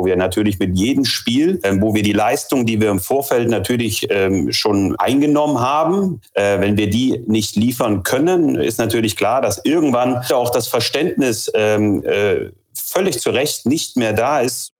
wo 0.00 0.06
wir 0.06 0.16
natürlich 0.16 0.58
mit 0.58 0.78
jedem 0.78 1.04
Spiel, 1.04 1.60
ähm, 1.62 1.82
wo 1.82 1.94
wir 1.94 2.02
die 2.02 2.14
Leistung, 2.14 2.64
die 2.64 2.80
wir 2.80 2.90
im 2.90 3.00
Vorfeld 3.00 3.50
natürlich 3.50 4.06
ähm, 4.10 4.50
schon 4.50 4.96
eingenommen 4.96 5.60
haben, 5.60 6.22
äh, 6.32 6.58
wenn 6.58 6.78
wir 6.78 6.88
die 6.88 7.22
nicht 7.26 7.54
liefern 7.54 8.02
können, 8.02 8.56
ist 8.56 8.78
natürlich 8.78 9.14
klar, 9.14 9.42
dass 9.42 9.62
irgendwann 9.62 10.22
auch 10.32 10.48
das 10.48 10.68
Verständnis 10.68 11.52
ähm, 11.54 12.02
äh, 12.04 12.48
völlig 12.72 13.20
zu 13.20 13.28
Recht 13.28 13.66
nicht 13.66 13.98
mehr 13.98 14.14
da 14.14 14.40
ist. 14.40 14.72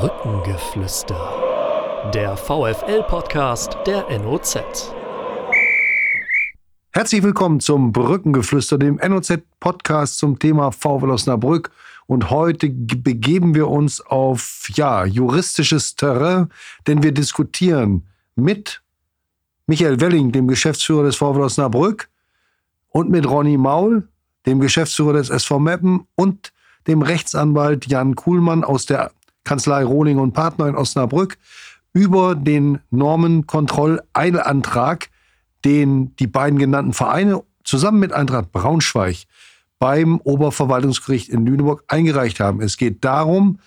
Brückengeflüster. 0.00 2.10
Der 2.14 2.38
VFL-Podcast 2.38 3.76
der 3.86 4.06
NOZ. 4.18 4.56
Herzlich 6.92 7.22
willkommen 7.22 7.60
zum 7.60 7.92
Brückengeflüster, 7.92 8.78
dem 8.78 8.96
NOZ-Podcast 8.96 10.16
zum 10.16 10.38
Thema 10.38 10.72
VfL 10.72 11.10
Osnabrück. 11.10 11.70
Und 12.06 12.30
heute 12.30 12.68
begeben 12.68 13.54
wir 13.54 13.68
uns 13.68 14.00
auf 14.00 14.68
ja, 14.74 15.04
juristisches 15.04 15.96
Terrain, 15.96 16.48
denn 16.86 17.02
wir 17.02 17.12
diskutieren 17.12 18.06
mit 18.36 18.82
Michael 19.66 20.00
Welling, 20.00 20.30
dem 20.30 20.46
Geschäftsführer 20.46 21.02
des 21.02 21.16
VfL 21.16 21.40
Osnabrück, 21.40 22.08
und 22.90 23.10
mit 23.10 23.28
Ronny 23.28 23.58
Maul, 23.58 24.08
dem 24.46 24.60
Geschäftsführer 24.60 25.14
des 25.14 25.28
SV 25.28 25.58
Meppen 25.58 26.06
und 26.14 26.52
dem 26.86 27.02
Rechtsanwalt 27.02 27.86
Jan 27.86 28.14
Kuhlmann 28.14 28.64
aus 28.64 28.86
der 28.86 29.10
Kanzlei 29.44 29.84
Rohling 29.84 30.18
und 30.18 30.32
Partner 30.32 30.68
in 30.68 30.76
Osnabrück 30.76 31.36
über 31.92 32.34
den 32.34 32.80
Normenkontrolleilantrag, 32.90 35.10
den 35.64 36.14
die 36.16 36.26
beiden 36.26 36.58
genannten 36.58 36.92
Vereine 36.92 37.42
zusammen 37.64 37.98
mit 37.98 38.12
Eintracht 38.12 38.52
Braunschweig 38.52 39.24
beim 39.78 40.20
Oberverwaltungsgericht 40.20 41.28
in 41.28 41.44
Lüneburg 41.46 41.84
eingereicht 41.88 42.40
haben. 42.40 42.60
Es 42.60 42.76
geht 42.76 43.04
darum, 43.04 43.58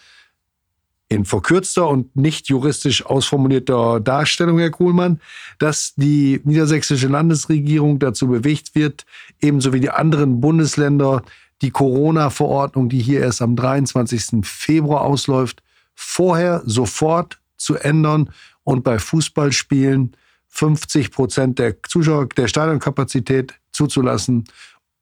in 1.09 1.26
verkürzter 1.26 1.88
und 1.88 2.16
nicht 2.16 2.50
juristisch 2.50 3.06
ausformulierter 3.06 4.00
Darstellung, 4.00 4.59
Herr 4.59 4.70
Kuhlmann, 4.70 5.20
dass 5.58 5.95
die 5.95 6.39
niedersächsische 6.44 7.08
Landesregierung 7.08 7.98
dazu 7.98 8.28
bewegt 8.28 8.75
wird, 8.75 9.06
ebenso 9.42 9.73
wie 9.73 9.80
die 9.80 9.89
anderen 9.89 10.39
Bundesländer, 10.39 11.23
die 11.64 11.72
Corona-Verordnung, 11.72 12.89
die 12.89 13.02
hier 13.02 13.22
erst 13.22 13.42
am 13.42 13.55
23. 13.55 14.45
Februar 14.45 15.02
ausläuft, 15.02 15.64
vorher 15.95 16.61
sofort 16.66 17.39
zu 17.58 17.76
ändern 17.76 18.30
und 18.64 18.83
bei 18.83 19.00
Fußballspielen 19.00 20.16
50 20.48 21.11
Prozent 21.11 21.59
der 21.59 21.81
Zuschauer, 21.83 22.28
der 22.30 22.48
Stadionkapazität 22.48 23.53
zuzulassen, 23.72 24.45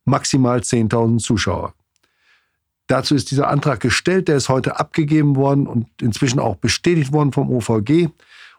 maximal 0.07 0.59
10.000 0.59 1.19
Zuschauer. 1.19 1.73
Dazu 2.87 3.15
ist 3.15 3.31
dieser 3.31 3.49
Antrag 3.49 3.81
gestellt, 3.81 4.29
der 4.29 4.37
ist 4.37 4.49
heute 4.49 4.79
abgegeben 4.79 5.35
worden 5.35 5.67
und 5.67 5.87
inzwischen 6.01 6.39
auch 6.39 6.55
bestätigt 6.55 7.11
worden 7.11 7.33
vom 7.33 7.51
OVG. 7.51 8.07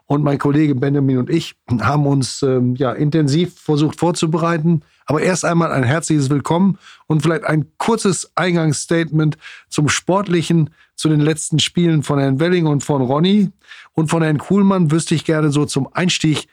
Und 0.05 0.23
mein 0.23 0.39
Kollege 0.39 0.73
Benjamin 0.73 1.17
und 1.19 1.29
ich 1.29 1.55
haben 1.81 2.07
uns 2.07 2.41
ähm, 2.41 2.75
ja, 2.75 2.93
intensiv 2.93 3.59
versucht 3.59 3.99
vorzubereiten. 3.99 4.81
Aber 5.05 5.21
erst 5.21 5.45
einmal 5.45 5.71
ein 5.71 5.83
herzliches 5.83 6.29
Willkommen 6.29 6.77
und 7.07 7.21
vielleicht 7.21 7.43
ein 7.43 7.65
kurzes 7.77 8.31
Eingangsstatement 8.35 9.37
zum 9.67 9.89
Sportlichen, 9.89 10.69
zu 10.95 11.09
den 11.09 11.19
letzten 11.19 11.59
Spielen 11.59 12.03
von 12.03 12.19
Herrn 12.19 12.39
Welling 12.39 12.65
und 12.65 12.83
von 12.83 13.01
Ronny. 13.01 13.51
Und 13.93 14.09
von 14.09 14.21
Herrn 14.21 14.37
Kuhlmann 14.37 14.91
wüsste 14.91 15.15
ich 15.15 15.25
gerne 15.25 15.51
so 15.51 15.65
zum 15.65 15.87
Einstieg, 15.93 16.47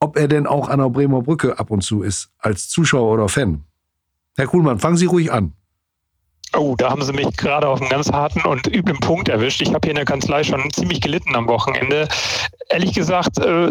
ob 0.00 0.16
er 0.16 0.28
denn 0.28 0.46
auch 0.46 0.68
an 0.68 0.80
der 0.80 0.90
Bremer 0.90 1.22
Brücke 1.22 1.58
ab 1.58 1.70
und 1.70 1.82
zu 1.82 2.02
ist, 2.02 2.30
als 2.38 2.68
Zuschauer 2.68 3.12
oder 3.12 3.28
Fan. 3.28 3.64
Herr 4.40 4.46
Kuhlmann, 4.46 4.78
fangen 4.78 4.96
Sie 4.96 5.04
ruhig 5.04 5.30
an. 5.30 5.52
Oh, 6.56 6.74
da 6.74 6.88
haben 6.88 7.02
Sie 7.02 7.12
mich 7.12 7.36
gerade 7.36 7.68
auf 7.68 7.78
einen 7.78 7.90
ganz 7.90 8.10
harten 8.10 8.40
und 8.48 8.66
üblen 8.66 8.98
Punkt 8.98 9.28
erwischt. 9.28 9.60
Ich 9.60 9.68
habe 9.68 9.80
hier 9.82 9.90
in 9.90 9.96
der 9.96 10.06
Kanzlei 10.06 10.42
schon 10.44 10.70
ziemlich 10.72 11.02
gelitten 11.02 11.36
am 11.36 11.46
Wochenende. 11.46 12.08
Ehrlich 12.70 12.94
gesagt, 12.94 13.38
äh, 13.38 13.70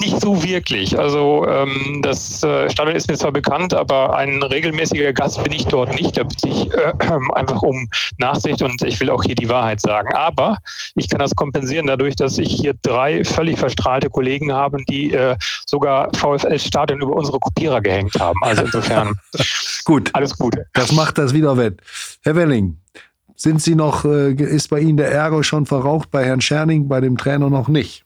nicht 0.00 0.20
so 0.20 0.42
wirklich. 0.42 0.98
Also 0.98 1.46
ähm, 1.46 2.00
das 2.02 2.42
äh, 2.42 2.70
Stadion 2.70 2.96
ist 2.96 3.08
mir 3.08 3.16
zwar 3.16 3.32
bekannt, 3.32 3.74
aber 3.74 4.16
ein 4.16 4.42
regelmäßiger 4.42 5.12
Gast 5.12 5.42
bin 5.42 5.52
ich 5.52 5.66
dort 5.66 5.94
nicht. 5.94 6.16
Da 6.16 6.24
bitte 6.24 6.48
ich 6.48 6.72
äh, 6.72 6.92
einfach 7.34 7.62
um 7.62 7.88
Nachsicht 8.18 8.62
und 8.62 8.82
ich 8.82 9.00
will 9.00 9.10
auch 9.10 9.22
hier 9.22 9.34
die 9.34 9.48
Wahrheit 9.48 9.80
sagen. 9.80 10.14
Aber 10.14 10.58
ich 10.94 11.08
kann 11.08 11.18
das 11.18 11.34
kompensieren 11.34 11.86
dadurch, 11.86 12.16
dass 12.16 12.38
ich 12.38 12.52
hier 12.52 12.74
drei 12.82 13.24
völlig 13.24 13.58
verstrahlte 13.58 14.10
Kollegen 14.10 14.52
habe, 14.52 14.78
die 14.88 15.12
äh, 15.12 15.36
sogar 15.66 16.10
VfL-Stadion 16.14 17.00
über 17.00 17.16
unsere 17.16 17.38
Kopierer 17.38 17.80
gehängt 17.80 18.18
haben. 18.18 18.38
Also 18.42 18.62
insofern 18.62 19.18
gut. 19.84 20.10
alles 20.14 20.36
Gute. 20.36 20.66
Das 20.74 20.92
macht 20.92 21.18
das 21.18 21.32
wieder 21.32 21.56
wett. 21.56 21.80
Herr 22.22 22.36
Welling, 22.36 22.78
sind 23.36 23.62
Sie 23.62 23.74
noch, 23.74 24.04
äh, 24.04 24.32
ist 24.32 24.68
bei 24.68 24.80
Ihnen 24.80 24.96
der 24.96 25.10
Ärger 25.10 25.42
schon 25.44 25.66
verraucht, 25.66 26.10
bei 26.10 26.24
Herrn 26.24 26.40
Scherning, 26.40 26.88
bei 26.88 27.00
dem 27.00 27.16
Trainer 27.18 27.50
noch 27.50 27.68
nicht? 27.68 28.04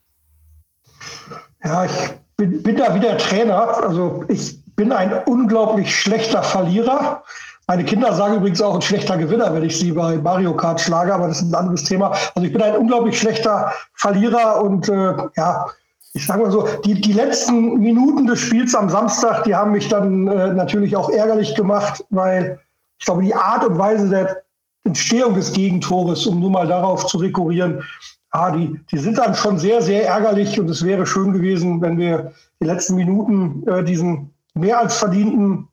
Ja, 1.64 1.84
ich 1.84 1.92
bin, 2.36 2.62
bin 2.62 2.76
da 2.76 2.94
wieder 2.94 3.18
Trainer. 3.18 3.84
Also 3.84 4.24
ich 4.28 4.64
bin 4.76 4.92
ein 4.92 5.12
unglaublich 5.26 5.94
schlechter 5.94 6.42
Verlierer. 6.42 7.22
Meine 7.66 7.84
Kinder 7.84 8.12
sagen 8.14 8.36
übrigens 8.36 8.60
auch 8.60 8.74
ein 8.74 8.82
schlechter 8.82 9.16
Gewinner, 9.16 9.54
wenn 9.54 9.62
ich 9.62 9.78
sie 9.78 9.92
bei 9.92 10.16
Mario 10.16 10.56
Kart 10.56 10.80
schlage, 10.80 11.14
aber 11.14 11.28
das 11.28 11.40
ist 11.40 11.52
ein 11.52 11.54
anderes 11.54 11.84
Thema. 11.84 12.12
Also 12.34 12.46
ich 12.46 12.52
bin 12.52 12.62
ein 12.62 12.76
unglaublich 12.76 13.16
schlechter 13.18 13.72
Verlierer 13.94 14.60
und 14.62 14.88
äh, 14.88 15.14
ja, 15.36 15.66
ich 16.12 16.26
sage 16.26 16.42
mal 16.42 16.50
so, 16.50 16.66
die, 16.84 17.00
die 17.00 17.12
letzten 17.12 17.78
Minuten 17.78 18.26
des 18.26 18.40
Spiels 18.40 18.74
am 18.74 18.90
Samstag, 18.90 19.44
die 19.44 19.54
haben 19.54 19.70
mich 19.70 19.88
dann 19.88 20.26
äh, 20.26 20.52
natürlich 20.52 20.96
auch 20.96 21.10
ärgerlich 21.10 21.54
gemacht, 21.54 22.04
weil 22.10 22.58
ich 22.98 23.04
glaube, 23.04 23.22
die 23.22 23.34
Art 23.34 23.64
und 23.64 23.78
Weise 23.78 24.08
der 24.08 24.42
Entstehung 24.84 25.34
des 25.34 25.52
Gegentores, 25.52 26.26
um 26.26 26.40
nur 26.40 26.50
mal 26.50 26.66
darauf 26.66 27.06
zu 27.06 27.18
rekurrieren, 27.18 27.84
ah, 28.30 28.50
die, 28.50 28.80
die 28.90 28.98
sind 28.98 29.18
dann 29.18 29.34
schon 29.34 29.58
sehr, 29.58 29.82
sehr 29.82 30.06
ärgerlich 30.06 30.58
und 30.60 30.68
es 30.68 30.84
wäre 30.84 31.06
schön 31.06 31.32
gewesen, 31.32 31.80
wenn 31.80 31.98
wir 31.98 32.32
die 32.60 32.66
letzten 32.66 32.96
Minuten 32.96 33.66
äh, 33.66 33.84
diesen 33.84 34.32
mehr 34.54 34.78
als 34.78 34.96
verdienten 34.96 35.68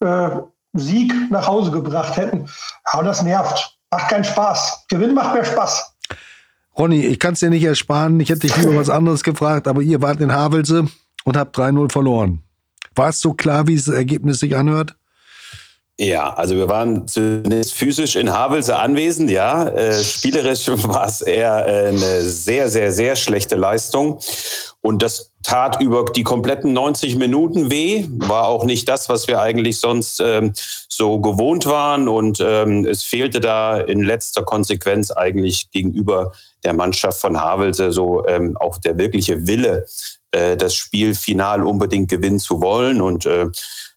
äh, 0.00 0.30
Sieg 0.74 1.12
nach 1.30 1.46
Hause 1.46 1.70
gebracht 1.70 2.16
hätten. 2.16 2.48
Aber 2.84 3.04
das 3.04 3.22
nervt. 3.22 3.78
Macht 3.90 4.08
keinen 4.08 4.24
Spaß. 4.24 4.86
Gewinn 4.88 5.14
macht 5.14 5.34
mehr 5.34 5.44
Spaß. 5.44 5.94
Ronny, 6.78 7.04
ich 7.04 7.18
kann 7.18 7.34
es 7.34 7.40
dir 7.40 7.50
nicht 7.50 7.64
ersparen. 7.64 8.18
Ich 8.20 8.30
hätte 8.30 8.40
dich 8.40 8.56
lieber 8.56 8.76
was 8.80 8.88
anderes 8.88 9.22
gefragt, 9.22 9.68
aber 9.68 9.82
ihr 9.82 10.00
wart 10.00 10.20
in 10.20 10.32
Havelse 10.32 10.86
und 11.24 11.36
habt 11.36 11.56
3-0 11.58 11.92
verloren. 11.92 12.42
War 12.94 13.10
es 13.10 13.20
so 13.20 13.34
klar, 13.34 13.66
wie 13.66 13.76
das 13.76 13.88
Ergebnis 13.88 14.40
sich 14.40 14.56
anhört? 14.56 14.96
Ja, 16.02 16.32
also 16.32 16.56
wir 16.56 16.68
waren 16.68 17.06
zunächst 17.06 17.74
physisch 17.74 18.16
in 18.16 18.32
Havelse 18.32 18.76
anwesend, 18.76 19.30
ja. 19.30 19.68
Äh, 19.68 20.02
spielerisch 20.02 20.66
war 20.88 21.06
es 21.06 21.20
eher 21.20 21.64
äh, 21.64 21.88
eine 21.90 22.22
sehr, 22.22 22.68
sehr, 22.68 22.90
sehr 22.90 23.14
schlechte 23.14 23.54
Leistung. 23.54 24.18
Und 24.80 25.00
das 25.00 25.30
tat 25.44 25.80
über 25.80 26.04
die 26.06 26.24
kompletten 26.24 26.72
90 26.72 27.14
Minuten 27.14 27.70
weh. 27.70 28.04
War 28.08 28.48
auch 28.48 28.64
nicht 28.64 28.88
das, 28.88 29.08
was 29.08 29.28
wir 29.28 29.40
eigentlich 29.40 29.78
sonst 29.78 30.18
ähm, 30.18 30.54
so 30.88 31.20
gewohnt 31.20 31.66
waren. 31.66 32.08
Und 32.08 32.40
ähm, 32.44 32.84
es 32.84 33.04
fehlte 33.04 33.38
da 33.38 33.78
in 33.78 34.02
letzter 34.02 34.42
Konsequenz 34.42 35.12
eigentlich 35.12 35.70
gegenüber 35.70 36.32
der 36.64 36.72
Mannschaft 36.72 37.20
von 37.20 37.40
Havelse 37.40 37.92
so 37.92 38.26
ähm, 38.26 38.56
auch 38.56 38.78
der 38.78 38.98
wirkliche 38.98 39.46
Wille, 39.46 39.86
äh, 40.32 40.56
das 40.56 40.74
Spiel 40.74 41.14
final 41.14 41.64
unbedingt 41.64 42.10
gewinnen 42.10 42.40
zu 42.40 42.60
wollen. 42.60 43.00
Und 43.00 43.24
äh, 43.24 43.46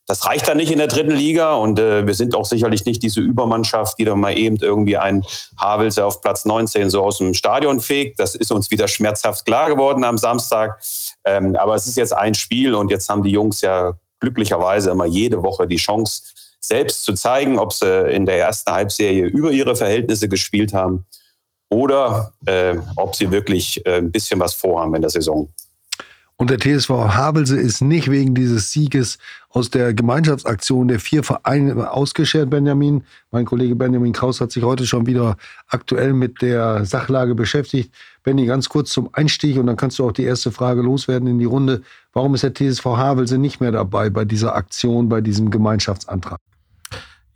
das 0.08 0.26
reicht 0.26 0.48
dann 0.48 0.58
nicht 0.58 0.72
in 0.72 0.78
der 0.78 0.88
dritten 0.88 1.12
Liga 1.12 1.56
und 1.56 1.80
äh, 1.80 2.06
wir 2.06 2.14
sind 2.14 2.36
auch 2.36 2.46
sicherlich 2.46 2.86
nicht 2.86 3.02
diese 3.02 3.22
Übermannschaft, 3.22 3.98
die 3.98 4.06
dann 4.06 4.20
mal 4.20 4.38
eben 4.38 4.58
irgendwie 4.58 4.98
ein 4.98 5.26
Havelse 5.58 6.06
auf 6.06 6.22
Platz 6.22 6.46
19 6.46 6.90
so 6.90 7.04
aus 7.04 7.18
dem 7.18 7.34
Stadion 7.34 7.80
fegt. 7.80 8.20
Das 8.20 8.36
ist 8.36 8.52
uns 8.52 8.70
wieder 8.70 8.88
schmerzhaft 8.88 9.46
klar 9.46 9.70
geworden 9.70 10.04
am 10.04 10.18
Samstag. 10.18 10.80
Ähm, 11.26 11.56
aber 11.56 11.74
es 11.74 11.88
ist 11.88 11.98
jetzt 11.98 12.14
ein 12.14 12.36
Spiel 12.36 12.76
und 12.76 12.92
jetzt 12.92 13.10
haben 13.10 13.24
die 13.24 13.32
Jungs 13.32 13.62
ja 13.62 13.94
glücklicherweise 14.20 14.92
immer 14.92 15.06
jede 15.06 15.42
Woche 15.42 15.68
die 15.68 15.78
Chance, 15.78 16.22
selbst 16.60 17.04
zu 17.04 17.14
zeigen, 17.14 17.60
ob 17.60 17.74
sie 17.74 18.10
in 18.12 18.26
der 18.26 18.40
ersten 18.40 18.72
Halbserie 18.72 19.26
über 19.26 19.52
ihre 19.52 19.76
Verhältnisse 19.76 20.30
gespielt 20.30 20.74
haben 20.74 21.06
oder 21.70 22.34
äh, 22.46 22.76
ob 22.96 23.16
sie 23.16 23.32
wirklich 23.32 23.86
äh, 23.86 23.98
ein 23.98 24.12
bisschen 24.12 24.40
was 24.40 24.54
vorhaben 24.54 24.96
in 24.96 25.02
der 25.02 25.10
Saison. 25.10 25.50
Und 26.38 26.50
der 26.50 26.60
TSV 26.60 26.90
Havelse 26.90 27.58
ist 27.58 27.80
nicht 27.82 28.12
wegen 28.12 28.36
dieses 28.36 28.70
Sieges 28.72 29.20
aus 29.50 29.70
der 29.70 29.94
Gemeinschaftsaktion 29.94 30.90
der 30.90 31.00
vier 31.00 31.24
Vereine 31.24 31.90
ausgeschert, 31.90 32.50
Benjamin. 32.50 33.06
Mein 33.32 33.46
Kollege 33.46 33.74
Benjamin 33.74 34.12
Kraus 34.12 34.42
hat 34.42 34.52
sich 34.52 34.64
heute 34.64 34.86
schon 34.86 35.06
wieder 35.06 35.38
aktuell 35.68 36.12
mit 36.12 36.42
der 36.42 36.84
Sachlage 36.84 37.36
beschäftigt. 37.36 37.94
Benny, 38.24 38.46
ganz 38.46 38.68
kurz 38.68 38.90
zum 38.90 39.10
Einstieg 39.14 39.58
und 39.58 39.68
dann 39.68 39.78
kannst 39.78 39.98
du 39.98 40.06
auch 40.06 40.12
die 40.12 40.24
erste 40.24 40.52
Frage 40.52 40.82
loswerden 40.82 41.30
in 41.30 41.40
die 41.40 41.46
Runde. 41.46 41.84
Warum 42.12 42.36
ist 42.36 42.44
der 42.44 42.54
TSV 42.54 42.84
Havelse 42.84 43.38
nicht 43.38 43.62
mehr 43.62 43.72
dabei 43.72 44.10
bei 44.10 44.26
dieser 44.26 44.56
Aktion, 44.56 45.08
bei 45.08 45.22
diesem 45.22 45.52
Gemeinschaftsantrag? 45.52 46.42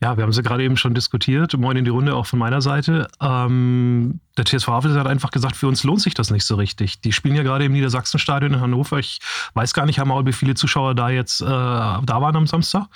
Ja, 0.02 0.16
wir 0.16 0.24
haben 0.24 0.32
sie 0.32 0.44
gerade 0.44 0.64
eben 0.64 0.78
schon 0.78 0.94
diskutiert. 0.94 1.58
Moin 1.58 1.76
in 1.76 1.84
die 1.84 1.92
Runde 1.92 2.16
auch 2.16 2.26
von 2.26 2.40
meiner 2.40 2.62
Seite. 2.62 3.08
Ähm, 3.22 4.22
der 4.38 4.46
TSV 4.46 4.68
Havelse 4.68 4.98
hat 4.98 5.08
einfach 5.08 5.32
gesagt, 5.32 5.58
für 5.58 5.68
uns 5.68 5.84
lohnt 5.84 6.02
sich 6.02 6.14
das 6.14 6.32
nicht 6.32 6.46
so 6.46 6.56
richtig. 6.56 7.02
Die 7.02 7.12
spielen 7.12 7.36
ja 7.36 7.44
gerade 7.44 7.66
im 7.66 7.74
Niedersachsenstadion 7.74 8.54
in 8.54 8.62
Hannover. 8.62 9.00
Ich 9.00 9.20
weiß 9.56 9.74
gar 9.74 9.86
nicht, 9.86 9.98
Herr 9.98 10.26
wie 10.26 10.34
viele 10.34 10.56
Zuschauer 10.56 10.96
da 10.96 11.10
jetzt 11.10 11.42
äh, 11.42 11.46
da 11.46 12.04
waren 12.06 12.36
am 12.36 12.48
Samstag? 12.48 12.88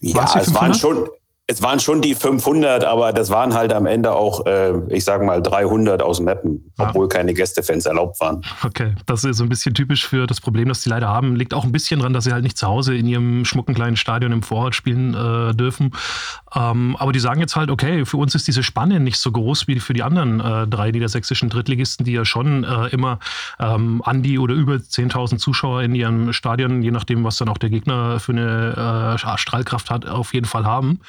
Ja, 0.00 0.32
es 0.36 0.54
waren 0.54 0.72
schon, 0.74 1.08
Es 1.46 1.60
waren 1.60 1.78
schon 1.78 2.00
die 2.00 2.14
500, 2.14 2.84
aber 2.84 3.12
das 3.12 3.28
waren 3.28 3.52
halt 3.52 3.70
am 3.74 3.84
Ende 3.84 4.12
auch, 4.12 4.46
äh, 4.46 4.72
ich 4.88 5.04
sage 5.04 5.26
mal, 5.26 5.42
300 5.42 6.02
aus 6.02 6.18
Meppen, 6.18 6.72
ja. 6.78 6.88
obwohl 6.88 7.06
keine 7.06 7.34
Gästefans 7.34 7.84
erlaubt 7.84 8.18
waren. 8.20 8.40
Okay, 8.64 8.94
das 9.04 9.24
ist 9.24 9.36
so 9.36 9.42
ein 9.42 9.50
bisschen 9.50 9.74
typisch 9.74 10.06
für 10.06 10.26
das 10.26 10.40
Problem, 10.40 10.68
das 10.68 10.80
die 10.80 10.88
leider 10.88 11.08
haben. 11.08 11.36
Liegt 11.36 11.52
auch 11.52 11.64
ein 11.64 11.70
bisschen 11.72 11.98
daran, 11.98 12.14
dass 12.14 12.24
sie 12.24 12.32
halt 12.32 12.44
nicht 12.44 12.56
zu 12.56 12.66
Hause 12.66 12.96
in 12.96 13.06
ihrem 13.06 13.44
schmucken 13.44 13.74
kleinen 13.74 13.96
Stadion 13.96 14.32
im 14.32 14.42
Vorort 14.42 14.74
spielen 14.74 15.12
äh, 15.12 15.54
dürfen. 15.54 15.90
Ähm, 16.54 16.96
aber 16.98 17.12
die 17.12 17.20
sagen 17.20 17.40
jetzt 17.40 17.56
halt, 17.56 17.70
okay, 17.70 18.06
für 18.06 18.16
uns 18.16 18.34
ist 18.34 18.48
diese 18.48 18.62
Spanne 18.62 18.98
nicht 18.98 19.18
so 19.18 19.30
groß 19.30 19.68
wie 19.68 19.80
für 19.80 19.92
die 19.92 20.02
anderen 20.02 20.40
äh, 20.40 20.66
drei 20.66 20.92
niedersächsischen 20.92 21.50
Drittligisten, 21.50 22.06
die 22.06 22.12
ja 22.12 22.24
schon 22.24 22.64
äh, 22.64 22.86
immer 22.86 23.18
ähm, 23.60 24.00
an 24.02 24.22
die 24.22 24.38
oder 24.38 24.54
über 24.54 24.76
10.000 24.76 25.36
Zuschauer 25.36 25.82
in 25.82 25.94
ihrem 25.94 26.32
Stadion, 26.32 26.82
je 26.82 26.90
nachdem, 26.90 27.22
was 27.22 27.36
dann 27.36 27.50
auch 27.50 27.58
der 27.58 27.68
Gegner 27.68 28.18
für 28.18 28.32
eine 28.32 29.18
äh, 29.22 29.38
Strahlkraft 29.38 29.90
hat, 29.90 30.08
auf 30.08 30.32
jeden 30.32 30.46
Fall 30.46 30.64
haben. 30.64 31.00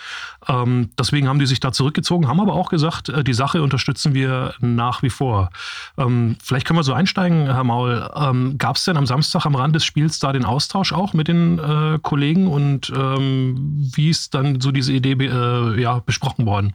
Ähm, 0.47 0.89
deswegen 0.97 1.27
haben 1.27 1.39
die 1.39 1.45
sich 1.45 1.59
da 1.59 1.71
zurückgezogen, 1.71 2.27
haben 2.27 2.39
aber 2.39 2.53
auch 2.53 2.69
gesagt, 2.69 3.09
äh, 3.09 3.23
die 3.23 3.33
Sache 3.33 3.61
unterstützen 3.61 4.13
wir 4.13 4.53
nach 4.59 5.03
wie 5.03 5.09
vor. 5.09 5.49
Ähm, 5.97 6.37
vielleicht 6.43 6.65
können 6.65 6.79
wir 6.79 6.83
so 6.83 6.93
einsteigen, 6.93 7.45
Herr 7.45 7.63
Maul. 7.63 8.09
Ähm, 8.15 8.57
Gab 8.57 8.77
es 8.77 8.85
denn 8.85 8.97
am 8.97 9.05
Samstag 9.05 9.45
am 9.45 9.55
Rand 9.55 9.75
des 9.75 9.85
Spiels 9.85 10.19
da 10.19 10.31
den 10.33 10.45
Austausch 10.45 10.93
auch 10.93 11.13
mit 11.13 11.27
den 11.27 11.59
äh, 11.59 11.99
Kollegen 12.01 12.47
und 12.47 12.91
ähm, 12.95 13.89
wie 13.95 14.09
ist 14.09 14.33
dann 14.33 14.61
so 14.61 14.71
diese 14.71 14.93
Idee 14.93 15.13
äh, 15.13 15.81
ja, 15.81 15.99
besprochen 15.99 16.45
worden? 16.45 16.73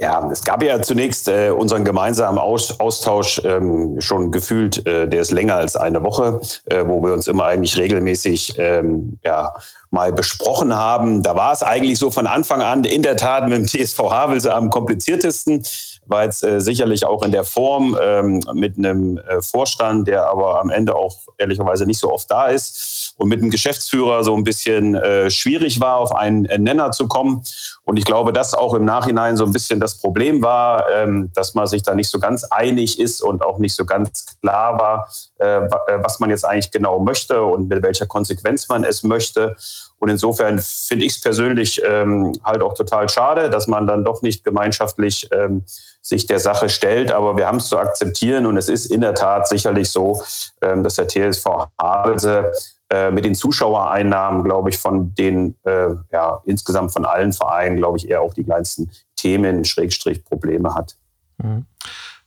Ja, 0.00 0.28
es 0.30 0.44
gab 0.44 0.62
ja 0.62 0.80
zunächst 0.80 1.26
äh, 1.26 1.50
unseren 1.50 1.84
gemeinsamen 1.84 2.38
Aus 2.38 2.78
Austausch 2.78 3.42
ähm, 3.44 4.00
schon 4.00 4.30
gefühlt, 4.30 4.86
äh, 4.86 5.08
der 5.08 5.22
ist 5.22 5.32
länger 5.32 5.56
als 5.56 5.74
eine 5.74 6.04
Woche, 6.04 6.40
äh, 6.66 6.84
wo 6.86 7.02
wir 7.02 7.12
uns 7.12 7.26
immer 7.26 7.46
eigentlich 7.46 7.76
regelmäßig 7.76 8.54
ähm, 8.58 9.18
ja, 9.24 9.52
mal 9.90 10.12
besprochen 10.12 10.72
haben. 10.72 11.24
Da 11.24 11.34
war 11.34 11.52
es 11.52 11.64
eigentlich 11.64 11.98
so 11.98 12.12
von 12.12 12.28
Anfang 12.28 12.62
an 12.62 12.84
in 12.84 13.02
der 13.02 13.16
Tat 13.16 13.48
mit 13.48 13.58
dem 13.58 13.66
TSV 13.66 13.98
Havelse 13.98 14.54
am 14.54 14.70
kompliziertesten, 14.70 15.64
war 16.06 16.22
jetzt 16.22 16.44
äh, 16.44 16.60
sicherlich 16.60 17.04
auch 17.04 17.24
in 17.24 17.32
der 17.32 17.42
Form 17.42 17.98
ähm, 18.00 18.40
mit 18.54 18.78
einem 18.78 19.18
äh, 19.18 19.42
Vorstand, 19.42 20.06
der 20.06 20.28
aber 20.28 20.60
am 20.60 20.70
Ende 20.70 20.94
auch 20.94 21.18
ehrlicherweise 21.38 21.86
nicht 21.86 21.98
so 21.98 22.12
oft 22.12 22.30
da 22.30 22.46
ist 22.46 23.07
und 23.18 23.28
mit 23.28 23.42
dem 23.42 23.50
Geschäftsführer 23.50 24.22
so 24.22 24.34
ein 24.34 24.44
bisschen 24.44 24.94
äh, 24.94 25.28
schwierig 25.28 25.80
war, 25.80 25.96
auf 25.96 26.14
einen 26.14 26.42
Nenner 26.62 26.92
zu 26.92 27.08
kommen. 27.08 27.42
Und 27.84 27.96
ich 27.98 28.04
glaube, 28.04 28.32
dass 28.32 28.54
auch 28.54 28.74
im 28.74 28.84
Nachhinein 28.84 29.36
so 29.36 29.44
ein 29.44 29.52
bisschen 29.52 29.80
das 29.80 29.98
Problem 29.98 30.40
war, 30.40 30.88
ähm, 30.90 31.30
dass 31.34 31.54
man 31.54 31.66
sich 31.66 31.82
da 31.82 31.94
nicht 31.94 32.08
so 32.08 32.20
ganz 32.20 32.44
einig 32.44 33.00
ist 33.00 33.20
und 33.20 33.42
auch 33.42 33.58
nicht 33.58 33.74
so 33.74 33.84
ganz 33.84 34.38
klar 34.40 34.78
war, 34.78 35.08
äh, 35.38 35.64
äh 35.64 35.68
was 36.00 36.20
man 36.20 36.30
jetzt 36.30 36.44
eigentlich 36.44 36.70
genau 36.70 37.00
möchte 37.00 37.42
und 37.42 37.68
mit 37.68 37.82
welcher 37.82 38.06
Konsequenz 38.06 38.68
man 38.68 38.84
es 38.84 39.02
möchte. 39.02 39.56
Und 39.98 40.10
insofern 40.10 40.60
finde 40.60 41.04
ich 41.04 41.16
es 41.16 41.20
persönlich 41.20 41.82
ähm, 41.84 42.32
halt 42.44 42.62
auch 42.62 42.74
total 42.74 43.08
schade, 43.08 43.50
dass 43.50 43.66
man 43.66 43.88
dann 43.88 44.04
doch 44.04 44.22
nicht 44.22 44.44
gemeinschaftlich 44.44 45.28
ähm, 45.32 45.64
sich 46.02 46.26
der 46.26 46.38
Sache 46.38 46.68
stellt. 46.68 47.10
Aber 47.10 47.36
wir 47.36 47.48
haben 47.48 47.58
es 47.58 47.66
zu 47.66 47.78
akzeptieren 47.78 48.46
und 48.46 48.56
es 48.56 48.68
ist 48.68 48.86
in 48.86 49.00
der 49.00 49.14
Tat 49.14 49.48
sicherlich 49.48 49.90
so, 49.90 50.22
ähm, 50.62 50.84
dass 50.84 50.94
der 50.94 51.08
TSV 51.08 51.46
Havelse 51.80 52.52
äh, 52.90 53.10
mit 53.10 53.24
den 53.24 53.34
Zuschauereinnahmen, 53.34 54.44
glaube 54.44 54.70
ich, 54.70 54.78
von 54.78 55.14
den, 55.14 55.54
äh, 55.64 55.88
ja, 56.12 56.40
insgesamt 56.46 56.92
von 56.92 57.04
allen 57.04 57.32
Vereinen, 57.32 57.76
glaube 57.76 57.98
ich, 57.98 58.08
eher 58.08 58.22
auch 58.22 58.34
die 58.34 58.44
kleinsten 58.44 58.90
Themen, 59.16 59.64
Schrägstrich, 59.64 60.24
Probleme 60.24 60.74
hat. 60.74 60.96
Mhm. 61.38 61.66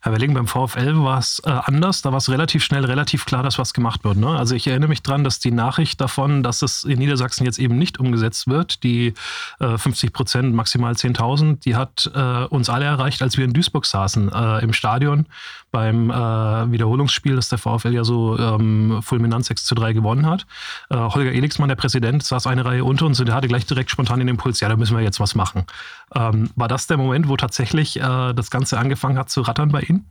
Herr 0.03 0.13
Welling, 0.13 0.33
beim 0.33 0.47
VfL 0.47 1.03
war 1.03 1.19
es 1.19 1.43
äh, 1.45 1.49
anders. 1.49 2.01
Da 2.01 2.09
war 2.09 2.17
es 2.17 2.27
relativ 2.27 2.63
schnell, 2.63 2.83
relativ 2.85 3.25
klar, 3.25 3.43
dass 3.43 3.59
was 3.59 3.71
gemacht 3.71 4.03
wird. 4.03 4.17
Ne? 4.17 4.29
Also 4.29 4.55
ich 4.55 4.65
erinnere 4.65 4.89
mich 4.89 5.03
daran, 5.03 5.23
dass 5.23 5.39
die 5.39 5.51
Nachricht 5.51 6.01
davon, 6.01 6.41
dass 6.41 6.63
es 6.63 6.83
in 6.83 6.97
Niedersachsen 6.97 7.45
jetzt 7.45 7.59
eben 7.59 7.77
nicht 7.77 7.99
umgesetzt 7.99 8.47
wird, 8.47 8.81
die 8.81 9.13
äh, 9.59 9.77
50 9.77 10.11
Prozent, 10.11 10.55
maximal 10.55 10.93
10.000, 10.93 11.59
die 11.59 11.75
hat 11.75 12.09
äh, 12.15 12.45
uns 12.45 12.67
alle 12.71 12.85
erreicht, 12.85 13.21
als 13.21 13.37
wir 13.37 13.45
in 13.45 13.53
Duisburg 13.53 13.85
saßen, 13.85 14.31
äh, 14.33 14.63
im 14.63 14.73
Stadion 14.73 15.27
beim 15.71 16.09
äh, 16.09 16.13
Wiederholungsspiel, 16.71 17.35
das 17.35 17.49
der 17.49 17.57
VfL 17.57 17.93
ja 17.93 18.03
so 18.03 18.37
ähm, 18.37 18.99
fulminant 19.01 19.45
6 19.45 19.65
zu 19.65 19.75
3 19.75 19.93
gewonnen 19.93 20.25
hat. 20.25 20.45
Äh, 20.89 20.97
Holger 20.97 21.31
Elixmann, 21.31 21.69
der 21.69 21.75
Präsident, 21.75 22.23
saß 22.23 22.47
eine 22.47 22.65
Reihe 22.65 22.83
unter 22.83 23.05
uns 23.05 23.19
und 23.19 23.27
der 23.27 23.35
hatte 23.35 23.47
gleich 23.47 23.65
direkt 23.65 23.89
spontan 23.89 24.19
den 24.19 24.27
Impuls, 24.27 24.59
ja, 24.59 24.69
da 24.69 24.75
müssen 24.75 24.95
wir 24.95 25.03
jetzt 25.03 25.19
was 25.19 25.35
machen. 25.35 25.65
Ähm, 26.15 26.49
war 26.55 26.67
das 26.67 26.87
der 26.87 26.97
Moment, 26.97 27.29
wo 27.29 27.37
tatsächlich 27.37 27.97
äh, 27.97 28.33
das 28.33 28.51
Ganze 28.51 28.77
angefangen 28.77 29.17
hat 29.17 29.29
zu 29.29 29.41
rattern 29.41 29.69
bei 29.69 29.81
Ihnen? 29.81 30.05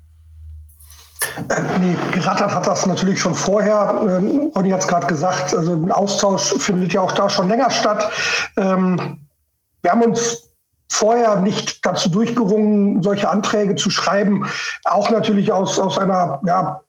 Äh, 1.49 1.79
nee, 1.79 1.97
gerattert 2.12 2.55
hat 2.55 2.67
das 2.67 2.87
natürlich 2.87 3.21
schon 3.21 3.35
vorher. 3.35 4.01
Ähm, 4.03 4.51
Ronny 4.55 4.71
hat 4.71 4.81
es 4.81 4.89
gerade 4.89 5.07
gesagt, 5.07 5.55
also 5.55 5.73
ein 5.73 5.93
Austausch 5.93 6.55
findet 6.59 6.93
ja 6.93 7.03
auch 7.03 7.12
da 7.12 7.29
schon 7.29 7.49
länger 7.49 7.71
statt. 7.71 8.11
Ähm, 8.57 9.19
wir 9.83 9.91
haben 9.91 10.03
uns 10.03 10.50
vorher 10.90 11.37
nicht 11.37 11.87
dazu 11.87 12.10
durchgerungen, 12.10 13.02
solche 13.02 13.31
Anträge 13.31 13.76
zu 13.76 13.90
schreiben. 13.90 14.46
Auch 14.84 15.10
natürlich 15.10 15.52
aus, 15.52 15.78
aus 15.78 15.96
einer 15.98 16.40
ja, 16.44 16.82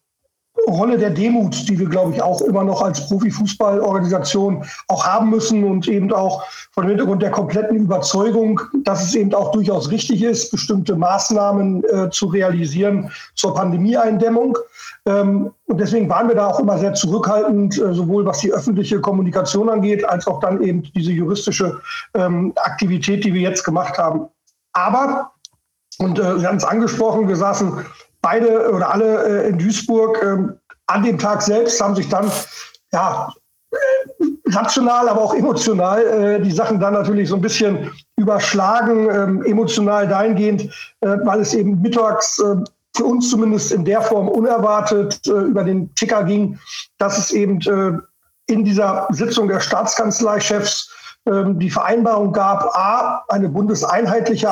Rolle 0.68 0.98
der 0.98 1.10
Demut, 1.10 1.68
die 1.68 1.80
wir, 1.80 1.88
glaube 1.88 2.13
ich, 2.13 2.22
auch 2.22 2.42
immer 2.42 2.63
noch 2.63 2.81
als 2.81 3.08
Profifußballorganisation 3.08 4.63
auch 4.88 5.06
haben 5.06 5.30
müssen 5.30 5.63
und 5.63 5.88
eben 5.88 6.12
auch 6.13 6.44
von 6.72 6.84
dem 6.84 6.90
Hintergrund 6.90 7.22
der 7.22 7.31
kompletten 7.31 7.78
Überzeugung, 7.78 8.62
dass 8.84 9.04
es 9.04 9.16
eben 9.16 9.34
auch 9.34 9.52
durchaus 9.52 9.90
richtig 9.90 10.22
ist, 10.24 10.52
bestimmte 10.52 10.96
Maßnahmen 10.96 11.84
äh, 11.86 12.10
zu 12.12 12.28
realisieren 12.28 13.12
zur 13.36 13.54
Pandemieeindämmung. 13.54 14.58
Ähm, 15.06 15.52
und 15.66 15.78
deswegen 15.80 16.10
waren 16.10 16.28
wir 16.28 16.36
da 16.36 16.48
auch 16.48 16.60
immer 16.60 16.78
sehr 16.78 16.94
zurückhaltend, 16.94 17.78
äh, 17.80 17.94
sowohl 17.94 18.25
was 18.25 18.40
die 18.40 18.54
öffentliche 18.54 19.02
Kommunikation 19.02 19.69
angeht, 19.69 20.06
als 20.06 20.28
auch 20.28 20.40
dann 20.40 20.62
eben 20.62 20.84
diese 20.96 21.12
juristische 21.12 21.81
ähm, 22.13 22.54
Aktivität, 22.58 23.24
die 23.24 23.34
wir 23.34 23.42
jetzt 23.42 23.63
gemacht 23.63 23.98
haben. 23.98 24.28
Aber, 24.74 25.31
und 25.98 26.19
äh, 26.19 26.40
Sie 26.40 26.46
haben 26.46 26.58
es 26.58 26.63
angesprochen, 26.63 27.28
wir 27.28 27.36
saßen 27.36 27.86
beide 28.22 28.72
oder 28.72 28.94
alle 28.94 29.44
äh, 29.44 29.50
in 29.50 29.58
Duisburg. 29.58 30.22
Ähm, 30.24 30.58
an 30.88 31.04
dem 31.04 31.18
Tag 31.18 31.42
selbst 31.42 31.80
haben 31.82 31.96
sich 31.96 32.10
dann 32.10 32.30
ja, 32.92 33.32
äh, 33.72 33.78
rational, 34.50 35.08
aber 35.08 35.22
auch 35.22 35.34
emotional 35.34 36.06
äh, 36.06 36.42
die 36.42 36.52
Sachen 36.52 36.80
dann 36.80 36.94
natürlich 36.94 37.30
so 37.30 37.36
ein 37.36 37.42
bisschen 37.42 37.92
überschlagen, 38.18 39.10
ähm, 39.10 39.44
emotional 39.44 40.08
dahingehend, 40.08 40.64
äh, 41.02 41.18
weil 41.24 41.42
es 41.42 41.54
eben 41.54 41.82
mittags 41.82 42.40
äh, 42.40 42.56
für 42.96 43.06
uns 43.06 43.30
zumindest 43.30 43.72
in 43.72 43.86
der 43.86 44.02
Form 44.02 44.28
unerwartet 44.28 45.26
äh, 45.28 45.32
über 45.32 45.64
den 45.64 45.94
Ticker 45.96 46.24
ging, 46.24 46.60
dass 46.98 47.18
es 47.18 47.32
eben 47.32 47.62
äh, 47.62 47.98
in 48.52 48.66
dieser 48.66 49.08
Sitzung 49.12 49.48
der 49.48 49.62
Staatskanzleichefs 49.62 50.92
ähm, 51.26 51.58
die 51.60 51.70
Vereinbarung 51.70 52.34
gab, 52.34 52.76
a, 52.76 53.24
eine 53.30 53.48
bundeseinheitliche 53.48 54.52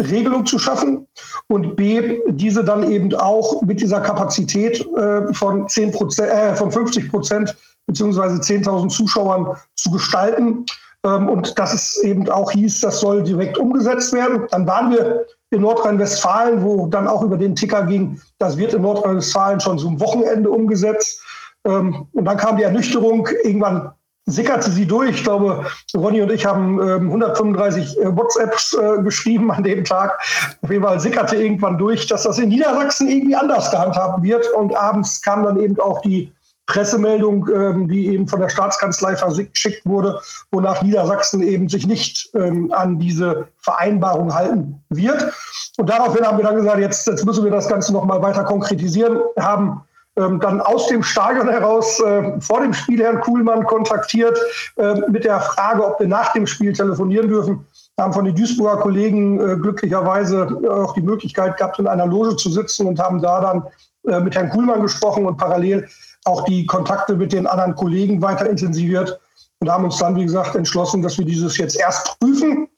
Regelung 0.00 0.44
zu 0.44 0.58
schaffen 0.58 1.06
und 1.48 1.76
B, 1.76 2.20
diese 2.28 2.64
dann 2.64 2.90
eben 2.90 3.14
auch 3.14 3.62
mit 3.62 3.80
dieser 3.80 4.00
Kapazität 4.00 4.84
äh, 4.96 5.32
von, 5.32 5.68
10 5.68 5.92
Prozent, 5.92 6.30
äh, 6.30 6.54
von 6.56 6.72
50 6.72 7.10
Prozent 7.10 7.56
beziehungsweise 7.86 8.36
10.000 8.40 8.88
Zuschauern 8.88 9.56
zu 9.76 9.90
gestalten. 9.90 10.64
Ähm, 11.04 11.28
und 11.28 11.58
dass 11.58 11.74
es 11.74 12.02
eben 12.02 12.28
auch 12.28 12.50
hieß, 12.50 12.80
das 12.80 13.00
soll 13.00 13.22
direkt 13.22 13.58
umgesetzt 13.58 14.12
werden. 14.12 14.46
Dann 14.50 14.66
waren 14.66 14.90
wir 14.90 15.26
in 15.50 15.60
Nordrhein-Westfalen, 15.60 16.62
wo 16.62 16.86
dann 16.86 17.06
auch 17.06 17.22
über 17.22 17.36
den 17.36 17.54
Ticker 17.54 17.86
ging, 17.86 18.20
das 18.38 18.56
wird 18.56 18.74
in 18.74 18.82
Nordrhein-Westfalen 18.82 19.60
schon 19.60 19.78
zum 19.78 20.00
Wochenende 20.00 20.50
umgesetzt. 20.50 21.22
Ähm, 21.66 22.06
und 22.12 22.24
dann 22.24 22.36
kam 22.36 22.56
die 22.56 22.64
Ernüchterung 22.64 23.28
irgendwann 23.44 23.92
sickerte 24.26 24.70
sie 24.70 24.86
durch. 24.86 25.16
Ich 25.16 25.24
glaube, 25.24 25.66
Ronny 25.94 26.22
und 26.22 26.32
ich 26.32 26.46
haben 26.46 26.80
ähm, 26.80 27.08
135 27.08 27.98
äh, 27.98 28.16
WhatsApps 28.16 28.74
äh, 28.74 29.02
geschrieben 29.02 29.50
an 29.50 29.62
dem 29.62 29.84
Tag. 29.84 30.18
Auf 30.62 30.70
jeden 30.70 30.82
Fall 30.82 31.00
sickerte 31.00 31.36
irgendwann 31.36 31.78
durch, 31.78 32.06
dass 32.06 32.22
das 32.22 32.38
in 32.38 32.48
Niedersachsen 32.48 33.08
irgendwie 33.08 33.36
anders 33.36 33.70
gehandhabt 33.70 34.22
wird. 34.22 34.48
Und 34.52 34.74
abends 34.74 35.20
kam 35.20 35.44
dann 35.44 35.58
eben 35.58 35.78
auch 35.78 36.00
die 36.02 36.32
Pressemeldung, 36.66 37.46
ähm, 37.54 37.88
die 37.88 38.08
eben 38.08 38.26
von 38.26 38.40
der 38.40 38.48
Staatskanzlei 38.48 39.16
verschickt 39.16 39.84
wurde, 39.84 40.18
wonach 40.50 40.82
Niedersachsen 40.82 41.42
eben 41.42 41.68
sich 41.68 41.86
nicht 41.86 42.30
ähm, 42.34 42.72
an 42.72 42.98
diese 42.98 43.48
Vereinbarung 43.58 44.34
halten 44.34 44.80
wird. 44.88 45.34
Und 45.76 45.90
daraufhin 45.90 46.26
haben 46.26 46.38
wir 46.38 46.44
dann 46.44 46.56
gesagt, 46.56 46.78
jetzt, 46.78 47.06
jetzt 47.06 47.26
müssen 47.26 47.44
wir 47.44 47.50
das 47.50 47.68
Ganze 47.68 47.92
noch 47.92 48.04
mal 48.04 48.22
weiter 48.22 48.44
konkretisieren, 48.44 49.18
haben 49.38 49.82
ähm, 50.16 50.40
dann 50.40 50.60
aus 50.60 50.86
dem 50.88 51.02
Stadion 51.02 51.48
heraus 51.48 52.00
äh, 52.00 52.40
vor 52.40 52.60
dem 52.60 52.72
Spiel 52.72 53.02
Herrn 53.02 53.20
Kuhlmann 53.20 53.64
kontaktiert 53.64 54.38
äh, 54.76 54.94
mit 55.08 55.24
der 55.24 55.40
Frage, 55.40 55.84
ob 55.84 56.00
wir 56.00 56.08
nach 56.08 56.32
dem 56.32 56.46
Spiel 56.46 56.72
telefonieren 56.72 57.28
dürfen. 57.28 57.66
Wir 57.96 58.04
haben 58.04 58.12
von 58.12 58.24
den 58.24 58.34
Duisburger 58.34 58.80
Kollegen 58.80 59.40
äh, 59.40 59.56
glücklicherweise 59.56 60.60
auch 60.70 60.94
die 60.94 61.02
Möglichkeit 61.02 61.56
gehabt, 61.56 61.78
in 61.78 61.86
einer 61.86 62.06
Loge 62.06 62.36
zu 62.36 62.50
sitzen 62.50 62.86
und 62.86 62.98
haben 62.98 63.20
da 63.20 63.40
dann 63.40 63.66
äh, 64.08 64.20
mit 64.20 64.34
Herrn 64.34 64.50
Kuhlmann 64.50 64.82
gesprochen 64.82 65.26
und 65.26 65.36
parallel 65.36 65.88
auch 66.24 66.44
die 66.44 66.66
Kontakte 66.66 67.16
mit 67.16 67.32
den 67.32 67.46
anderen 67.46 67.74
Kollegen 67.74 68.22
weiter 68.22 68.48
intensiviert 68.48 69.18
und 69.60 69.70
haben 69.70 69.84
uns 69.84 69.98
dann, 69.98 70.16
wie 70.16 70.24
gesagt, 70.24 70.54
entschlossen, 70.54 71.02
dass 71.02 71.18
wir 71.18 71.24
dieses 71.24 71.56
jetzt 71.58 71.78
erst 71.78 72.18
prüfen. 72.18 72.68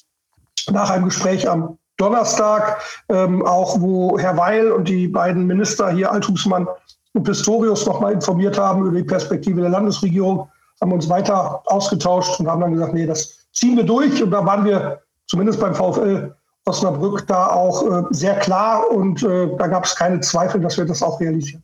Nach 0.70 0.90
einem 0.90 1.06
Gespräch 1.06 1.48
am 1.48 1.78
Donnerstag, 1.96 2.80
ähm, 3.08 3.44
auch 3.46 3.80
wo 3.80 4.18
Herr 4.18 4.36
Weil 4.36 4.70
und 4.72 4.88
die 4.88 5.08
beiden 5.08 5.46
Minister 5.46 5.90
hier, 5.90 6.10
Althusmann 6.10 6.66
und 7.16 7.24
Pistorius 7.24 7.86
nochmal 7.86 8.12
informiert 8.12 8.58
haben 8.58 8.86
über 8.86 8.96
die 8.96 9.04
Perspektive 9.04 9.60
der 9.60 9.70
Landesregierung, 9.70 10.48
haben 10.80 10.92
uns 10.92 11.08
weiter 11.08 11.62
ausgetauscht 11.66 12.38
und 12.38 12.48
haben 12.48 12.60
dann 12.60 12.72
gesagt, 12.72 12.94
nee, 12.94 13.06
das 13.06 13.48
ziehen 13.52 13.76
wir 13.76 13.84
durch. 13.84 14.22
Und 14.22 14.30
da 14.30 14.44
waren 14.44 14.64
wir 14.64 15.00
zumindest 15.26 15.60
beim 15.60 15.74
VfL 15.74 16.34
Osnabrück 16.66 17.26
da 17.26 17.46
auch 17.46 17.82
äh, 17.90 18.02
sehr 18.10 18.36
klar 18.40 18.90
und 18.90 19.22
äh, 19.22 19.48
da 19.56 19.68
gab 19.68 19.84
es 19.84 19.94
keine 19.94 20.20
Zweifel, 20.20 20.60
dass 20.60 20.76
wir 20.76 20.84
das 20.84 21.02
auch 21.02 21.20
realisieren. 21.20 21.62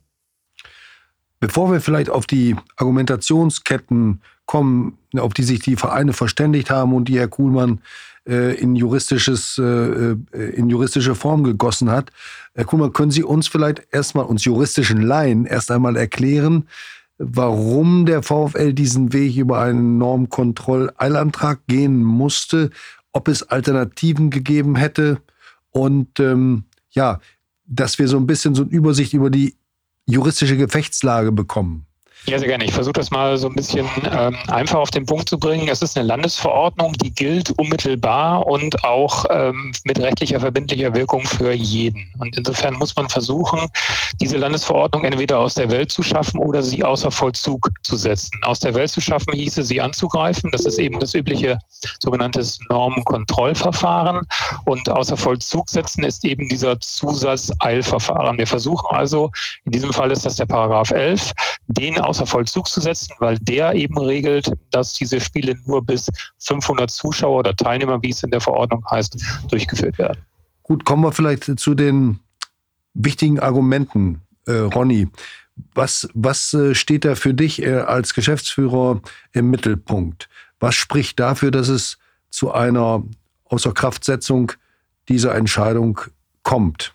Bevor 1.41 1.69
wir 1.71 1.81
vielleicht 1.81 2.09
auf 2.09 2.25
die 2.25 2.55
Argumentationsketten 2.77 4.21
kommen, 4.45 4.97
auf 5.17 5.33
die 5.33 5.43
sich 5.43 5.59
die 5.59 5.75
Vereine 5.75 6.13
verständigt 6.13 6.69
haben 6.69 6.93
und 6.93 7.09
die 7.09 7.19
Herr 7.19 7.27
Kuhlmann 7.27 7.81
äh, 8.27 8.55
in, 8.55 8.75
juristisches, 8.75 9.57
äh, 9.57 9.63
äh, 9.63 10.15
in 10.55 10.69
juristische 10.69 11.15
Form 11.15 11.43
gegossen 11.43 11.89
hat. 11.89 12.11
Herr 12.53 12.65
Kuhlmann, 12.65 12.93
können 12.93 13.11
Sie 13.11 13.23
uns 13.23 13.47
vielleicht 13.47 13.87
erstmal, 13.91 14.25
uns 14.25 14.45
juristischen 14.45 15.01
Laien, 15.01 15.45
erst 15.45 15.71
einmal 15.71 15.95
erklären, 15.95 16.67
warum 17.17 18.05
der 18.05 18.23
VfL 18.23 18.73
diesen 18.73 19.13
Weg 19.13 19.35
über 19.37 19.61
einen 19.61 19.97
Normkontrolleilantrag 19.97 21.61
gehen 21.67 22.03
musste, 22.03 22.69
ob 23.11 23.27
es 23.27 23.43
Alternativen 23.43 24.29
gegeben 24.29 24.75
hätte 24.75 25.19
und 25.71 26.19
ähm, 26.19 26.63
ja, 26.91 27.19
dass 27.65 27.99
wir 27.99 28.07
so 28.07 28.17
ein 28.17 28.27
bisschen 28.27 28.55
so 28.55 28.63
eine 28.63 28.71
Übersicht 28.71 29.13
über 29.13 29.29
die 29.29 29.55
juristische 30.05 30.57
Gefechtslage 30.57 31.31
bekommen. 31.31 31.85
Ja, 32.25 32.39
sehr 32.39 32.47
gerne. 32.47 32.63
Ich 32.63 32.71
versuche 32.71 32.93
das 32.93 33.11
mal 33.11 33.37
so 33.37 33.49
ein 33.49 33.55
bisschen 33.55 33.85
ähm, 34.09 34.37
einfach 34.47 34.79
auf 34.79 34.91
den 34.91 35.05
Punkt 35.05 35.27
zu 35.27 35.37
bringen. 35.37 35.67
Es 35.67 35.81
ist 35.81 35.97
eine 35.97 36.07
Landesverordnung, 36.07 36.93
die 36.93 37.13
gilt 37.13 37.51
unmittelbar 37.59 38.47
und 38.47 38.81
auch 38.85 39.25
ähm, 39.29 39.73
mit 39.83 39.99
rechtlicher 39.99 40.39
verbindlicher 40.39 40.93
Wirkung 40.95 41.25
für 41.27 41.51
jeden. 41.51 42.13
Und 42.19 42.37
insofern 42.37 42.75
muss 42.75 42.95
man 42.95 43.09
versuchen, 43.09 43.67
diese 44.21 44.37
Landesverordnung 44.37 45.03
entweder 45.03 45.39
aus 45.39 45.55
der 45.55 45.69
Welt 45.69 45.91
zu 45.91 46.01
schaffen 46.01 46.39
oder 46.39 46.63
sie 46.63 46.81
außer 46.81 47.11
Vollzug 47.11 47.69
zu 47.83 47.97
setzen. 47.97 48.39
Aus 48.43 48.59
der 48.59 48.73
Welt 48.73 48.91
zu 48.91 49.01
schaffen 49.01 49.33
hieße, 49.33 49.61
sie 49.61 49.81
anzugreifen. 49.81 50.49
Das 50.51 50.65
ist 50.65 50.79
eben 50.79 51.01
das 51.01 51.13
übliche 51.13 51.59
sogenannte 51.99 52.41
Normenkontrollverfahren. 52.69 54.25
Und 54.63 54.87
außer 54.87 55.17
Vollzug 55.17 55.69
setzen 55.69 56.05
ist 56.05 56.23
eben 56.23 56.47
dieser 56.47 56.79
Zusatz-Eilverfahren. 56.79 58.37
Wir 58.37 58.47
versuchen 58.47 58.95
also, 58.95 59.29
in 59.65 59.73
diesem 59.73 59.91
Fall 59.91 60.09
ist 60.09 60.25
das 60.25 60.37
der 60.37 60.45
Paragraph 60.45 60.91
11, 60.91 61.33
den 61.67 61.99
außer 62.13 62.27
Vollzug 62.27 62.67
zu 62.67 62.79
setzen, 62.79 63.15
weil 63.17 63.39
der 63.39 63.73
eben 63.73 63.97
regelt, 63.97 64.51
dass 64.69 64.93
diese 64.93 65.19
Spiele 65.19 65.55
nur 65.65 65.83
bis 65.83 66.09
500 66.37 66.91
Zuschauer 66.91 67.39
oder 67.39 67.55
Teilnehmer, 67.55 68.01
wie 68.03 68.11
es 68.11 68.21
in 68.21 68.29
der 68.29 68.39
Verordnung 68.39 68.85
heißt, 68.91 69.17
durchgeführt 69.49 69.97
werden. 69.97 70.21
Gut, 70.61 70.85
kommen 70.85 71.03
wir 71.03 71.11
vielleicht 71.11 71.59
zu 71.59 71.73
den 71.73 72.19
wichtigen 72.93 73.39
Argumenten, 73.39 74.21
äh, 74.45 74.53
Ronny. 74.53 75.07
Was, 75.73 76.07
was 76.13 76.53
äh, 76.53 76.75
steht 76.75 77.03
da 77.03 77.15
für 77.15 77.33
dich 77.33 77.63
äh, 77.63 77.77
als 77.79 78.13
Geschäftsführer 78.13 79.01
im 79.31 79.49
Mittelpunkt? 79.49 80.29
Was 80.59 80.75
spricht 80.75 81.19
dafür, 81.19 81.49
dass 81.49 81.67
es 81.67 81.97
zu 82.29 82.51
einer 82.51 83.03
Außerkraftsetzung 83.45 84.51
dieser 85.09 85.33
Entscheidung 85.33 85.99
kommt? 86.43 86.93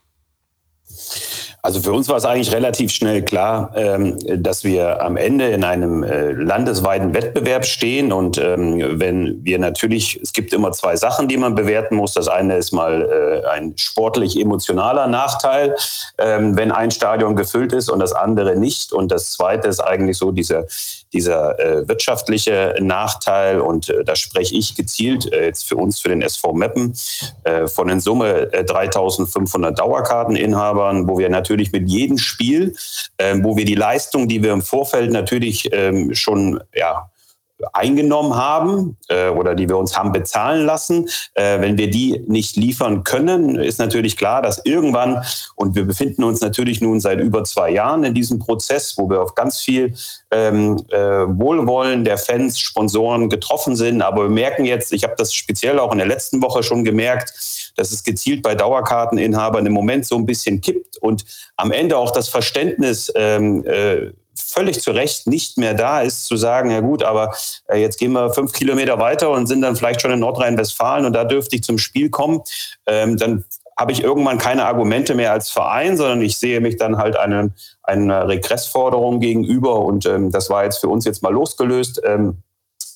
Also 1.61 1.81
für 1.81 1.93
uns 1.93 2.09
war 2.09 2.17
es 2.17 2.25
eigentlich 2.25 2.53
relativ 2.53 2.93
schnell 2.93 3.23
klar, 3.23 3.73
ähm, 3.75 4.17
dass 4.43 4.63
wir 4.63 5.03
am 5.03 5.17
Ende 5.17 5.49
in 5.49 5.65
einem 5.65 6.05
äh, 6.05 6.31
landesweiten 6.31 7.15
Wettbewerb 7.15 7.67
stehen. 7.67 8.13
Und 8.13 8.39
ähm, 8.39 9.01
wenn 9.01 9.45
wir 9.45 9.59
natürlich, 9.59 10.21
es 10.23 10.33
gibt 10.33 10.53
immer 10.53 10.71
zwei 10.73 10.97
Sachen, 10.97 11.27
die 11.27 11.37
man 11.37 11.57
bewerten 11.57 11.97
muss. 11.97 12.15
Das 12.15 12.29
eine 12.29 12.57
ist 12.57 12.73
mal 12.73 13.43
äh, 13.45 13.49
ein 13.49 13.75
sportlich 13.77 14.41
emotionaler 14.41 15.09
Nachteil, 15.09 15.75
ähm, 16.19 16.57
wenn 16.57 16.71
ein 16.71 16.93
Stadion 16.93 17.35
gefüllt 17.35 17.73
ist 17.73 17.91
und 17.91 17.99
das 17.99 18.13
andere 18.13 18.55
nicht. 18.57 18.93
Und 18.93 19.11
das 19.11 19.33
zweite 19.33 19.67
ist 19.67 19.81
eigentlich 19.81 20.17
so 20.17 20.31
dieser, 20.31 20.65
dieser 21.13 21.59
äh, 21.59 21.89
wirtschaftliche 21.89 22.77
Nachteil. 22.81 23.61
Und 23.61 23.93
da 24.05 24.17
spreche 24.17 24.55
ich 24.55 24.75
gezielt 24.75 25.25
jetzt 25.25 25.67
für 25.67 25.77
uns, 25.77 26.01
für 26.01 26.09
den 26.09 26.23
SV 26.23 26.53
Meppen, 26.53 26.95
von 27.67 27.89
in 27.89 28.01
Summe 28.01 28.47
3500 28.47 29.79
Dauerkarteninhabern, 29.79 31.09
wo 31.09 31.19
wir 31.19 31.29
natürlich 31.29 31.49
natürlich 31.49 31.73
mit 31.73 31.89
jedem 31.89 32.19
Spiel, 32.19 32.75
ähm, 33.19 33.43
wo 33.45 33.57
wir 33.57 33.65
die 33.65 33.75
Leistung, 33.75 34.29
die 34.29 34.43
wir 34.43 34.53
im 34.53 34.63
Vorfeld 34.63 35.13
natürlich 35.13 35.69
ähm, 35.73 36.15
schon 36.15 36.61
ja, 36.75 37.11
eingenommen 37.73 38.35
haben 38.35 38.97
äh, 39.09 39.29
oder 39.29 39.55
die 39.55 39.69
wir 39.69 39.77
uns 39.77 39.97
haben 39.97 40.13
bezahlen 40.13 40.65
lassen. 40.65 41.09
Äh, 41.35 41.61
wenn 41.61 41.77
wir 41.77 41.91
die 41.91 42.23
nicht 42.27 42.57
liefern 42.57 43.05
können, 43.05 43.57
ist 43.57 43.79
natürlich 43.79 44.17
klar, 44.17 44.43
dass 44.43 44.65
irgendwann, 44.65 45.23
und 45.57 45.75
wir 45.75 45.85
befinden 45.85 46.25
uns 46.25 46.41
natürlich 46.41 46.81
nun 46.81 47.01
seit 47.01 47.21
über 47.21 47.45
zwei 47.45 47.71
Jahren 47.71 48.05
in 48.05 48.15
diesem 48.15 48.39
Prozess, 48.39 48.97
wo 48.97 49.11
wir 49.11 49.23
auf 49.23 49.35
ganz 49.35 49.61
viel 49.61 49.95
ähm, 50.31 50.77
äh, 50.91 50.99
Wohlwollen 50.99 52.05
der 52.05 52.19
Fans, 52.19 52.61
Sponsoren 52.61 53.29
getroffen 53.29 53.77
sind. 53.77 54.03
Aber 54.03 54.25
wir 54.25 54.31
merken 54.31 54.65
jetzt, 54.65 54.93
ich 54.93 55.05
habe 55.05 55.15
das 55.17 55.35
speziell 55.35 55.79
auch 55.79 55.93
in 55.93 55.99
der 55.99 56.07
letzten 56.07 56.43
Woche 56.43 56.63
schon 56.63 56.85
gemerkt, 56.85 57.33
dass 57.77 57.93
es 57.93 58.05
gezielt 58.05 58.43
bei 58.43 58.55
Dauerkarteninhabern 58.55 59.67
im 59.67 59.73
Moment 59.73 60.07
so 60.07 60.17
ein 60.17 60.27
bisschen 60.27 60.61
kippt 60.61 60.99
und 60.99 61.25
am 61.57 61.73
Ende 61.73 61.97
auch 61.97 62.13
das 62.13 62.29
Verständnis 62.29 63.13
ähm, 63.15 63.65
äh, 63.67 64.13
völlig 64.49 64.81
zu 64.81 64.93
Recht 64.93 65.27
nicht 65.27 65.59
mehr 65.59 65.75
da 65.75 66.01
ist, 66.01 66.27
zu 66.27 66.37
sagen, 66.37 66.71
ja 66.71 66.81
gut, 66.81 67.03
aber 67.03 67.35
äh, 67.69 67.79
jetzt 67.79 67.99
gehen 67.99 68.13
wir 68.13 68.33
fünf 68.33 68.53
Kilometer 68.53 68.99
weiter 68.99 69.31
und 69.31 69.47
sind 69.47 69.61
dann 69.61 69.77
vielleicht 69.77 70.01
schon 70.01 70.11
in 70.11 70.21
Nordrhein-Westfalen 70.21 71.05
und 71.05 71.13
da 71.13 71.25
dürfte 71.25 71.57
ich 71.57 71.63
zum 71.63 71.79
Spiel 71.79 72.09
kommen, 72.09 72.41
ähm, 72.87 73.17
dann 73.17 73.45
habe 73.79 73.93
ich 73.93 74.03
irgendwann 74.03 74.39
keine 74.39 74.65
Argumente 74.65 75.15
mehr 75.15 75.33
als 75.33 75.51
Verein, 75.51 75.97
sondern 75.97 76.21
ich 76.23 76.39
sehe 76.39 76.61
mich 76.61 76.77
dann 76.77 76.99
halt 76.99 77.17
einem, 77.17 77.53
einer 77.83 78.27
Regressforderung 78.27 79.21
gegenüber 79.21 79.81
und 79.81 80.07
ähm, 80.07 80.33
das 80.33 80.51
war 80.51 80.65
jetzt 80.65 80.79
für 80.79 80.89
uns 80.89 81.05
jetzt 81.05 81.23
mal 81.23 81.33
losgelöst 81.33 82.01
ähm, 82.05 82.39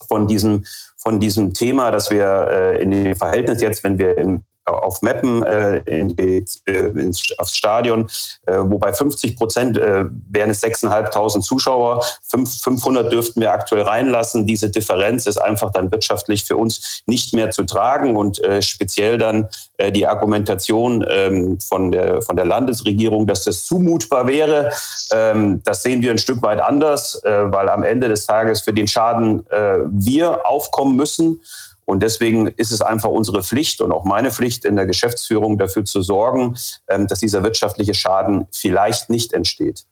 von 0.09 0.27
diesem 0.27 0.65
von 0.97 1.19
diesem 1.19 1.53
Thema, 1.53 1.91
dass 1.91 2.11
wir 2.11 2.49
äh, 2.49 2.83
in 2.83 2.93
dem 2.93 3.17
Verhältnis 3.17 3.61
jetzt, 3.61 3.83
wenn 3.83 3.99
wir 3.99 4.17
im 4.17 4.45
auf 4.65 5.03
Mappen 5.03 5.43
äh, 5.43 5.79
in 5.79 6.17
äh, 6.19 6.45
ins, 6.67 7.35
aufs 7.39 7.57
Stadion, 7.57 8.09
äh, 8.47 8.59
wobei 8.59 8.93
50 8.93 9.37
Prozent 9.37 9.77
äh, 9.77 10.05
wären 10.31 10.51
es 10.51 10.63
6.500 10.63 11.41
Zuschauer, 11.41 12.05
500 12.23 13.13
dürften 13.13 13.41
wir 13.41 13.53
aktuell 13.53 13.83
reinlassen. 13.83 14.47
Diese 14.47 14.71
Differenz 14.71 15.27
ist 15.27 15.39
einfach 15.39 15.73
dann 15.73 15.91
wirtschaftlich 15.91 16.45
für 16.45 16.57
uns 16.57 17.03
nicht 17.07 17.35
mehr 17.35 17.51
zu 17.51 17.65
tragen 17.65 18.17
und 18.17 18.43
äh, 18.45 18.63
speziell 18.63 19.19
dann 19.19 19.49
äh, 19.79 19.91
die 19.91 20.07
Argumentation 20.07 21.05
ähm, 21.09 21.59
von, 21.61 21.91
der, 21.91 22.23
von 22.23 22.37
der 22.37 22.45
Landesregierung, 22.45 23.27
dass 23.27 23.45
das 23.45 23.65
zumutbar 23.65 24.27
wäre, 24.27 24.71
ähm, 25.13 25.63
das 25.65 25.83
sehen 25.83 26.03
wir 26.03 26.11
ein 26.11 26.19
Stück 26.19 26.43
weit 26.43 26.61
anders, 26.61 27.23
äh, 27.25 27.53
weil 27.53 27.69
am 27.69 27.83
Ende 27.83 28.09
des 28.09 28.27
Tages 28.27 28.61
für 28.63 28.73
den 28.73 28.87
Schaden 28.87 29.47
äh, 29.51 29.79
wir 29.91 30.47
aufkommen 30.47 30.97
müssen. 30.97 31.41
Und 31.85 32.03
deswegen 32.03 32.47
ist 32.47 32.71
es 32.71 32.81
einfach 32.81 33.09
unsere 33.09 33.43
Pflicht 33.43 33.81
und 33.81 33.93
auch 33.93 34.05
meine 34.05 34.31
Pflicht 34.31 34.65
in 34.65 34.77
der 34.77 34.87
Geschäftsführung 34.87 35.59
dafür 35.59 35.85
zu 35.85 36.03
sorgen, 36.03 36.57
ähm, 36.89 37.07
dass 37.07 37.21
dieser 37.21 37.43
wirtschaftliche 37.43 37.95
Schaden 37.95 38.47
vielleicht 38.53 39.11
nicht 39.11 39.33
entsteht. 39.33 39.85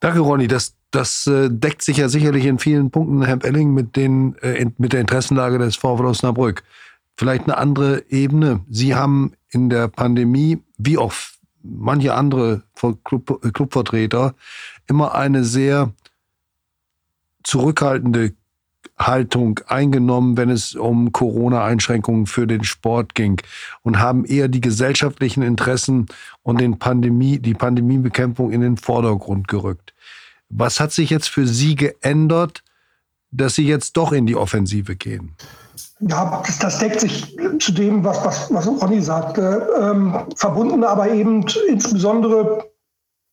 Danke, 0.00 0.20
Ronny. 0.20 0.48
Das, 0.48 0.74
das 0.90 1.26
äh, 1.26 1.48
deckt 1.50 1.82
sich 1.82 1.98
ja 1.98 2.08
sicherlich 2.08 2.44
in 2.44 2.58
vielen 2.58 2.90
Punkten, 2.90 3.22
Herr 3.22 3.44
Elling, 3.44 3.72
mit, 3.72 3.96
den, 3.96 4.36
äh, 4.38 4.66
mit 4.78 4.92
der 4.92 5.00
Interessenlage 5.00 5.58
des 5.58 5.76
VfL 5.76 6.06
Osnabrück. 6.06 6.62
Vielleicht 7.16 7.44
eine 7.44 7.56
andere 7.56 8.04
Ebene. 8.08 8.64
Sie 8.68 8.94
haben 8.94 9.34
in 9.50 9.70
der 9.70 9.88
Pandemie, 9.88 10.62
wie 10.78 10.98
auch 10.98 11.12
manche 11.62 12.14
andere 12.14 12.62
Club, 13.04 13.40
Clubvertreter, 13.54 14.34
immer 14.86 15.14
eine 15.14 15.44
sehr 15.44 15.92
zurückhaltende 17.44 18.34
Haltung 18.98 19.60
eingenommen, 19.66 20.36
wenn 20.36 20.50
es 20.50 20.74
um 20.74 21.12
Corona-Einschränkungen 21.12 22.26
für 22.26 22.46
den 22.46 22.64
Sport 22.64 23.14
ging 23.14 23.40
und 23.82 23.98
haben 23.98 24.24
eher 24.24 24.48
die 24.48 24.60
gesellschaftlichen 24.60 25.42
Interessen 25.42 26.06
und 26.42 26.60
den 26.60 26.78
Pandemie, 26.78 27.38
die 27.38 27.54
Pandemiebekämpfung 27.54 28.52
in 28.52 28.60
den 28.60 28.76
Vordergrund 28.76 29.48
gerückt. 29.48 29.94
Was 30.48 30.78
hat 30.78 30.92
sich 30.92 31.10
jetzt 31.10 31.28
für 31.28 31.46
Sie 31.46 31.74
geändert, 31.74 32.62
dass 33.32 33.56
Sie 33.56 33.66
jetzt 33.66 33.96
doch 33.96 34.12
in 34.12 34.26
die 34.26 34.36
Offensive 34.36 34.94
gehen? 34.94 35.34
Ja, 36.00 36.42
das, 36.46 36.58
das 36.58 36.78
deckt 36.78 37.00
sich 37.00 37.36
zu 37.58 37.72
dem, 37.72 38.04
was, 38.04 38.24
was, 38.24 38.52
was 38.52 38.66
Ronny 38.66 39.00
sagte. 39.00 39.68
Ähm, 39.80 40.16
verbunden 40.36 40.84
aber 40.84 41.10
eben 41.10 41.44
insbesondere, 41.68 42.70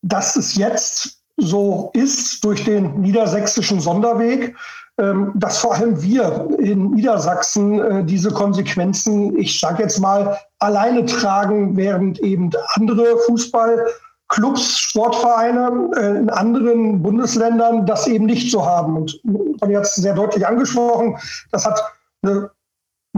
dass 0.02 0.36
es 0.36 0.56
jetzt 0.56 1.22
so 1.36 1.90
ist 1.94 2.44
durch 2.44 2.64
den 2.64 3.00
niedersächsischen 3.00 3.80
Sonderweg, 3.80 4.56
dass 4.96 5.58
vor 5.58 5.74
allem 5.74 6.02
wir 6.02 6.48
in 6.58 6.90
Niedersachsen 6.90 7.80
äh, 7.80 8.04
diese 8.04 8.30
Konsequenzen, 8.30 9.36
ich 9.38 9.58
sage 9.58 9.82
jetzt 9.82 9.98
mal, 9.98 10.38
alleine 10.58 11.06
tragen, 11.06 11.76
während 11.76 12.20
eben 12.20 12.50
andere 12.74 13.16
Fußballclubs, 13.26 14.78
Sportvereine 14.78 15.90
äh, 15.96 16.18
in 16.18 16.30
anderen 16.30 17.02
Bundesländern 17.02 17.86
das 17.86 18.06
eben 18.06 18.26
nicht 18.26 18.50
so 18.50 18.64
haben. 18.64 18.96
Und 18.96 19.18
man 19.24 19.74
hat 19.74 19.84
es 19.84 19.94
sehr 19.94 20.14
deutlich 20.14 20.46
angesprochen, 20.46 21.16
das 21.50 21.64
hat 21.64 21.82
eine, 22.22 22.50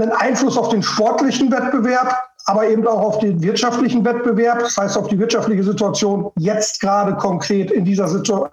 einen 0.00 0.12
Einfluss 0.12 0.56
auf 0.56 0.68
den 0.68 0.82
sportlichen 0.82 1.50
Wettbewerb, 1.50 2.16
aber 2.46 2.68
eben 2.68 2.86
auch 2.86 3.00
auf 3.00 3.18
den 3.20 3.42
wirtschaftlichen 3.42 4.04
Wettbewerb, 4.04 4.60
das 4.60 4.76
heißt 4.76 4.98
auf 4.98 5.08
die 5.08 5.18
wirtschaftliche 5.18 5.64
Situation 5.64 6.30
jetzt 6.38 6.80
gerade 6.80 7.14
konkret 7.16 7.70
in 7.70 7.84
dieser, 7.84 8.06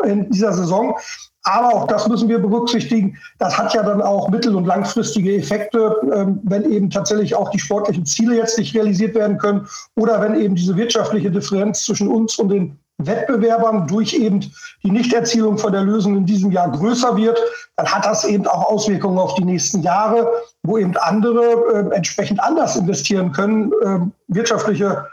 in 0.04 0.30
dieser 0.30 0.54
Saison. 0.54 0.96
Aber 1.44 1.74
auch 1.74 1.88
das 1.88 2.08
müssen 2.08 2.30
wir 2.30 2.38
berücksichtigen. 2.38 3.18
Das 3.40 3.58
hat 3.58 3.74
ja 3.74 3.82
dann 3.82 4.02
auch 4.02 4.30
mittel- 4.30 4.56
und 4.56 4.66
langfristige 4.66 5.36
Effekte, 5.36 5.96
ähm, 6.14 6.40
wenn 6.44 6.72
eben 6.72 6.90
tatsächlich 6.90 7.36
auch 7.36 7.50
die 7.50 7.60
sportlichen 7.60 8.06
Ziele 8.06 8.36
jetzt 8.36 8.60
nicht 8.60 8.76
realisiert 8.76 9.16
werden 9.16 9.40
können 9.40 9.68
oder 9.96 10.22
wenn 10.22 10.40
eben 10.40 10.54
diese 10.54 10.76
wirtschaftliche 10.76 11.32
Differenz 11.32 11.84
zwischen 11.84 12.10
uns 12.10 12.38
und 12.38 12.50
den 12.50 12.78
Wettbewerbern 13.06 13.88
durch 13.88 14.14
eben 14.14 14.40
die 14.84 14.92
Nichterzielung 14.92 15.58
von 15.58 15.72
der 15.72 15.82
Lösung 15.82 16.18
in 16.18 16.26
diesem 16.26 16.52
Jahr 16.52 16.72
größer 16.72 17.16
wird, 17.16 17.40
dann 17.76 17.88
hat 17.88 18.06
das 18.06 18.24
eben 18.24 18.48
auch 18.48 18.66
Auswirkungen 18.66 19.18
auf 19.18 19.36
die 19.36 19.46
nächsten 19.46 19.82
Jahre, 19.82 20.32
wo 20.64 20.78
eben 20.78 20.96
andere 20.98 21.44
äh, 21.92 21.96
entsprechend 21.96 22.42
anders 22.42 22.76
investieren 22.76 23.32
können. 23.32 23.72
Äh, 23.84 24.00
wirtschaftliche 24.28 25.06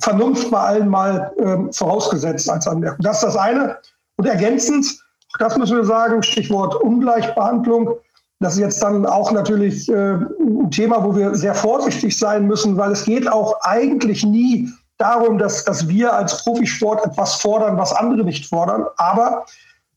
Vernunft 0.00 0.50
bei 0.50 0.58
allen 0.58 0.88
mal 0.88 1.32
äh, 1.38 1.72
vorausgesetzt 1.72 2.50
als 2.50 2.66
Anmerkung. 2.66 3.02
Das 3.02 3.16
ist 3.16 3.24
das 3.24 3.36
eine. 3.36 3.76
Und 4.16 4.26
ergänzend, 4.26 4.86
das 5.38 5.56
müssen 5.56 5.76
wir 5.76 5.84
sagen, 5.84 6.22
Stichwort 6.22 6.74
Ungleichbehandlung. 6.76 7.90
Das 8.40 8.54
ist 8.54 8.60
jetzt 8.60 8.82
dann 8.82 9.06
auch 9.06 9.32
natürlich 9.32 9.88
äh, 9.88 10.14
ein 10.14 10.70
Thema, 10.70 11.02
wo 11.02 11.16
wir 11.16 11.34
sehr 11.34 11.54
vorsichtig 11.54 12.18
sein 12.18 12.46
müssen, 12.46 12.76
weil 12.76 12.92
es 12.92 13.04
geht 13.04 13.30
auch 13.30 13.58
eigentlich 13.62 14.24
nie 14.24 14.70
darum, 14.98 15.38
dass, 15.38 15.64
dass 15.64 15.88
wir 15.88 16.12
als 16.12 16.42
Profisport 16.42 17.04
etwas 17.04 17.34
fordern, 17.36 17.76
was 17.76 17.92
andere 17.92 18.24
nicht 18.24 18.46
fordern. 18.46 18.86
Aber 18.96 19.44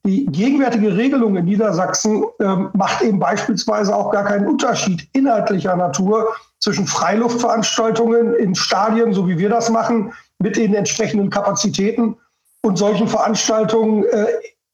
die 0.05 0.25
gegenwärtige 0.27 0.95
Regelung 0.95 1.35
in 1.35 1.45
Niedersachsen 1.45 2.23
ähm, 2.39 2.69
macht 2.73 3.01
eben 3.01 3.19
beispielsweise 3.19 3.95
auch 3.95 4.11
gar 4.11 4.23
keinen 4.23 4.47
Unterschied 4.47 5.07
inhaltlicher 5.13 5.75
Natur 5.75 6.27
zwischen 6.59 6.87
Freiluftveranstaltungen 6.87 8.33
in 8.35 8.55
Stadien, 8.55 9.13
so 9.13 9.27
wie 9.27 9.37
wir 9.37 9.49
das 9.49 9.69
machen, 9.69 10.13
mit 10.39 10.55
den 10.55 10.73
entsprechenden 10.73 11.29
Kapazitäten 11.29 12.15
und 12.61 12.77
solchen 12.77 13.07
Veranstaltungen 13.07 14.05
äh, 14.05 14.25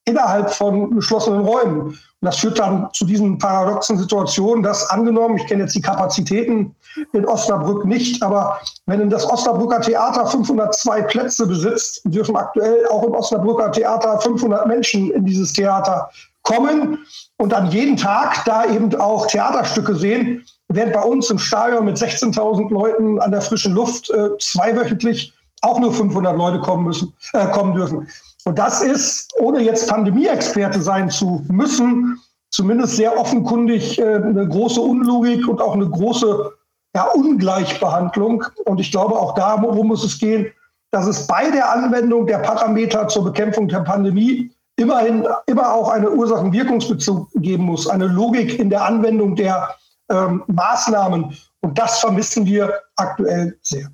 innerhalb 0.04 0.50
von 0.52 0.94
geschlossenen 0.94 1.40
Räumen. 1.40 1.80
Und 1.88 1.98
das 2.20 2.38
führt 2.38 2.58
dann 2.58 2.88
zu 2.92 3.04
diesen 3.04 3.38
paradoxen 3.38 3.98
Situationen, 3.98 4.62
dass 4.62 4.88
angenommen, 4.90 5.36
ich 5.36 5.46
kenne 5.46 5.64
jetzt 5.64 5.74
die 5.74 5.82
Kapazitäten 5.82 6.74
in 7.12 7.26
Osnabrück 7.26 7.84
nicht, 7.84 8.22
aber 8.22 8.60
wenn 8.86 9.10
das 9.10 9.28
Osnabrücker 9.28 9.80
Theater 9.80 10.26
502 10.26 11.02
Plätze 11.02 11.46
besitzt, 11.46 12.00
dürfen 12.04 12.36
aktuell 12.36 12.86
auch 12.88 13.04
im 13.04 13.12
Osnabrücker 13.12 13.72
Theater 13.72 14.20
500 14.20 14.66
Menschen 14.66 15.10
in 15.10 15.24
dieses 15.24 15.52
Theater 15.52 16.10
kommen 16.42 16.98
und 17.38 17.50
dann 17.50 17.70
jeden 17.70 17.96
Tag 17.96 18.44
da 18.44 18.64
eben 18.66 18.94
auch 18.96 19.26
Theaterstücke 19.26 19.94
sehen, 19.96 20.44
während 20.68 20.92
bei 20.92 21.02
uns 21.02 21.28
im 21.30 21.38
Stadion 21.38 21.84
mit 21.84 21.96
16.000 21.96 22.70
Leuten 22.70 23.20
an 23.20 23.32
der 23.32 23.40
frischen 23.40 23.74
Luft 23.74 24.10
äh, 24.10 24.30
zweiwöchentlich 24.38 25.32
auch 25.62 25.80
nur 25.80 25.92
500 25.92 26.36
Leute 26.36 26.60
kommen 26.60 26.84
müssen, 26.84 27.12
äh, 27.32 27.46
kommen 27.48 27.74
dürfen. 27.74 28.08
Und 28.44 28.58
das 28.58 28.80
ist, 28.80 29.34
ohne 29.40 29.60
jetzt 29.60 29.88
Pandemie-Experte 29.88 30.80
sein 30.80 31.10
zu 31.10 31.44
müssen, 31.48 32.20
zumindest 32.50 32.96
sehr 32.96 33.18
offenkundig 33.18 33.98
äh, 33.98 34.14
eine 34.14 34.46
große 34.48 34.80
Unlogik 34.80 35.48
und 35.48 35.60
auch 35.60 35.74
eine 35.74 35.88
große 35.88 36.52
ja, 36.96 37.04
Ungleichbehandlung. 37.10 38.42
Und 38.64 38.80
ich 38.80 38.90
glaube, 38.90 39.14
auch 39.14 39.34
darum 39.34 39.86
muss 39.86 40.02
es 40.02 40.18
gehen, 40.18 40.46
dass 40.92 41.06
es 41.06 41.26
bei 41.26 41.50
der 41.50 41.70
Anwendung 41.70 42.26
der 42.26 42.38
Parameter 42.38 43.06
zur 43.08 43.24
Bekämpfung 43.24 43.68
der 43.68 43.80
Pandemie 43.80 44.50
immerhin 44.76 45.26
immer 45.46 45.74
auch 45.74 45.90
eine 45.90 46.10
Ursachen-Wirkungsbezug 46.10 47.28
geben 47.34 47.64
muss, 47.64 47.86
eine 47.86 48.06
Logik 48.06 48.58
in 48.58 48.70
der 48.70 48.82
Anwendung 48.82 49.36
der 49.36 49.74
ähm, 50.10 50.42
Maßnahmen. 50.46 51.36
Und 51.60 51.78
das 51.78 52.00
vermissen 52.00 52.46
wir 52.46 52.72
aktuell 52.96 53.58
sehr. 53.60 53.90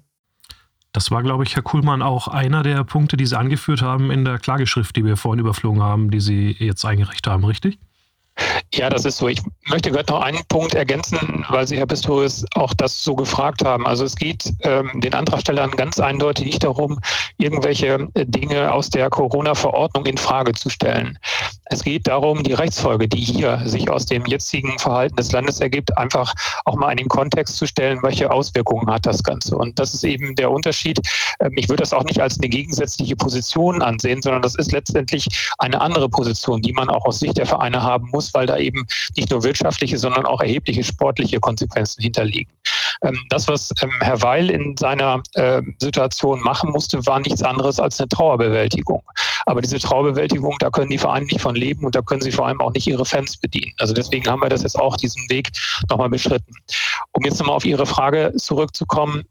Das 0.92 1.11
war, 1.11 1.25
glaube 1.25 1.42
ich, 1.42 1.56
Herr 1.56 1.62
Kuhlmann, 1.62 2.02
auch 2.02 2.28
einer 2.28 2.62
der 2.62 2.85
Punkte, 2.85 3.16
die 3.16 3.26
Sie 3.26 3.37
angeführt 3.37 3.82
haben 3.82 4.12
in 4.12 4.25
der 4.25 4.38
Klageschrift, 4.38 4.94
die 4.94 5.04
wir 5.04 5.16
vorhin 5.16 5.40
überflogen 5.40 5.82
haben, 5.82 6.11
die 6.11 6.21
Sie 6.21 6.54
jetzt 6.59 6.85
eingereicht 6.85 7.26
haben, 7.26 7.44
richtig? 7.44 7.80
Ja, 8.74 8.88
das 8.88 9.04
ist 9.04 9.18
so. 9.18 9.28
Ich 9.28 9.40
möchte 9.68 9.90
gerade 9.90 10.10
noch 10.10 10.22
einen 10.22 10.42
Punkt 10.48 10.74
ergänzen, 10.74 11.44
weil 11.50 11.66
Sie, 11.66 11.76
Herr 11.76 11.86
Pistorius, 11.86 12.44
auch 12.54 12.72
das 12.72 13.04
so 13.04 13.14
gefragt 13.14 13.62
haben. 13.64 13.86
Also 13.86 14.04
es 14.04 14.16
geht 14.16 14.50
ähm, 14.62 14.90
den 15.00 15.12
Antragstellern 15.12 15.70
ganz 15.72 16.00
eindeutig 16.00 16.46
nicht 16.46 16.64
darum, 16.64 16.98
irgendwelche 17.36 18.08
äh, 18.14 18.24
Dinge 18.24 18.72
aus 18.72 18.88
der 18.88 19.10
Corona-Verordnung 19.10 20.06
in 20.06 20.16
Frage 20.16 20.52
zu 20.52 20.70
stellen. 20.70 21.18
Es 21.66 21.85
geht 21.85 22.07
darum, 22.07 22.42
die 22.42 22.52
Rechtsfolge, 22.52 23.09
die 23.09 23.20
hier 23.20 23.61
sich 23.64 23.90
aus 23.90 24.07
dem 24.07 24.24
jetzigen 24.26 24.78
Verhalten 24.78 25.16
des 25.16 25.33
Landes 25.33 25.61
ergibt, 25.61 25.96
einfach 25.96 26.35
auch 26.64 26.76
mal 26.76 26.90
in 26.90 26.98
den 26.98 27.09
Kontext 27.09 27.57
zu 27.57 27.66
stellen, 27.66 27.98
welche 28.02 28.30
Auswirkungen 28.30 28.90
hat 28.90 29.07
das 29.07 29.22
Ganze. 29.22 29.57
Und 29.57 29.78
das 29.78 29.94
ist 29.94 30.04
eben 30.04 30.35
der 30.37 30.50
Unterschied. 30.50 31.00
Ähm, 31.40 31.52
ich 31.57 31.68
würde 31.68 31.83
das 31.83 31.92
auch 31.92 32.04
nicht 32.04 32.20
als 32.20 32.38
eine 32.38 32.48
gegensätzliche 32.48 33.16
Position 33.16 33.83
ansehen, 33.83 34.22
sondern 34.22 34.42
das 34.42 34.54
ist 34.54 34.72
letztendlich 34.72 35.26
eine 35.59 35.80
andere 35.80 36.09
Position, 36.09 36.62
die 36.62 36.72
man 36.72 36.88
auch 36.88 37.04
aus 37.04 37.20
Sicht 37.20 37.37
der 37.37 37.46
Vereine 37.46 37.83
haben 37.83 38.09
muss, 38.12 38.21
weil 38.35 38.46
da 38.46 38.56
eben 38.58 38.87
nicht 39.16 39.30
nur 39.30 39.42
wirtschaftliche, 39.42 39.98
sondern 39.98 40.26
auch 40.26 40.40
erhebliche 40.40 40.85
sportliche 40.85 41.40
Konsequenzen 41.40 42.02
hinterliegen. 42.02 42.52
Ähm, 43.02 43.18
das, 43.28 43.48
was 43.48 43.70
ähm, 43.82 43.92
Herr 44.00 44.22
Weil 44.22 44.50
in 44.50 44.76
seiner 44.76 45.22
ähm, 45.36 45.74
Situation 45.80 46.40
machen 46.40 46.70
musste, 46.70 47.04
war 47.06 47.20
nichts 47.20 47.42
anderes 47.42 47.80
als 47.80 48.00
eine 48.00 48.08
Trauerbewältigung. 48.08 49.02
Aber 49.46 49.60
diese 49.60 49.78
Trauerbewältigung, 49.78 50.56
da 50.60 50.70
können 50.70 50.90
die 50.90 50.98
Vereine 50.98 51.26
nicht 51.26 51.40
von 51.40 51.54
leben 51.54 51.84
und 51.84 51.94
da 51.94 52.02
können 52.02 52.20
sie 52.20 52.30
vor 52.30 52.46
allem 52.46 52.60
auch 52.60 52.72
nicht 52.72 52.86
ihre 52.86 53.04
Fans 53.04 53.36
bedienen. 53.36 53.72
Also 53.78 53.92
deswegen 53.92 54.28
haben 54.30 54.40
wir 54.40 54.48
das 54.48 54.62
jetzt 54.62 54.78
auch 54.78 54.96
diesen 54.96 55.28
Weg 55.30 55.50
nochmal 55.90 56.08
beschritten. 56.08 56.54
Um 57.12 57.24
jetzt 57.24 57.38
nochmal 57.40 57.56
auf 57.56 57.64
Ihre 57.64 57.84
Frage 57.84 58.32
zurückzukommen, 58.36 59.24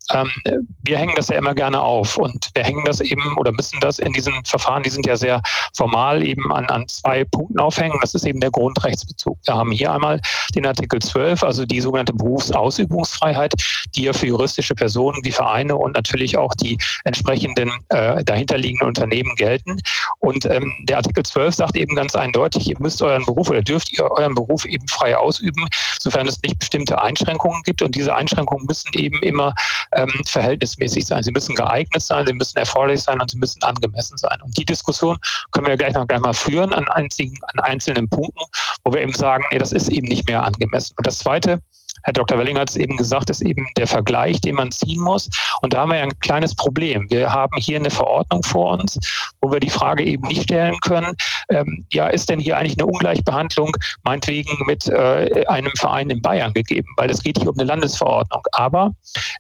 wir 0.84 0.97
hängen 0.97 1.13
das 1.15 1.29
ja 1.29 1.38
immer 1.38 1.55
gerne 1.55 1.81
auf 1.81 2.17
und 2.17 2.49
wir 2.53 2.63
hängen 2.63 2.84
das 2.86 2.99
eben 2.99 3.38
oder 3.38 3.51
müssen 3.51 3.79
das 3.79 3.99
in 3.99 4.13
diesen 4.13 4.34
Verfahren, 4.45 4.84
die 4.84 4.89
sind 4.89 5.07
ja 5.07 5.15
sehr 5.15 5.41
formal, 5.73 6.23
eben 6.23 6.51
an, 6.51 6.65
an 6.65 6.88
zwei 6.88 7.23
Punkten 7.23 7.60
aufhängen. 7.60 7.97
Das 8.01 8.13
ist 8.13 8.25
eben 8.25 8.39
der 8.39 8.51
Grundrechtsbezug. 8.51 9.38
Wir 9.45 9.55
haben 9.55 9.71
hier 9.71 9.91
einmal 9.91 10.19
den 10.53 10.65
Artikel 10.65 11.01
12, 11.01 11.43
also 11.43 11.65
die 11.65 11.81
sogenannte 11.81 12.13
Berufsausübungsfreiheit, 12.13 13.53
die 13.95 14.04
ja 14.04 14.13
für 14.13 14.28
juristische 14.28 14.76
Personen 14.76 15.24
wie 15.24 15.32
Vereine 15.32 15.76
und 15.76 15.95
natürlich 15.95 16.38
auch 16.38 16.54
die 16.56 16.78
entsprechenden 17.04 17.71
äh, 17.89 18.24
dahinterliegenden 18.24 18.88
Unternehmen 18.88 19.36
gelten. 19.36 19.80
Und 20.19 20.45
ähm, 20.45 20.74
der 20.84 20.97
Artikel 20.97 21.24
12 21.24 21.56
sagt 21.56 21.76
eben 21.76 21.95
ganz 21.95 22.15
eindeutig, 22.15 22.69
ihr 22.69 22.80
müsst 22.80 23.02
euren 23.02 23.26
Beruf 23.26 23.50
oder 23.50 23.62
dürft 23.62 23.91
ihr 23.93 24.10
euren 24.10 24.36
Beruf 24.36 24.65
eben 24.65 24.88
frei 24.88 25.17
ausüben, 25.17 25.67
sofern 26.00 26.28
es 26.28 26.41
nicht 26.41 26.60
bestimmte 26.60 27.02
Einschränkungen 27.02 27.63
gibt. 27.63 27.82
Und 27.82 27.95
diese 27.95 28.15
Einschränkungen 28.15 28.65
müssen 28.65 28.91
eben 28.93 29.21
immer 29.24 29.54
ähm, 29.93 30.12
verhältnismäßig 30.26 31.06
sein. 31.06 31.24
Sie 31.24 31.32
müssen 31.32 31.56
geeignet 31.56 32.02
sein, 32.02 32.26
sie 32.26 32.34
müssen 32.34 32.58
erforderlich 32.58 33.02
sein 33.02 33.19
und 33.19 33.32
sie 33.32 33.38
müssen 33.38 33.62
angemessen 33.63 34.17
sein. 34.17 34.39
Und 34.41 34.58
die 34.58 34.65
Diskussion 34.65 35.17
können 35.52 35.67
wir 35.67 35.78
gleich 35.78 35.93
noch 35.93 36.08
gleich 36.08 36.21
mal 36.21 36.34
führen 36.34 36.74
an, 36.74 36.88
einzigen, 36.89 37.38
an 37.54 37.60
einzelnen 37.62 38.10
Punkten, 38.10 38.41
wo 38.84 38.93
wir 38.93 39.02
eben 39.02 39.13
sagen, 39.13 39.43
nee, 39.52 39.58
das 39.58 39.71
ist 39.71 39.89
eben 39.89 40.08
nicht 40.08 40.28
mehr 40.28 40.43
angemessen. 40.43 40.93
Und 40.97 41.08
das 41.08 41.19
Zweite, 41.19 41.62
Herr 42.04 42.14
Dr. 42.14 42.38
Welling 42.38 42.58
hat 42.58 42.70
es 42.70 42.76
eben 42.76 42.98
gesagt, 42.98 43.30
ist 43.30 43.42
eben 43.42 43.68
der 43.78 43.88
Vergleich, 43.88 44.42
den 44.42 44.56
man 44.56 44.72
ziehen 44.72 45.02
muss. 45.02 45.30
Und 45.62 45.74
da 45.74 45.82
haben 45.82 45.92
wir 45.92 45.98
ja 45.98 46.04
ein 46.04 46.20
kleines 46.20 46.56
Problem. 46.56 47.10
Wir 47.10 47.32
haben 47.32 47.58
hier 47.58 47.78
eine 47.78 47.90
Verordnung 47.90 48.44
vor 48.44 48.80
uns, 48.80 49.00
wo 49.42 49.52
wir 49.52 49.60
die 49.60 49.70
Frage 49.70 50.04
eben 50.04 50.28
nicht 50.28 50.44
stellen 50.44 50.80
können, 50.82 51.16
ähm, 51.50 51.86
ja, 51.92 52.08
ist 52.08 52.30
denn 52.30 52.40
hier 52.40 52.58
eigentlich 52.58 52.78
eine 52.78 52.86
Ungleichbehandlung 52.86 53.76
meinetwegen 54.04 54.66
mit 54.66 54.88
äh, 54.88 55.46
einem 55.48 55.72
Verein 55.78 56.10
in 56.10 56.22
Bayern 56.22 56.54
gegeben? 56.54 56.88
Weil 56.98 57.10
es 57.10 57.22
geht 57.22 57.38
hier 57.38 57.50
um 57.50 57.56
eine 57.58 57.66
Landesverordnung. 57.66 58.42
Aber 58.54 58.92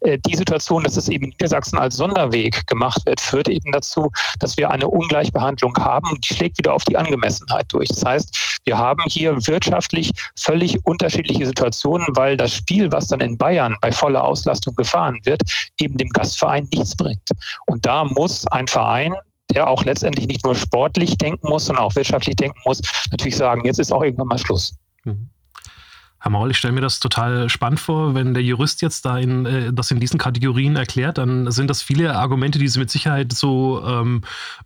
äh, 0.01 0.17
die 0.25 0.35
Situation, 0.35 0.83
dass 0.83 0.97
es 0.97 1.09
eben 1.09 1.25
in 1.25 1.29
Niedersachsen 1.31 1.77
als 1.77 1.95
Sonderweg 1.95 2.65
gemacht 2.67 3.01
wird, 3.05 3.21
führt 3.21 3.47
eben 3.49 3.71
dazu, 3.71 4.11
dass 4.39 4.57
wir 4.57 4.69
eine 4.71 4.87
Ungleichbehandlung 4.87 5.75
haben 5.77 6.09
und 6.09 6.29
die 6.29 6.35
schlägt 6.35 6.57
wieder 6.57 6.73
auf 6.73 6.83
die 6.83 6.97
Angemessenheit 6.97 7.65
durch. 7.69 7.89
Das 7.89 8.03
heißt, 8.03 8.59
wir 8.65 8.77
haben 8.77 9.03
hier 9.07 9.35
wirtschaftlich 9.47 10.11
völlig 10.37 10.77
unterschiedliche 10.85 11.45
Situationen, 11.45 12.07
weil 12.11 12.37
das 12.37 12.50
Spiel, 12.53 12.91
was 12.91 13.07
dann 13.07 13.21
in 13.21 13.37
Bayern 13.37 13.75
bei 13.81 13.91
voller 13.91 14.23
Auslastung 14.23 14.75
gefahren 14.75 15.19
wird, 15.23 15.41
eben 15.79 15.97
dem 15.97 16.09
Gastverein 16.09 16.67
nichts 16.71 16.95
bringt. 16.95 17.29
Und 17.67 17.85
da 17.85 18.03
muss 18.03 18.47
ein 18.47 18.67
Verein 18.67 19.15
der 19.53 19.67
auch 19.67 19.83
letztendlich 19.83 20.27
nicht 20.27 20.45
nur 20.45 20.55
sportlich 20.55 21.17
denken 21.17 21.47
muss, 21.49 21.65
sondern 21.65 21.85
auch 21.85 21.95
wirtschaftlich 21.95 22.35
denken 22.35 22.59
muss, 22.65 22.81
natürlich 23.11 23.35
sagen, 23.35 23.65
jetzt 23.65 23.79
ist 23.79 23.91
auch 23.91 24.03
irgendwann 24.03 24.27
mal 24.27 24.37
Schluss. 24.37 24.75
Mhm. 25.03 25.29
Herr 26.23 26.29
Maul, 26.29 26.51
ich 26.51 26.57
stelle 26.57 26.73
mir 26.73 26.81
das 26.81 26.99
total 26.99 27.49
spannend 27.49 27.79
vor, 27.79 28.13
wenn 28.13 28.35
der 28.35 28.43
Jurist 28.43 28.83
jetzt 28.83 29.05
da 29.05 29.17
in, 29.17 29.47
äh, 29.47 29.73
das 29.73 29.89
in 29.89 29.99
diesen 29.99 30.19
Kategorien 30.19 30.75
erklärt, 30.75 31.17
dann 31.17 31.49
sind 31.49 31.67
das 31.67 31.81
viele 31.81 32.15
Argumente, 32.15 32.59
die 32.59 32.67
Sie 32.67 32.77
mit 32.77 32.91
Sicherheit 32.91 33.33
so, 33.33 33.83
ähm, 33.83 34.21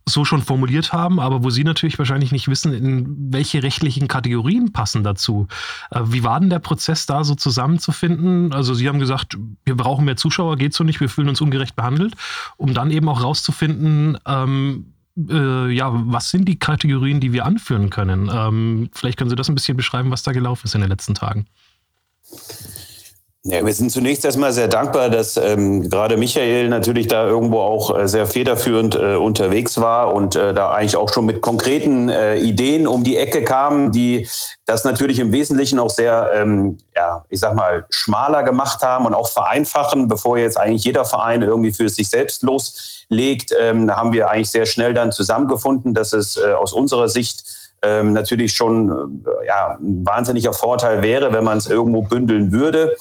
so 0.05 0.25
schon 0.25 0.41
formuliert 0.41 0.91
haben, 0.91 1.17
aber 1.17 1.45
wo 1.45 1.49
Sie 1.49 1.63
natürlich 1.63 1.97
wahrscheinlich 1.97 2.33
nicht 2.33 2.49
wissen, 2.49 2.73
in 2.73 3.31
welche 3.31 3.63
rechtlichen 3.63 4.09
Kategorien 4.09 4.73
passen 4.73 5.05
dazu. 5.05 5.47
Äh, 5.91 6.01
wie 6.03 6.25
war 6.25 6.41
denn 6.41 6.49
der 6.49 6.59
Prozess 6.59 7.05
da 7.05 7.23
so 7.23 7.35
zusammenzufinden? 7.35 8.51
Also 8.51 8.73
Sie 8.73 8.89
haben 8.89 8.99
gesagt, 8.99 9.37
wir 9.63 9.77
brauchen 9.77 10.03
mehr 10.03 10.17
Zuschauer, 10.17 10.57
geht 10.57 10.73
so 10.73 10.83
nicht, 10.83 10.99
wir 10.99 11.07
fühlen 11.07 11.29
uns 11.29 11.39
ungerecht 11.39 11.77
behandelt, 11.77 12.15
um 12.57 12.73
dann 12.73 12.91
eben 12.91 13.07
auch 13.07 13.23
rauszufinden, 13.23 14.17
ähm, 14.25 14.94
äh, 15.17 15.69
ja, 15.71 15.91
was 15.93 16.29
sind 16.29 16.45
die 16.45 16.59
Kategorien, 16.59 17.19
die 17.19 17.33
wir 17.33 17.45
anführen 17.45 17.89
können? 17.89 18.29
Ähm, 18.31 18.89
vielleicht 18.93 19.17
können 19.17 19.29
Sie 19.29 19.35
das 19.35 19.49
ein 19.49 19.55
bisschen 19.55 19.77
beschreiben, 19.77 20.11
was 20.11 20.23
da 20.23 20.31
gelaufen 20.31 20.65
ist 20.65 20.75
in 20.75 20.81
den 20.81 20.89
letzten 20.89 21.13
Tagen. 21.13 21.47
Ja, 23.47 23.63
wir 23.63 23.73
sind 23.75 23.91
zunächst 23.91 24.25
erstmal 24.25 24.51
sehr 24.53 24.67
dankbar, 24.67 25.11
dass 25.11 25.37
ähm, 25.37 25.87
gerade 25.87 26.17
Michael 26.17 26.67
natürlich 26.67 27.05
da 27.05 27.27
irgendwo 27.27 27.59
auch 27.59 27.95
äh, 27.95 28.07
sehr 28.07 28.25
federführend 28.25 28.95
äh, 28.95 29.17
unterwegs 29.17 29.79
war 29.79 30.15
und 30.15 30.35
äh, 30.35 30.51
da 30.51 30.71
eigentlich 30.71 30.97
auch 30.97 31.13
schon 31.13 31.27
mit 31.27 31.41
konkreten 31.43 32.09
äh, 32.09 32.37
Ideen 32.37 32.87
um 32.87 33.03
die 33.03 33.17
Ecke 33.17 33.43
kam, 33.43 33.91
die 33.91 34.27
das 34.65 34.83
natürlich 34.83 35.19
im 35.19 35.31
Wesentlichen 35.31 35.77
auch 35.77 35.91
sehr, 35.91 36.31
ähm, 36.33 36.79
ja, 36.95 37.23
ich 37.29 37.39
sag 37.39 37.53
mal, 37.53 37.85
schmaler 37.91 38.41
gemacht 38.41 38.81
haben 38.81 39.05
und 39.05 39.13
auch 39.13 39.29
vereinfachen, 39.29 40.07
bevor 40.07 40.39
jetzt 40.39 40.57
eigentlich 40.57 40.83
jeder 40.83 41.05
Verein 41.05 41.43
irgendwie 41.43 41.71
für 41.71 41.87
sich 41.87 42.09
selbst 42.09 42.41
loslegt. 42.41 43.51
Ähm, 43.61 43.85
da 43.85 43.97
haben 43.97 44.11
wir 44.11 44.27
eigentlich 44.27 44.49
sehr 44.49 44.65
schnell 44.65 44.95
dann 44.95 45.11
zusammengefunden, 45.11 45.93
dass 45.93 46.13
es 46.13 46.37
äh, 46.37 46.53
aus 46.53 46.73
unserer 46.73 47.09
Sicht 47.09 47.43
ähm, 47.85 48.13
natürlich 48.13 48.53
schon 48.53 49.23
äh, 49.25 49.47
ja, 49.47 49.77
ein 49.79 50.05
wahnsinniger 50.05 50.53
Vorteil 50.53 51.01
wäre, 51.01 51.33
wenn 51.33 51.43
man 51.43 51.57
es 51.57 51.67
irgendwo 51.67 52.01
bündeln 52.01 52.51
würde. 52.51 52.95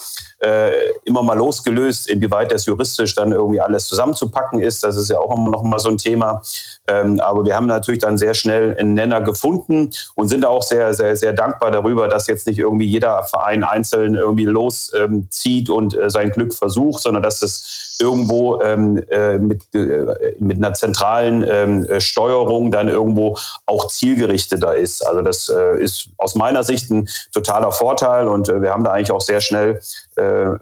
Äh, 0.44 0.92
immer 1.04 1.22
mal 1.22 1.38
losgelöst, 1.38 2.06
inwieweit 2.06 2.52
das 2.52 2.66
juristisch 2.66 3.14
dann 3.14 3.32
irgendwie 3.32 3.60
alles 3.60 3.86
zusammenzupacken 3.86 4.60
ist. 4.60 4.84
Das 4.84 4.96
ist 4.96 5.08
ja 5.08 5.18
auch 5.18 5.34
immer 5.34 5.50
noch 5.50 5.62
mal 5.62 5.78
so 5.78 5.88
ein 5.88 5.96
Thema. 5.96 6.42
Ähm, 6.86 7.18
aber 7.20 7.46
wir 7.46 7.56
haben 7.56 7.66
natürlich 7.66 8.00
dann 8.00 8.18
sehr 8.18 8.34
schnell 8.34 8.76
einen 8.76 8.92
Nenner 8.92 9.22
gefunden 9.22 9.90
und 10.16 10.28
sind 10.28 10.44
auch 10.44 10.62
sehr, 10.62 10.92
sehr, 10.92 11.16
sehr 11.16 11.32
dankbar 11.32 11.70
darüber, 11.70 12.08
dass 12.08 12.26
jetzt 12.26 12.46
nicht 12.46 12.58
irgendwie 12.58 12.86
jeder 12.86 13.22
Verein 13.22 13.64
einzeln 13.64 14.16
irgendwie 14.16 14.44
loszieht 14.44 15.68
ähm, 15.68 15.74
und 15.74 15.96
äh, 15.96 16.10
sein 16.10 16.30
Glück 16.30 16.52
versucht, 16.52 17.02
sondern 17.02 17.22
dass 17.22 17.40
es 17.40 17.96
irgendwo 18.00 18.60
ähm, 18.60 19.02
äh, 19.08 19.38
mit, 19.38 19.62
äh, 19.74 20.34
mit 20.38 20.58
einer 20.58 20.74
zentralen 20.74 21.44
ähm, 21.48 21.84
äh, 21.84 22.00
Steuerung 22.00 22.70
dann 22.70 22.88
irgendwo 22.88 23.38
auch 23.66 23.86
zielgerichteter 23.86 24.74
ist. 24.74 25.06
Also 25.06 25.22
das 25.22 25.48
äh, 25.48 25.82
ist 25.82 26.08
aus 26.18 26.34
meiner 26.34 26.64
Sicht 26.64 26.90
ein 26.90 27.08
totaler 27.32 27.72
Vorteil 27.72 28.28
und 28.28 28.48
äh, 28.48 28.60
wir 28.60 28.72
haben 28.72 28.84
da 28.84 28.92
eigentlich 28.92 29.12
auch 29.12 29.20
sehr 29.20 29.40
schnell 29.40 29.80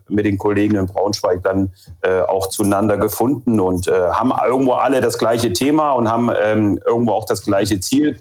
mit 0.09 0.25
den 0.25 0.39
Kollegen 0.39 0.77
in 0.77 0.87
Braunschweig 0.87 1.43
dann 1.43 1.73
äh, 2.03 2.21
auch 2.21 2.49
zueinander 2.49 2.97
gefunden 2.97 3.61
und 3.61 3.89
äh, 3.89 4.11
haben 4.11 4.33
irgendwo 4.47 4.73
alle 4.73 5.01
das 5.01 5.19
gleiche 5.19 5.53
Thema 5.53 5.93
und 5.93 6.11
haben 6.11 6.31
ähm, 6.43 6.81
irgendwo 6.87 7.13
auch 7.13 7.27
das 7.27 7.43
gleiche 7.43 7.81
Ziel. 7.81 8.19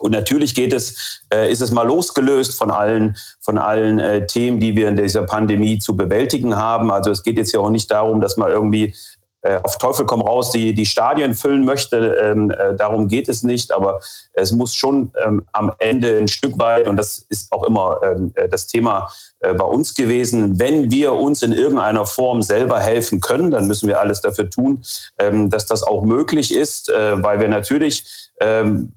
Und 0.00 0.12
natürlich 0.12 0.54
geht 0.54 0.72
es, 0.72 1.22
äh, 1.32 1.52
ist 1.52 1.60
es 1.60 1.72
mal 1.72 1.86
losgelöst 1.86 2.56
von 2.56 2.70
allen, 2.70 3.16
von 3.40 3.58
allen 3.58 3.98
äh, 3.98 4.26
Themen, 4.26 4.58
die 4.58 4.74
wir 4.74 4.88
in 4.88 4.96
dieser 4.96 5.24
Pandemie 5.24 5.78
zu 5.78 5.94
bewältigen 5.94 6.56
haben. 6.56 6.90
Also 6.90 7.10
es 7.10 7.22
geht 7.22 7.36
jetzt 7.36 7.52
ja 7.52 7.60
auch 7.60 7.68
nicht 7.68 7.90
darum, 7.90 8.22
dass 8.22 8.38
man 8.38 8.50
irgendwie 8.50 8.84
äh, 8.84 8.94
auf 9.62 9.78
Teufel 9.78 10.04
komm 10.06 10.20
raus 10.20 10.50
die, 10.50 10.74
die 10.74 10.86
Stadien 10.86 11.34
füllen 11.34 11.64
möchte. 11.64 12.16
Ähm, 12.22 12.50
äh, 12.50 12.74
darum 12.74 13.08
geht 13.08 13.28
es 13.28 13.42
nicht. 13.42 13.72
Aber 13.72 14.00
es 14.32 14.52
muss 14.52 14.74
schon 14.74 15.12
ähm, 15.24 15.44
am 15.52 15.72
Ende 15.78 16.18
ein 16.18 16.28
Stück 16.28 16.58
weit, 16.58 16.86
und 16.86 16.96
das 16.96 17.24
ist 17.28 17.50
auch 17.52 17.64
immer 17.64 18.00
ähm, 18.02 18.32
äh, 18.34 18.48
das 18.48 18.66
Thema 18.66 19.10
äh, 19.40 19.54
bei 19.54 19.64
uns 19.64 19.94
gewesen, 19.94 20.58
wenn 20.58 20.90
wir 20.90 21.14
uns 21.14 21.42
in 21.42 21.52
irgendeiner 21.52 22.04
Form 22.04 22.42
selber 22.42 22.78
helfen 22.80 23.20
können, 23.20 23.50
dann 23.50 23.66
müssen 23.66 23.88
wir 23.88 23.98
alles 24.00 24.20
dafür 24.20 24.50
tun, 24.50 24.82
ähm, 25.18 25.48
dass 25.48 25.64
das 25.66 25.82
auch 25.82 26.02
möglich 26.02 26.54
ist, 26.54 26.90
äh, 26.90 27.22
weil 27.22 27.40
wir 27.40 27.48
natürlich 27.48 28.30
ähm, 28.40 28.92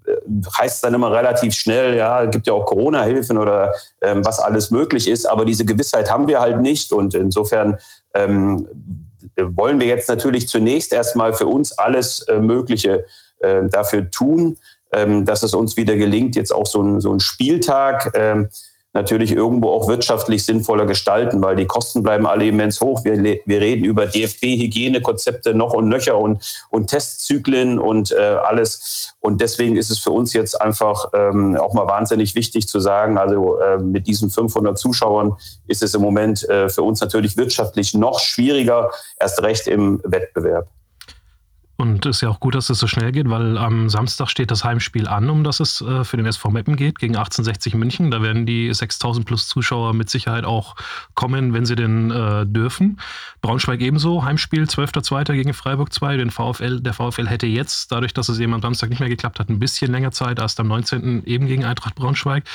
heißt 0.58 0.84
dann 0.84 0.94
immer 0.94 1.12
relativ 1.12 1.54
schnell, 1.54 1.96
ja, 1.96 2.26
gibt 2.26 2.48
ja 2.48 2.54
auch 2.54 2.66
Corona-Hilfen 2.66 3.38
oder 3.38 3.74
ähm, 4.02 4.26
was 4.26 4.40
alles 4.40 4.72
möglich 4.72 5.08
ist, 5.08 5.26
aber 5.26 5.46
diese 5.46 5.66
Gewissheit 5.66 6.12
haben 6.12 6.28
wir 6.28 6.40
halt 6.40 6.62
nicht 6.62 6.92
und 6.92 7.14
insofern 7.14 7.78
ähm, 8.14 8.68
wollen 9.38 9.80
wir 9.80 9.88
jetzt 9.88 10.10
natürlich 10.10 10.48
zunächst 10.48 10.94
erstmal 10.94 11.34
für 11.34 11.48
uns 11.48 11.72
alles 11.78 12.22
äh, 12.24 12.40
Mögliche 12.40 13.06
äh, 13.40 13.64
dafür 13.70 14.10
tun, 14.10 14.58
ähm, 14.92 15.26
dass 15.26 15.44
es 15.44 15.54
uns 15.54 15.76
wieder 15.78 15.96
gelingt, 15.96 16.36
jetzt 16.36 16.54
auch 16.54 16.68
so 16.68 16.82
ein, 16.82 17.02
so 17.02 17.12
ein 17.14 17.20
Spieltag 17.20 18.12
ähm, 18.16 18.50
natürlich 18.94 19.32
irgendwo 19.32 19.72
auch 19.72 19.88
wirtschaftlich 19.88 20.46
sinnvoller 20.46 20.86
gestalten, 20.86 21.42
weil 21.42 21.56
die 21.56 21.66
Kosten 21.66 22.04
bleiben 22.04 22.28
alle 22.28 22.46
immens 22.46 22.80
hoch. 22.80 23.04
Wir, 23.04 23.22
wir 23.24 23.62
reden 23.62 23.84
über 23.84 24.06
DFB-Hygienekonzepte 24.06 25.54
noch 25.54 25.74
und 25.74 25.90
nöcher 25.90 26.18
und, 26.18 26.66
und 26.70 26.88
Testzyklen 26.88 27.80
und 27.80 28.12
äh, 28.12 28.18
alles. 28.18 29.16
Und 29.20 29.42
deswegen 29.42 29.76
ist 29.78 29.90
es 29.90 30.00
für 30.00 30.12
uns 30.12 30.34
jetzt 30.34 30.62
einfach 30.62 31.10
ähm, 31.14 31.58
auch 31.58 31.74
mal 31.74 31.88
wahnsinnig 31.88 32.36
wichtig 32.36 32.68
zu 32.68 32.80
sagen, 32.80 33.18
also 33.18 33.60
äh, 33.60 33.78
mit 33.80 34.08
diesen 34.08 34.30
500 34.30 34.78
Zuschauern 34.78 35.36
ist 35.68 35.82
es 35.82 35.96
im 35.96 36.02
Moment 36.02 36.48
äh, 36.50 36.70
für 36.70 36.84
uns 36.84 37.02
natürlich 37.02 37.36
wirtschaftlich 37.36 37.94
noch 37.94 38.20
schwieriger, 38.20 38.92
erst 39.20 39.42
recht 39.42 39.68
im 39.68 40.02
Wettbewerb. 40.04 40.68
Und 41.84 42.06
ist 42.06 42.22
ja 42.22 42.30
auch 42.30 42.40
gut, 42.40 42.56
dass 42.56 42.70
es 42.70 42.80
so 42.80 42.88
schnell 42.88 43.12
geht, 43.12 43.30
weil 43.30 43.58
am 43.58 43.90
Samstag 43.90 44.30
steht 44.30 44.52
das 44.52 44.64
Heimspiel 44.64 45.08
an, 45.08 45.30
um 45.30 45.44
das 45.44 45.60
es 45.60 45.82
äh, 45.82 46.06
für 46.06 46.16
den 46.16 46.26
SV 46.26 46.50
Meppen 46.50 46.78
geht, 46.78 46.98
gegen 46.98 47.18
1860 47.18 47.76
München. 47.76 48.10
Da 48.10 48.22
werden 48.22 48.46
die 48.46 48.74
6000 48.74 49.26
plus 49.26 49.50
Zuschauer 49.50 49.94
mit 49.94 50.10
Sicherheit 50.10 50.46
auch 50.46 50.76
kommen, 51.14 51.54
wenn 51.54 51.66
sie 51.66 51.76
denn 51.76 52.10
äh, 52.10 52.46
dürfen. 52.46 53.02
Braunschweig 53.42 53.82
ebenso, 53.82 54.24
Heimspiel 54.24 54.64
12.02. 54.64 55.34
gegen 55.34 55.54
Freiburg 55.54 55.92
2. 55.92 56.16
Den 56.16 56.32
VfL, 56.32 56.80
der 56.80 56.94
VfL 56.94 57.28
hätte 57.28 57.48
jetzt, 57.48 57.92
dadurch, 57.92 58.14
dass 58.14 58.30
es 58.30 58.40
eben 58.40 58.54
am 58.54 58.62
Samstag 58.62 58.90
nicht 58.90 59.00
mehr 59.00 59.10
geklappt 59.10 59.40
hat, 59.40 59.50
ein 59.50 59.60
bisschen 59.60 59.92
länger 59.92 60.12
Zeit, 60.12 60.40
erst 60.40 60.62
am 60.62 60.68
19. 60.70 61.26
eben 61.26 61.48
gegen 61.48 61.66
Eintracht 61.66 61.96
Braunschweig. 61.96 62.46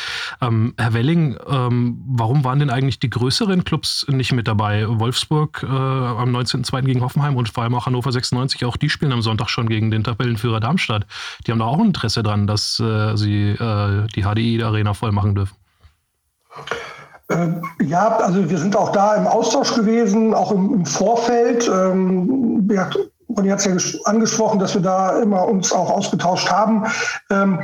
Ähm, 0.41 0.73
Herr 0.79 0.95
Welling, 0.95 1.37
ähm, 1.47 2.03
warum 2.07 2.45
waren 2.45 2.61
denn 2.61 2.71
eigentlich 2.71 2.99
die 2.99 3.11
größeren 3.11 3.65
Clubs 3.65 4.07
nicht 4.09 4.33
mit 4.33 4.49
dabei? 4.49 4.87
Wolfsburg 4.89 5.63
äh, 5.65 5.67
am 5.67 6.35
19.02. 6.35 6.83
gegen 6.85 7.03
Hoffenheim 7.03 7.37
und 7.37 7.51
vor 7.51 7.65
allem 7.65 7.75
auch 7.75 7.85
Hannover 7.85 8.11
96, 8.11 8.65
auch 8.65 8.79
die 8.79 8.89
spielen 8.89 9.09
spielen 9.09 9.18
am 9.19 9.23
Sonntag 9.23 9.49
schon 9.49 9.69
gegen 9.69 9.91
den 9.91 10.05
Tabellenführer 10.05 10.61
Darmstadt. 10.61 11.07
Die 11.47 11.53
haben 11.53 11.59
da 11.59 11.67
auch 11.67 11.79
ein 11.79 11.87
Interesse 11.87 12.23
dran, 12.23 12.47
dass 12.47 12.81
äh, 12.81 13.17
sie 13.17 13.51
äh, 13.51 14.07
die 14.15 14.23
HDI-Arena 14.23 14.95
voll 14.95 15.13
machen 15.13 15.35
dürfen. 15.35 15.57
Ähm, 17.31 17.63
ja, 17.83 18.17
also 18.19 18.49
wir 18.49 18.59
sind 18.59 18.75
auch 18.75 18.93
da 18.93 19.17
im 19.17 19.27
Austausch 19.27 19.75
gewesen, 19.75 20.33
auch 20.33 20.51
im, 20.53 20.73
im 20.73 20.87
Vorfeld. 20.87 21.69
Ähm, 21.69 22.69
ja, 22.73 22.89
Ronny 23.37 23.51
hat 23.51 23.67
es 23.67 23.93
ja 23.93 24.01
angesprochen, 24.05 24.59
dass 24.59 24.75
wir 24.75 24.81
da 24.81 25.21
immer 25.21 25.47
uns 25.47 25.73
auch 25.73 25.91
ausgetauscht 25.91 26.51
haben. 26.51 26.85
Ähm, 27.31 27.59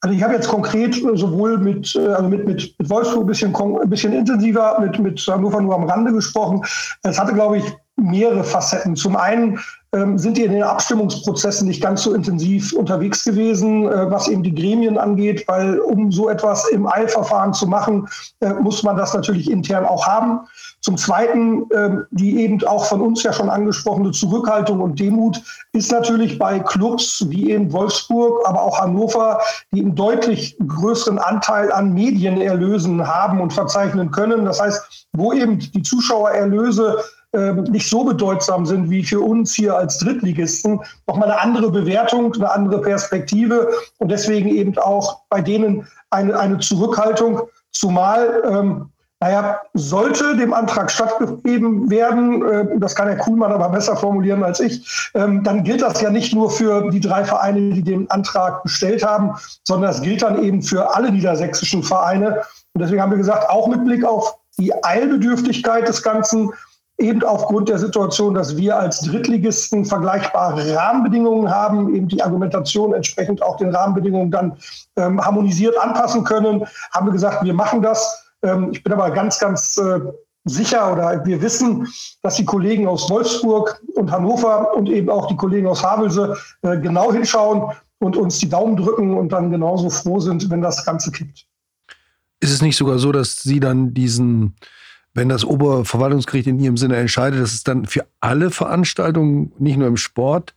also 0.00 0.16
ich 0.16 0.22
habe 0.22 0.34
jetzt 0.34 0.48
konkret 0.48 0.94
sowohl 0.94 1.58
mit, 1.58 1.94
äh, 1.94 2.08
also 2.08 2.28
mit, 2.28 2.46
mit, 2.46 2.74
mit 2.78 2.90
Wolfsburg 2.90 3.24
ein 3.24 3.26
bisschen, 3.26 3.54
ein 3.54 3.90
bisschen 3.90 4.12
intensiver, 4.12 4.80
mit, 4.80 4.98
mit 4.98 5.20
Hannover 5.20 5.60
nur 5.60 5.74
am 5.74 5.84
Rande 5.84 6.12
gesprochen. 6.12 6.64
Es 7.02 7.18
hatte, 7.20 7.34
glaube 7.34 7.58
ich, 7.58 7.64
mehrere 7.96 8.42
Facetten. 8.42 8.96
Zum 8.96 9.16
einen 9.16 9.60
ähm, 9.94 10.16
sind 10.18 10.38
die 10.38 10.44
in 10.44 10.52
den 10.52 10.62
Abstimmungsprozessen 10.62 11.68
nicht 11.68 11.82
ganz 11.82 12.02
so 12.02 12.14
intensiv 12.14 12.72
unterwegs 12.72 13.24
gewesen, 13.24 13.86
äh, 13.86 14.10
was 14.10 14.26
eben 14.26 14.42
die 14.42 14.54
Gremien 14.54 14.96
angeht, 14.96 15.44
weil 15.48 15.78
um 15.80 16.10
so 16.10 16.30
etwas 16.30 16.66
im 16.70 16.86
Eilverfahren 16.86 17.52
zu 17.52 17.66
machen, 17.66 18.08
äh, 18.40 18.54
muss 18.54 18.82
man 18.82 18.96
das 18.96 19.12
natürlich 19.12 19.50
intern 19.50 19.84
auch 19.84 20.06
haben. 20.06 20.40
Zum 20.80 20.96
Zweiten, 20.96 21.66
ähm, 21.74 22.06
die 22.10 22.40
eben 22.40 22.64
auch 22.64 22.86
von 22.86 23.02
uns 23.02 23.22
ja 23.22 23.34
schon 23.34 23.50
angesprochene 23.50 24.12
Zurückhaltung 24.12 24.80
und 24.80 24.98
Demut 24.98 25.42
ist 25.72 25.92
natürlich 25.92 26.38
bei 26.38 26.58
Clubs 26.58 27.26
wie 27.28 27.50
eben 27.50 27.70
Wolfsburg, 27.72 28.48
aber 28.48 28.62
auch 28.62 28.80
Hannover, 28.80 29.40
die 29.72 29.82
einen 29.82 29.94
deutlich 29.94 30.56
größeren 30.66 31.18
Anteil 31.18 31.70
an 31.70 31.92
Medienerlösen 31.92 33.06
haben 33.06 33.40
und 33.40 33.52
verzeichnen 33.52 34.10
können. 34.10 34.46
Das 34.46 34.58
heißt, 34.58 35.06
wo 35.12 35.34
eben 35.34 35.58
die 35.58 35.82
Zuschauererlöse 35.82 36.96
nicht 37.32 37.88
so 37.88 38.04
bedeutsam 38.04 38.66
sind 38.66 38.90
wie 38.90 39.02
für 39.02 39.20
uns 39.20 39.54
hier 39.54 39.74
als 39.76 39.98
Drittligisten, 39.98 40.80
nochmal 41.06 41.30
eine 41.30 41.40
andere 41.40 41.70
Bewertung, 41.70 42.34
eine 42.34 42.50
andere 42.50 42.80
Perspektive 42.82 43.68
und 43.98 44.10
deswegen 44.10 44.48
eben 44.50 44.76
auch 44.76 45.22
bei 45.30 45.40
denen 45.40 45.86
eine, 46.10 46.38
eine 46.38 46.58
Zurückhaltung, 46.58 47.42
zumal, 47.70 48.42
ähm, 48.48 48.90
naja, 49.20 49.60
sollte 49.72 50.36
dem 50.36 50.52
Antrag 50.52 50.90
stattgegeben 50.90 51.88
werden, 51.90 52.42
äh, 52.44 52.78
das 52.78 52.94
kann 52.94 53.08
Herr 53.08 53.16
Kuhlmann 53.16 53.52
aber 53.52 53.68
besser 53.68 53.96
formulieren 53.96 54.42
als 54.42 54.60
ich, 54.60 55.10
ähm, 55.14 55.42
dann 55.42 55.64
gilt 55.64 55.80
das 55.80 56.00
ja 56.00 56.10
nicht 56.10 56.34
nur 56.34 56.50
für 56.50 56.90
die 56.90 57.00
drei 57.00 57.24
Vereine, 57.24 57.72
die 57.72 57.82
den 57.82 58.10
Antrag 58.10 58.62
gestellt 58.64 59.04
haben, 59.04 59.36
sondern 59.64 59.90
es 59.90 60.02
gilt 60.02 60.22
dann 60.22 60.42
eben 60.42 60.60
für 60.60 60.94
alle 60.94 61.10
niedersächsischen 61.10 61.82
Vereine. 61.82 62.42
Und 62.74 62.82
deswegen 62.82 63.00
haben 63.00 63.10
wir 63.10 63.18
gesagt, 63.18 63.48
auch 63.48 63.68
mit 63.68 63.84
Blick 63.84 64.04
auf 64.04 64.36
die 64.58 64.72
Eilbedürftigkeit 64.84 65.88
des 65.88 66.02
Ganzen, 66.02 66.50
eben 67.02 67.22
aufgrund 67.24 67.68
der 67.68 67.78
Situation, 67.78 68.34
dass 68.34 68.56
wir 68.56 68.78
als 68.78 69.00
Drittligisten 69.00 69.84
vergleichbare 69.84 70.74
Rahmenbedingungen 70.74 71.50
haben, 71.50 71.94
eben 71.94 72.08
die 72.08 72.22
Argumentation 72.22 72.94
entsprechend 72.94 73.42
auch 73.42 73.56
den 73.56 73.74
Rahmenbedingungen 73.74 74.30
dann 74.30 74.56
ähm, 74.96 75.20
harmonisiert 75.20 75.76
anpassen 75.78 76.24
können, 76.24 76.64
haben 76.92 77.06
wir 77.06 77.12
gesagt, 77.12 77.44
wir 77.44 77.54
machen 77.54 77.82
das. 77.82 78.32
Ähm, 78.42 78.70
ich 78.72 78.82
bin 78.82 78.92
aber 78.92 79.10
ganz, 79.10 79.38
ganz 79.38 79.76
äh, 79.76 80.00
sicher 80.44 80.92
oder 80.92 81.24
wir 81.24 81.42
wissen, 81.42 81.86
dass 82.22 82.36
die 82.36 82.44
Kollegen 82.44 82.86
aus 82.86 83.10
Wolfsburg 83.10 83.82
und 83.94 84.10
Hannover 84.10 84.74
und 84.74 84.88
eben 84.88 85.10
auch 85.10 85.26
die 85.26 85.36
Kollegen 85.36 85.66
aus 85.66 85.82
Havelse 85.82 86.36
äh, 86.62 86.78
genau 86.78 87.12
hinschauen 87.12 87.72
und 87.98 88.16
uns 88.16 88.38
die 88.38 88.48
Daumen 88.48 88.76
drücken 88.76 89.16
und 89.16 89.30
dann 89.30 89.50
genauso 89.50 89.90
froh 89.90 90.20
sind, 90.20 90.48
wenn 90.50 90.62
das 90.62 90.84
Ganze 90.84 91.12
kippt. 91.12 91.46
Ist 92.40 92.52
es 92.52 92.62
nicht 92.62 92.76
sogar 92.76 92.98
so, 92.98 93.12
dass 93.12 93.42
Sie 93.42 93.60
dann 93.60 93.94
diesen 93.94 94.56
wenn 95.14 95.28
das 95.28 95.44
Oberverwaltungsgericht 95.44 96.46
in 96.46 96.58
ihrem 96.58 96.76
Sinne 96.76 96.96
entscheidet, 96.96 97.40
dass 97.40 97.52
es 97.52 97.64
dann 97.64 97.86
für 97.86 98.06
alle 98.20 98.50
Veranstaltungen, 98.50 99.52
nicht 99.58 99.76
nur 99.76 99.88
im 99.88 99.96
Sport, 99.96 100.54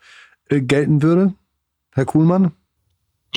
äh, 0.49 0.61
gelten 0.61 1.01
würde, 1.01 1.33
Herr 1.91 2.05
Kuhlmann? 2.05 2.51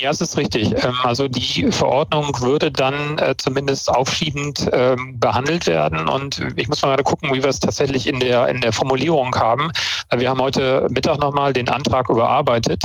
Ja, 0.00 0.10
es 0.10 0.20
ist 0.20 0.36
richtig. 0.36 0.72
Ähm, 0.84 0.94
also 1.02 1.26
die 1.26 1.70
Verordnung 1.72 2.40
würde 2.40 2.70
dann 2.70 3.18
äh, 3.18 3.34
zumindest 3.36 3.90
aufschiebend 3.90 4.68
ähm, 4.72 5.18
behandelt 5.18 5.66
werden. 5.66 6.08
Und 6.08 6.40
ich 6.56 6.68
muss 6.68 6.82
mal 6.82 6.88
gerade 6.88 7.02
gucken, 7.02 7.32
wie 7.32 7.42
wir 7.42 7.48
es 7.48 7.58
tatsächlich 7.58 8.06
in 8.06 8.20
der, 8.20 8.48
in 8.48 8.60
der 8.60 8.72
Formulierung 8.72 9.34
haben. 9.34 9.72
Wir 10.14 10.30
haben 10.30 10.40
heute 10.40 10.86
Mittag 10.90 11.18
nochmal 11.18 11.52
den 11.52 11.68
Antrag 11.68 12.08
überarbeitet. 12.08 12.82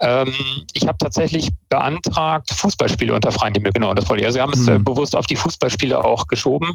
Ähm, 0.00 0.32
ich 0.72 0.86
habe 0.88 0.98
tatsächlich 0.98 1.50
beantragt, 1.68 2.50
Fußballspiele 2.52 3.14
unter 3.14 3.30
freien 3.30 3.54
Himmel, 3.54 3.72
genau, 3.72 3.94
das 3.94 4.08
wollte 4.08 4.22
ich. 4.22 4.26
Also 4.26 4.36
wir 4.36 4.42
haben 4.42 4.52
es 4.52 4.66
äh, 4.66 4.78
mhm. 4.78 4.84
bewusst 4.84 5.14
auf 5.14 5.26
die 5.26 5.36
Fußballspiele 5.36 6.02
auch 6.02 6.26
geschoben. 6.26 6.74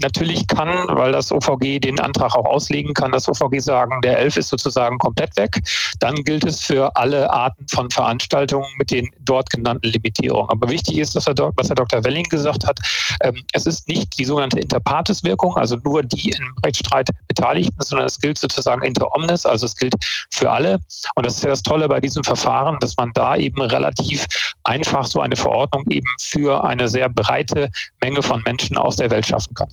natürlich 0.00 0.46
kann, 0.46 0.68
weil 0.88 1.12
das 1.12 1.32
OVG 1.32 1.80
den 1.80 2.00
Antrag 2.00 2.34
auch 2.34 2.46
auslegen 2.46 2.94
kann, 2.94 3.12
das 3.12 3.28
OVG 3.28 3.58
sagen, 3.60 4.00
der 4.02 4.18
Elf 4.18 4.36
ist 4.36 4.48
sozusagen 4.48 4.98
komplett 4.98 5.36
weg. 5.36 5.60
Dann 5.98 6.14
gilt 6.24 6.44
es 6.44 6.60
für 6.62 6.94
alle 6.96 7.30
Arten 7.30 7.66
von 7.68 7.90
Veranstaltungen 7.90 8.75
mit 8.78 8.90
den 8.90 9.10
dort 9.20 9.50
genannten 9.50 9.88
Limitierungen. 9.88 10.50
Aber 10.50 10.68
wichtig 10.68 10.98
ist, 10.98 11.14
dass 11.14 11.26
er, 11.26 11.34
was 11.56 11.68
Herr 11.68 11.76
Dr. 11.76 12.04
Welling 12.04 12.24
gesagt 12.24 12.66
hat, 12.66 12.78
ähm, 13.22 13.42
es 13.52 13.66
ist 13.66 13.88
nicht 13.88 14.18
die 14.18 14.24
sogenannte 14.24 14.60
Interpartes-Wirkung, 14.60 15.56
also 15.56 15.76
nur 15.84 16.02
die 16.02 16.30
im 16.30 16.54
Rechtsstreit 16.64 17.08
Beteiligten, 17.28 17.82
sondern 17.82 18.06
es 18.06 18.18
gilt 18.18 18.38
sozusagen 18.38 18.82
inter 18.82 19.14
omnes, 19.14 19.46
also 19.46 19.66
es 19.66 19.76
gilt 19.76 19.94
für 20.32 20.50
alle. 20.50 20.78
Und 21.14 21.26
das 21.26 21.36
ist 21.36 21.44
ja 21.44 21.50
das 21.50 21.62
Tolle 21.62 21.88
bei 21.88 22.00
diesem 22.00 22.24
Verfahren, 22.24 22.78
dass 22.80 22.96
man 22.96 23.12
da 23.14 23.36
eben 23.36 23.60
relativ 23.60 24.26
einfach 24.64 25.06
so 25.06 25.20
eine 25.20 25.36
Verordnung 25.36 25.84
eben 25.90 26.08
für 26.20 26.64
eine 26.64 26.88
sehr 26.88 27.08
breite 27.08 27.70
Menge 28.02 28.22
von 28.22 28.42
Menschen 28.42 28.76
aus 28.76 28.96
der 28.96 29.10
Welt 29.10 29.26
schaffen 29.26 29.54
kann. 29.54 29.68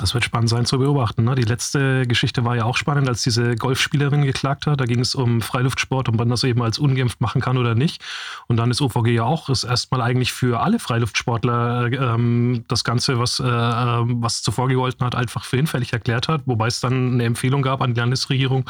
Das 0.00 0.14
wird 0.14 0.24
spannend 0.24 0.48
sein 0.48 0.64
zu 0.64 0.78
beobachten. 0.78 1.24
Ne? 1.24 1.34
Die 1.34 1.42
letzte 1.42 2.06
Geschichte 2.06 2.42
war 2.42 2.56
ja 2.56 2.64
auch 2.64 2.78
spannend, 2.78 3.06
als 3.06 3.22
diese 3.22 3.54
Golfspielerin 3.54 4.22
geklagt 4.22 4.66
hat. 4.66 4.80
Da 4.80 4.86
ging 4.86 5.00
es 5.00 5.14
um 5.14 5.42
Freiluftsport 5.42 6.08
und 6.08 6.16
man 6.16 6.30
das 6.30 6.42
eben 6.42 6.62
als 6.62 6.78
ungeimpft 6.78 7.20
machen 7.20 7.42
kann 7.42 7.58
oder 7.58 7.74
nicht. 7.74 8.02
Und 8.46 8.56
dann 8.56 8.70
ist 8.70 8.80
OVG 8.80 9.08
ja 9.08 9.24
auch 9.24 9.50
ist 9.50 9.64
erstmal 9.64 10.00
eigentlich 10.00 10.32
für 10.32 10.60
alle 10.60 10.78
Freiluftsportler 10.78 11.92
ähm, 11.92 12.64
das 12.68 12.82
Ganze, 12.82 13.18
was, 13.18 13.40
äh, 13.40 13.44
ähm, 13.44 14.22
was 14.22 14.40
zuvor 14.40 14.68
gegolten 14.68 15.04
hat, 15.04 15.14
einfach 15.14 15.44
für 15.44 15.58
hinfällig 15.58 15.92
erklärt 15.92 16.28
hat. 16.28 16.42
Wobei 16.46 16.68
es 16.68 16.80
dann 16.80 17.12
eine 17.12 17.24
Empfehlung 17.24 17.60
gab 17.60 17.82
an 17.82 17.92
die 17.92 18.00
Landesregierung 18.00 18.64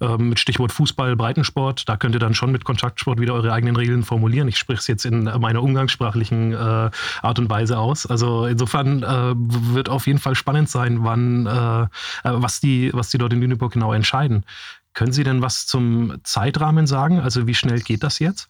äh, 0.00 0.16
mit 0.18 0.38
Stichwort 0.38 0.70
Fußball, 0.70 1.16
Breitensport. 1.16 1.88
Da 1.88 1.96
könnt 1.96 2.14
ihr 2.14 2.20
dann 2.20 2.34
schon 2.34 2.52
mit 2.52 2.64
Kontaktsport 2.64 3.18
wieder 3.18 3.34
eure 3.34 3.52
eigenen 3.52 3.74
Regeln 3.74 4.04
formulieren. 4.04 4.46
Ich 4.46 4.58
spreche 4.58 4.78
es 4.78 4.86
jetzt 4.86 5.04
in 5.04 5.24
meiner 5.24 5.64
umgangssprachlichen 5.64 6.52
äh, 6.52 6.56
Art 6.56 7.38
und 7.40 7.50
Weise 7.50 7.76
aus. 7.76 8.06
Also 8.06 8.46
insofern 8.46 9.02
äh, 9.02 9.34
wird 9.74 9.88
auf 9.88 10.06
jeden 10.06 10.20
Fall 10.20 10.36
spannend 10.36 10.70
sein 10.70 10.75
sein, 10.76 11.04
wann, 11.04 11.46
äh, 11.46 11.82
äh, 11.82 11.86
was, 12.24 12.60
die, 12.60 12.90
was 12.92 13.08
die 13.10 13.18
dort 13.18 13.32
in 13.32 13.40
Lüneburg 13.40 13.72
genau 13.72 13.92
entscheiden. 13.92 14.44
Können 14.92 15.12
Sie 15.12 15.24
denn 15.24 15.42
was 15.42 15.66
zum 15.66 16.18
Zeitrahmen 16.22 16.86
sagen? 16.86 17.20
Also 17.20 17.46
wie 17.46 17.54
schnell 17.54 17.80
geht 17.80 18.02
das 18.02 18.18
jetzt? 18.18 18.48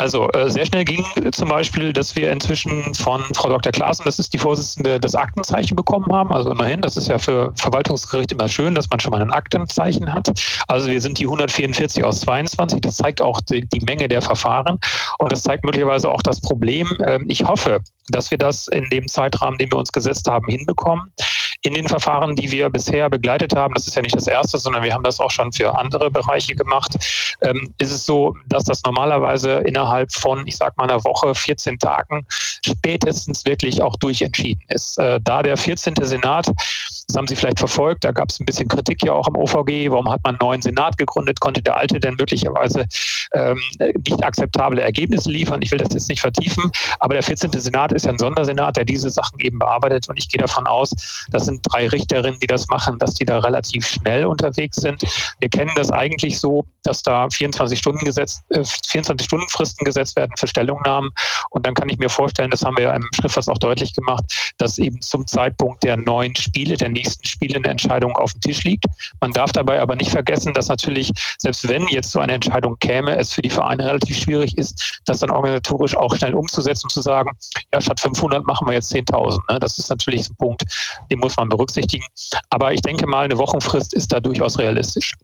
Also 0.00 0.30
äh, 0.30 0.48
sehr 0.48 0.64
schnell 0.64 0.86
ging 0.86 1.04
zum 1.30 1.50
Beispiel, 1.50 1.92
dass 1.92 2.16
wir 2.16 2.32
inzwischen 2.32 2.94
von 2.94 3.22
Frau 3.34 3.50
Dr. 3.50 3.70
Klaassen, 3.70 4.06
das 4.06 4.18
ist 4.18 4.32
die 4.32 4.38
Vorsitzende, 4.38 4.98
das 4.98 5.14
Aktenzeichen 5.14 5.76
bekommen 5.76 6.10
haben. 6.10 6.32
Also 6.32 6.50
immerhin, 6.50 6.80
das 6.80 6.96
ist 6.96 7.08
ja 7.08 7.18
für 7.18 7.52
Verwaltungsgericht 7.56 8.32
immer 8.32 8.48
schön, 8.48 8.74
dass 8.74 8.88
man 8.88 8.98
schon 8.98 9.10
mal 9.10 9.20
ein 9.20 9.30
Aktenzeichen 9.30 10.10
hat. 10.10 10.32
Also 10.68 10.88
wir 10.88 11.02
sind 11.02 11.18
die 11.18 11.24
144 11.24 12.02
aus 12.02 12.20
22. 12.20 12.80
Das 12.80 12.96
zeigt 12.96 13.20
auch 13.20 13.42
die, 13.42 13.66
die 13.66 13.80
Menge 13.80 14.08
der 14.08 14.22
Verfahren 14.22 14.78
und 15.18 15.32
das 15.32 15.42
zeigt 15.42 15.64
möglicherweise 15.64 16.10
auch 16.10 16.22
das 16.22 16.40
Problem. 16.40 16.96
Ähm, 17.06 17.26
ich 17.28 17.44
hoffe, 17.44 17.80
dass 18.08 18.30
wir 18.30 18.38
das 18.38 18.68
in 18.68 18.88
dem 18.88 19.06
Zeitrahmen, 19.06 19.58
den 19.58 19.70
wir 19.70 19.76
uns 19.76 19.92
gesetzt 19.92 20.26
haben, 20.28 20.46
hinbekommen 20.48 21.12
in 21.62 21.74
den 21.74 21.88
Verfahren, 21.88 22.36
die 22.36 22.50
wir 22.50 22.70
bisher 22.70 23.10
begleitet 23.10 23.54
haben, 23.54 23.74
das 23.74 23.86
ist 23.86 23.94
ja 23.94 24.02
nicht 24.02 24.16
das 24.16 24.26
erste, 24.26 24.58
sondern 24.58 24.82
wir 24.82 24.94
haben 24.94 25.04
das 25.04 25.20
auch 25.20 25.30
schon 25.30 25.52
für 25.52 25.76
andere 25.76 26.10
Bereiche 26.10 26.54
gemacht, 26.54 26.96
ähm, 27.42 27.72
ist 27.78 27.92
es 27.92 28.06
so, 28.06 28.34
dass 28.46 28.64
das 28.64 28.82
normalerweise 28.84 29.58
innerhalb 29.58 30.12
von, 30.12 30.46
ich 30.46 30.56
sag 30.56 30.76
mal, 30.78 30.84
einer 30.84 31.04
Woche, 31.04 31.34
14 31.34 31.78
Tagen 31.78 32.26
spätestens 32.64 33.44
wirklich 33.44 33.82
auch 33.82 33.96
durchentschieden 33.96 34.62
ist. 34.68 34.98
Äh, 34.98 35.20
da 35.22 35.42
der 35.42 35.56
14. 35.56 35.94
Senat, 36.00 36.46
das 36.46 37.16
haben 37.16 37.26
Sie 37.26 37.36
vielleicht 37.36 37.58
verfolgt, 37.58 38.04
da 38.04 38.12
gab 38.12 38.30
es 38.30 38.40
ein 38.40 38.46
bisschen 38.46 38.68
Kritik 38.68 39.02
ja 39.04 39.12
auch 39.12 39.26
am 39.26 39.36
OVG, 39.36 39.90
warum 39.90 40.10
hat 40.10 40.20
man 40.24 40.36
einen 40.36 40.38
neuen 40.40 40.62
Senat 40.62 40.96
gegründet, 40.96 41.40
konnte 41.40 41.60
der 41.60 41.76
alte 41.76 42.00
denn 42.00 42.14
möglicherweise 42.14 42.86
ähm, 43.34 43.60
nicht 43.78 44.24
akzeptable 44.24 44.80
Ergebnisse 44.80 45.30
liefern. 45.30 45.60
Ich 45.62 45.70
will 45.70 45.78
das 45.78 45.92
jetzt 45.92 46.08
nicht 46.08 46.20
vertiefen, 46.20 46.70
aber 47.00 47.14
der 47.14 47.22
14. 47.22 47.52
Senat 47.52 47.92
ist 47.92 48.06
ja 48.06 48.12
ein 48.12 48.18
Sondersenat, 48.18 48.76
der 48.76 48.84
diese 48.84 49.10
Sachen 49.10 49.38
eben 49.40 49.58
bearbeitet 49.58 50.08
und 50.08 50.18
ich 50.18 50.28
gehe 50.28 50.40
davon 50.40 50.66
aus, 50.66 51.26
dass 51.30 51.49
sind 51.50 51.60
drei 51.70 51.88
Richterinnen, 51.88 52.38
die 52.40 52.46
das 52.46 52.68
machen, 52.68 52.98
dass 52.98 53.14
die 53.14 53.24
da 53.24 53.38
relativ 53.40 53.86
schnell 53.86 54.24
unterwegs 54.24 54.76
sind. 54.76 55.02
Wir 55.40 55.48
kennen 55.48 55.72
das 55.74 55.90
eigentlich 55.90 56.38
so, 56.38 56.64
dass 56.82 57.02
da 57.02 57.28
24 57.28 57.78
Stunden 57.78 58.04
gesetzt, 58.04 58.42
äh, 58.50 58.64
24 58.64 59.26
Stunden 59.26 59.48
Fristen 59.48 59.84
gesetzt 59.84 60.16
werden 60.16 60.32
für 60.36 60.46
Stellungnahmen. 60.46 61.10
Und 61.50 61.66
dann 61.66 61.74
kann 61.74 61.88
ich 61.88 61.98
mir 61.98 62.08
vorstellen, 62.08 62.50
das 62.50 62.62
haben 62.62 62.76
wir 62.76 62.84
ja 62.84 62.94
im 62.94 63.06
Schriftfass 63.14 63.48
auch 63.48 63.58
deutlich 63.58 63.92
gemacht, 63.94 64.24
dass 64.58 64.78
eben 64.78 65.00
zum 65.00 65.26
Zeitpunkt 65.26 65.82
der 65.82 65.96
neuen 65.96 66.34
Spiele, 66.36 66.76
der 66.76 66.88
nächsten 66.88 67.26
Spiele 67.26 67.56
eine 67.56 67.68
Entscheidung 67.68 68.16
auf 68.16 68.32
dem 68.32 68.40
Tisch 68.40 68.64
liegt. 68.64 68.84
Man 69.20 69.32
darf 69.32 69.52
dabei 69.52 69.80
aber 69.80 69.96
nicht 69.96 70.10
vergessen, 70.10 70.54
dass 70.54 70.68
natürlich, 70.68 71.12
selbst 71.38 71.68
wenn 71.68 71.86
jetzt 71.88 72.12
so 72.12 72.20
eine 72.20 72.34
Entscheidung 72.34 72.78
käme, 72.78 73.16
es 73.16 73.32
für 73.32 73.42
die 73.42 73.50
Vereine 73.50 73.86
relativ 73.86 74.16
schwierig 74.16 74.56
ist, 74.56 75.00
das 75.04 75.20
dann 75.20 75.30
organisatorisch 75.30 75.96
auch 75.96 76.14
schnell 76.16 76.34
umzusetzen 76.34 76.86
und 76.86 76.90
zu 76.90 77.02
sagen, 77.02 77.30
ja, 77.72 77.80
statt 77.80 78.00
500 78.00 78.46
machen 78.46 78.66
wir 78.66 78.74
jetzt 78.74 78.92
10.000. 78.92 79.40
Ne? 79.52 79.58
Das 79.58 79.78
ist 79.78 79.90
natürlich 79.90 80.28
ein 80.28 80.36
Punkt, 80.36 80.64
den 81.10 81.18
muss 81.18 81.36
man 81.36 81.39
man 81.40 81.48
berücksichtigen. 81.48 82.04
Aber 82.50 82.72
ich 82.72 82.82
denke 82.82 83.06
mal, 83.06 83.24
eine 83.24 83.38
Wochenfrist 83.38 83.94
ist 83.94 84.12
da 84.12 84.20
durchaus 84.20 84.58
realistisch. 84.58 85.14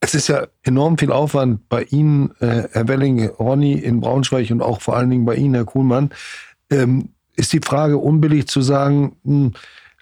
Es 0.00 0.14
ist 0.14 0.28
ja 0.28 0.46
enorm 0.62 0.98
viel 0.98 1.10
Aufwand 1.10 1.68
bei 1.68 1.84
Ihnen, 1.84 2.30
äh, 2.40 2.68
Herr 2.70 2.88
Welling, 2.88 3.28
Ronny 3.28 3.72
in 3.72 4.00
Braunschweig 4.00 4.50
und 4.50 4.60
auch 4.60 4.80
vor 4.80 4.96
allen 4.96 5.10
Dingen 5.10 5.24
bei 5.24 5.36
Ihnen, 5.36 5.54
Herr 5.54 5.64
Kuhlmann. 5.64 6.10
Ähm, 6.70 7.10
ist 7.34 7.52
die 7.52 7.60
Frage 7.64 7.98
unbillig 7.98 8.46
zu 8.46 8.60
sagen, 8.60 9.16
mh, 9.24 9.32
hm, 9.32 9.52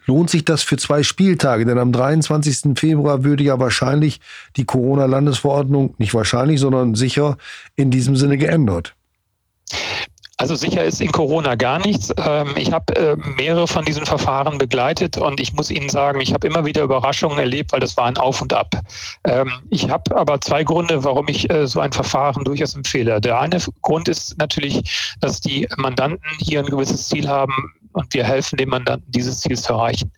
lohnt 0.07 0.31
sich 0.31 0.45
das 0.45 0.63
für 0.63 0.77
zwei 0.77 1.03
Spieltage? 1.03 1.65
Denn 1.65 1.79
am 1.79 1.93
23. 1.93 2.79
Februar 2.79 3.25
würde 3.25 3.45
ja 3.45 3.59
wahrscheinlich 3.59 4.21
die 4.57 4.65
Corona-Landesverordnung, 4.65 5.95
nicht 5.99 6.15
wahrscheinlich, 6.15 6.61
sondern 6.61 6.95
sicher 6.95 7.39
in 7.77 7.91
diesem 7.91 8.17
Sinne 8.17 8.37
geändert. 8.37 8.95
Also 10.37 10.57
sicher 10.57 10.83
ist 10.83 11.01
in 11.01 11.13
Corona 11.13 11.55
gar 11.55 11.79
nichts. 11.79 12.13
Ähm, 12.17 12.55
ich 12.57 12.73
habe 12.73 12.95
äh, 12.97 13.17
mehrere 13.37 13.69
von 13.69 13.85
diesen 13.85 14.05
Verfahren 14.05 14.59
begleitet 14.59 15.17
und 15.17 15.39
ich 15.39 15.53
muss 15.53 15.71
Ihnen 15.71 15.89
sagen, 15.89 16.21
ich 16.21 16.35
habe 16.35 16.47
immer 16.47 16.65
wieder 16.65 16.83
Überraschungen 16.83 17.39
erlebt, 17.39 17.73
weil 17.73 17.81
das 17.81 17.97
war 17.97 18.07
ein 18.07 18.17
Auf 18.17 18.43
und 18.43 18.53
Ab. 18.53 18.75
Ähm, 19.25 19.53
ich 19.71 19.89
habe 19.89 20.17
aber 20.17 20.41
zwei 20.41 20.65
Gründe, 20.65 21.05
warum 21.05 21.29
ich 21.29 21.49
äh, 21.51 21.69
so 21.69 21.79
ein 21.79 21.93
Verfahren 21.93 22.43
durchaus 22.45 22.75
empfehle. 22.75 23.21
Der 23.21 23.39
eine 23.39 23.59
Grund 23.83 24.09
ist 24.09 24.37
natürlich, 24.37 25.17
dass 25.21 25.41
die 25.41 25.69
Mandanten 25.77 26.29
hier 26.41 26.61
ein 26.61 26.67
gewisses 26.67 27.09
Ziel 27.09 27.29
haben, 27.29 27.73
und 27.95 28.13
wir 28.13 28.25
helfen 28.25 28.57
dem 28.57 28.69
Mandanten, 28.71 29.11
dieses 29.11 29.41
Ziel 29.41 29.57
zu 29.57 29.73
erreichen. 29.73 30.13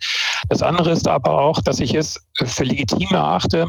Das 0.49 0.63
andere 0.63 0.91
ist 0.91 1.07
aber 1.07 1.39
auch, 1.39 1.61
dass 1.61 1.81
ich 1.81 1.95
es 1.95 2.21
für 2.45 2.65
legitim 2.65 3.09
erachte, 3.11 3.69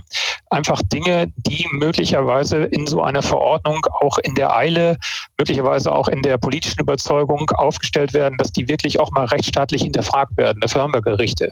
einfach 0.50 0.82
Dinge, 0.84 1.32
die 1.36 1.68
möglicherweise 1.72 2.64
in 2.64 2.88
so 2.88 3.02
einer 3.02 3.22
Verordnung 3.22 3.86
auch 4.02 4.18
in 4.20 4.36
der 4.36 4.56
Eile, 4.56 4.98
möglicherweise 5.38 5.92
auch 5.92 6.08
in 6.08 6.22
der 6.22 6.38
politischen 6.38 6.80
Überzeugung 6.80 7.50
aufgestellt 7.52 8.14
werden, 8.14 8.38
dass 8.38 8.52
die 8.52 8.68
wirklich 8.68 9.00
auch 9.00 9.12
mal 9.12 9.26
rechtsstaatlich 9.26 9.84
hinterfragt 9.84 10.36
werden. 10.38 10.60
Dafür 10.62 10.82
haben 10.82 10.94
wir 10.94 11.02
Gerichte. 11.02 11.52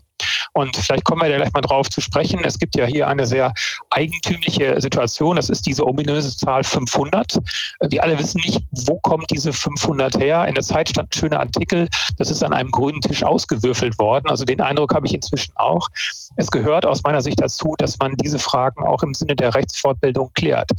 Und 0.53 0.75
vielleicht 0.75 1.03
kommen 1.03 1.21
wir 1.21 1.29
ja 1.29 1.38
gleich 1.38 1.53
mal 1.53 1.62
drauf 1.62 1.89
zu 1.89 2.01
sprechen. 2.01 2.43
Es 2.43 2.60
gibt 2.60 2.75
ja 2.75 2.86
hier 2.86 3.08
eine 3.08 3.25
sehr 3.25 3.53
eigentümliche 3.89 4.79
Situation. 4.81 5.36
Das 5.36 5.49
ist 5.49 5.65
diese 5.65 5.86
ominöse 5.86 6.36
Zahl 6.36 6.63
500. 6.63 7.39
Wir 7.89 8.03
alle 8.03 8.17
wissen 8.19 8.41
nicht, 8.45 8.62
wo 8.71 8.99
kommt 8.99 9.31
diese 9.31 9.53
500 9.53 10.17
her. 10.17 10.45
In 10.47 10.55
der 10.55 10.63
Zeit 10.63 10.89
stand 10.89 11.10
ein 11.15 11.19
schöner 11.19 11.39
Artikel. 11.39 11.88
Das 12.17 12.29
ist 12.29 12.43
an 12.43 12.53
einem 12.53 12.71
grünen 12.71 13.01
Tisch 13.01 13.23
ausgewürfelt 13.23 13.97
worden. 13.99 14.29
Also 14.29 14.45
den 14.45 14.62
Eindruck 14.62 14.93
habe 14.93 15.08
ich 15.08 15.13
inzwischen 15.13 15.53
auch. 15.55 15.88
Es 16.38 16.51
gehört 16.51 16.86
aus 16.86 17.03
meiner 17.03 17.21
Sicht 17.21 17.41
dazu, 17.41 17.75
dass 17.77 17.97
man 17.99 18.15
diese 18.17 18.39
Fragen 18.39 18.86
auch 18.86 19.03
im 19.03 19.13
Sinne 19.13 19.36
der 19.36 19.53
Rechtsfortbildung 19.55 20.31
klärt. 20.34 20.69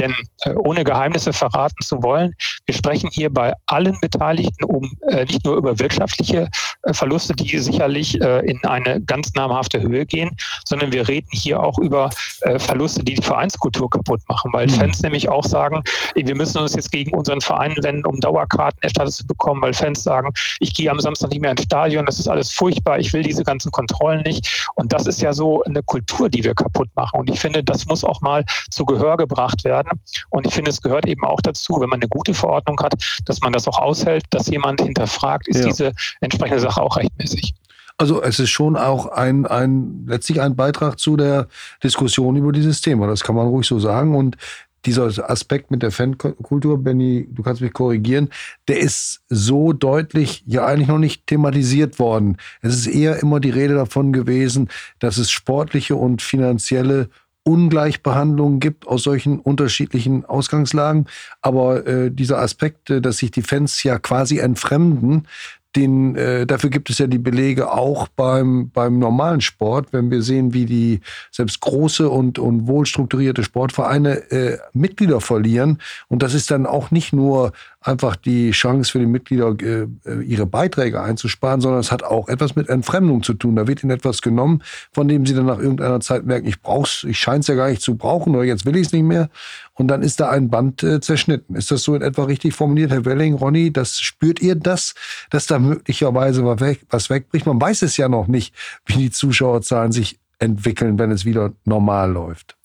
Denn 0.00 0.14
äh, 0.42 0.54
ohne 0.54 0.84
Geheimnisse 0.84 1.32
verraten 1.32 1.82
zu 1.82 2.02
wollen, 2.02 2.34
wir 2.66 2.74
sprechen 2.74 3.10
hier 3.12 3.32
bei 3.32 3.54
allen 3.66 3.98
Beteiligten 4.00 4.64
um 4.64 4.90
äh, 5.08 5.24
nicht 5.24 5.44
nur 5.44 5.56
über 5.56 5.78
wirtschaftliche 5.78 6.48
äh, 6.82 6.94
Verluste, 6.94 7.34
die 7.34 7.58
sicherlich 7.58 8.14
in 8.14 8.64
eine 8.64 9.00
ganz 9.14 9.32
namhafte 9.34 9.80
Höhe 9.80 10.04
gehen, 10.04 10.30
sondern 10.64 10.90
wir 10.90 11.06
reden 11.06 11.28
hier 11.30 11.62
auch 11.62 11.78
über 11.78 12.10
äh, 12.40 12.58
Verluste, 12.58 13.04
die 13.04 13.14
die 13.14 13.22
Vereinskultur 13.22 13.88
kaputt 13.88 14.20
machen, 14.28 14.52
weil 14.52 14.66
mhm. 14.66 14.72
Fans 14.72 15.02
nämlich 15.02 15.28
auch 15.28 15.44
sagen, 15.44 15.82
wir 16.16 16.34
müssen 16.34 16.58
uns 16.58 16.74
jetzt 16.74 16.90
gegen 16.90 17.14
unseren 17.14 17.40
Verein 17.40 17.76
wenden, 17.82 18.04
um 18.06 18.18
Dauerkarten 18.18 18.82
erstattet 18.82 19.14
zu 19.14 19.26
bekommen, 19.26 19.62
weil 19.62 19.72
Fans 19.72 20.02
sagen, 20.02 20.32
ich 20.58 20.74
gehe 20.74 20.90
am 20.90 20.98
Samstag 20.98 21.30
nicht 21.30 21.40
mehr 21.40 21.52
ins 21.52 21.62
Stadion, 21.62 22.06
das 22.06 22.18
ist 22.18 22.26
alles 22.26 22.50
furchtbar, 22.50 22.98
ich 22.98 23.12
will 23.12 23.22
diese 23.22 23.44
ganzen 23.44 23.70
Kontrollen 23.70 24.22
nicht. 24.22 24.66
Und 24.74 24.92
das 24.92 25.06
ist 25.06 25.22
ja 25.22 25.32
so 25.32 25.62
eine 25.62 25.82
Kultur, 25.84 26.28
die 26.28 26.42
wir 26.42 26.54
kaputt 26.54 26.88
machen. 26.96 27.20
Und 27.20 27.30
ich 27.30 27.38
finde, 27.38 27.62
das 27.62 27.86
muss 27.86 28.02
auch 28.02 28.20
mal 28.20 28.44
zu 28.70 28.84
Gehör 28.84 29.16
gebracht 29.16 29.62
werden. 29.62 29.90
Und 30.30 30.46
ich 30.46 30.54
finde, 30.54 30.72
es 30.72 30.82
gehört 30.82 31.06
eben 31.06 31.24
auch 31.24 31.40
dazu, 31.40 31.80
wenn 31.80 31.88
man 31.88 32.00
eine 32.00 32.08
gute 32.08 32.34
Verordnung 32.34 32.80
hat, 32.80 32.94
dass 33.26 33.40
man 33.40 33.52
das 33.52 33.68
auch 33.68 33.78
aushält, 33.78 34.24
dass 34.30 34.48
jemand 34.48 34.80
hinterfragt, 34.80 35.46
ist 35.46 35.60
ja. 35.60 35.66
diese 35.66 35.92
entsprechende 36.20 36.60
Sache 36.60 36.82
auch 36.82 36.96
rechtmäßig. 36.96 37.54
Also 37.96 38.22
es 38.22 38.40
ist 38.40 38.50
schon 38.50 38.76
auch 38.76 39.06
ein, 39.06 39.46
ein, 39.46 40.04
letztlich 40.06 40.40
ein 40.40 40.56
Beitrag 40.56 40.98
zu 40.98 41.16
der 41.16 41.46
Diskussion 41.82 42.36
über 42.36 42.50
dieses 42.50 42.80
Thema. 42.80 43.06
Das 43.06 43.22
kann 43.22 43.36
man 43.36 43.46
ruhig 43.46 43.66
so 43.66 43.78
sagen. 43.78 44.16
Und 44.16 44.36
dieser 44.84 45.30
Aspekt 45.30 45.70
mit 45.70 45.82
der 45.82 45.90
Fankultur, 45.90 46.82
Benny, 46.82 47.28
du 47.30 47.42
kannst 47.42 47.62
mich 47.62 47.72
korrigieren, 47.72 48.30
der 48.68 48.80
ist 48.80 49.22
so 49.28 49.72
deutlich 49.72 50.42
ja 50.46 50.66
eigentlich 50.66 50.88
noch 50.88 50.98
nicht 50.98 51.26
thematisiert 51.26 51.98
worden. 51.98 52.36
Es 52.60 52.74
ist 52.74 52.86
eher 52.86 53.22
immer 53.22 53.40
die 53.40 53.50
Rede 53.50 53.74
davon 53.74 54.12
gewesen, 54.12 54.68
dass 54.98 55.16
es 55.16 55.30
sportliche 55.30 55.96
und 55.96 56.20
finanzielle 56.20 57.08
Ungleichbehandlung 57.44 58.58
gibt 58.58 58.86
aus 58.86 59.02
solchen 59.02 59.38
unterschiedlichen 59.38 60.24
Ausgangslagen. 60.24 61.06
Aber 61.42 61.86
äh, 61.86 62.10
dieser 62.10 62.38
Aspekt, 62.38 62.90
äh, 62.90 63.00
dass 63.00 63.18
sich 63.18 63.30
die 63.30 63.42
Fans 63.42 63.82
ja 63.82 63.98
quasi 63.98 64.38
entfremden, 64.38 65.28
den, 65.76 66.16
äh, 66.16 66.46
dafür 66.46 66.70
gibt 66.70 66.90
es 66.90 66.98
ja 66.98 67.06
die 67.06 67.18
Belege 67.18 67.72
auch 67.72 68.08
beim, 68.08 68.70
beim 68.70 68.98
normalen 68.98 69.40
Sport, 69.40 69.88
wenn 69.92 70.10
wir 70.10 70.22
sehen, 70.22 70.54
wie 70.54 70.66
die 70.66 71.00
selbst 71.30 71.60
große 71.60 72.08
und, 72.08 72.38
und 72.38 72.66
wohlstrukturierte 72.66 73.42
Sportvereine 73.42 74.30
äh, 74.30 74.58
Mitglieder 74.72 75.20
verlieren. 75.20 75.78
Und 76.08 76.22
das 76.22 76.34
ist 76.34 76.50
dann 76.50 76.66
auch 76.66 76.90
nicht 76.90 77.12
nur 77.12 77.52
einfach 77.84 78.16
die 78.16 78.50
Chance 78.50 78.90
für 78.90 78.98
die 78.98 79.06
Mitglieder, 79.06 79.54
äh, 79.60 79.86
ihre 80.22 80.46
Beiträge 80.46 81.02
einzusparen, 81.02 81.60
sondern 81.60 81.80
es 81.80 81.92
hat 81.92 82.02
auch 82.02 82.28
etwas 82.28 82.56
mit 82.56 82.68
Entfremdung 82.68 83.22
zu 83.22 83.34
tun. 83.34 83.56
Da 83.56 83.66
wird 83.66 83.82
ihnen 83.82 83.90
etwas 83.90 84.22
genommen, 84.22 84.62
von 84.92 85.06
dem 85.06 85.26
sie 85.26 85.34
dann 85.34 85.46
nach 85.46 85.58
irgendeiner 85.58 86.00
Zeit 86.00 86.24
merken, 86.24 86.48
ich 86.48 86.62
brauch's, 86.62 87.04
ich 87.04 87.18
scheine 87.18 87.40
es 87.40 87.46
ja 87.46 87.54
gar 87.54 87.68
nicht 87.68 87.82
zu 87.82 87.96
brauchen 87.96 88.34
oder 88.34 88.44
jetzt 88.44 88.64
will 88.64 88.76
ich 88.76 88.86
es 88.86 88.92
nicht 88.92 89.02
mehr. 89.02 89.28
Und 89.74 89.88
dann 89.88 90.02
ist 90.02 90.20
da 90.20 90.30
ein 90.30 90.48
Band 90.48 90.82
äh, 90.82 91.00
zerschnitten. 91.00 91.56
Ist 91.56 91.70
das 91.70 91.82
so 91.82 91.94
in 91.94 92.02
etwa 92.02 92.24
richtig 92.24 92.54
formuliert, 92.54 92.90
Herr 92.90 93.04
Welling, 93.04 93.34
Ronny? 93.34 93.70
Das 93.70 94.00
spürt 94.00 94.40
ihr 94.40 94.54
das, 94.54 94.94
dass 95.30 95.46
da 95.46 95.58
möglicherweise 95.58 96.44
was 96.44 97.10
wegbricht? 97.10 97.46
Man 97.46 97.60
weiß 97.60 97.82
es 97.82 97.96
ja 97.98 98.08
noch 98.08 98.28
nicht, 98.28 98.54
wie 98.86 98.94
die 98.94 99.10
Zuschauerzahlen 99.10 99.92
sich 99.92 100.18
entwickeln, 100.38 100.98
wenn 100.98 101.10
es 101.10 101.24
wieder 101.24 101.52
normal 101.64 102.12
läuft. 102.12 102.56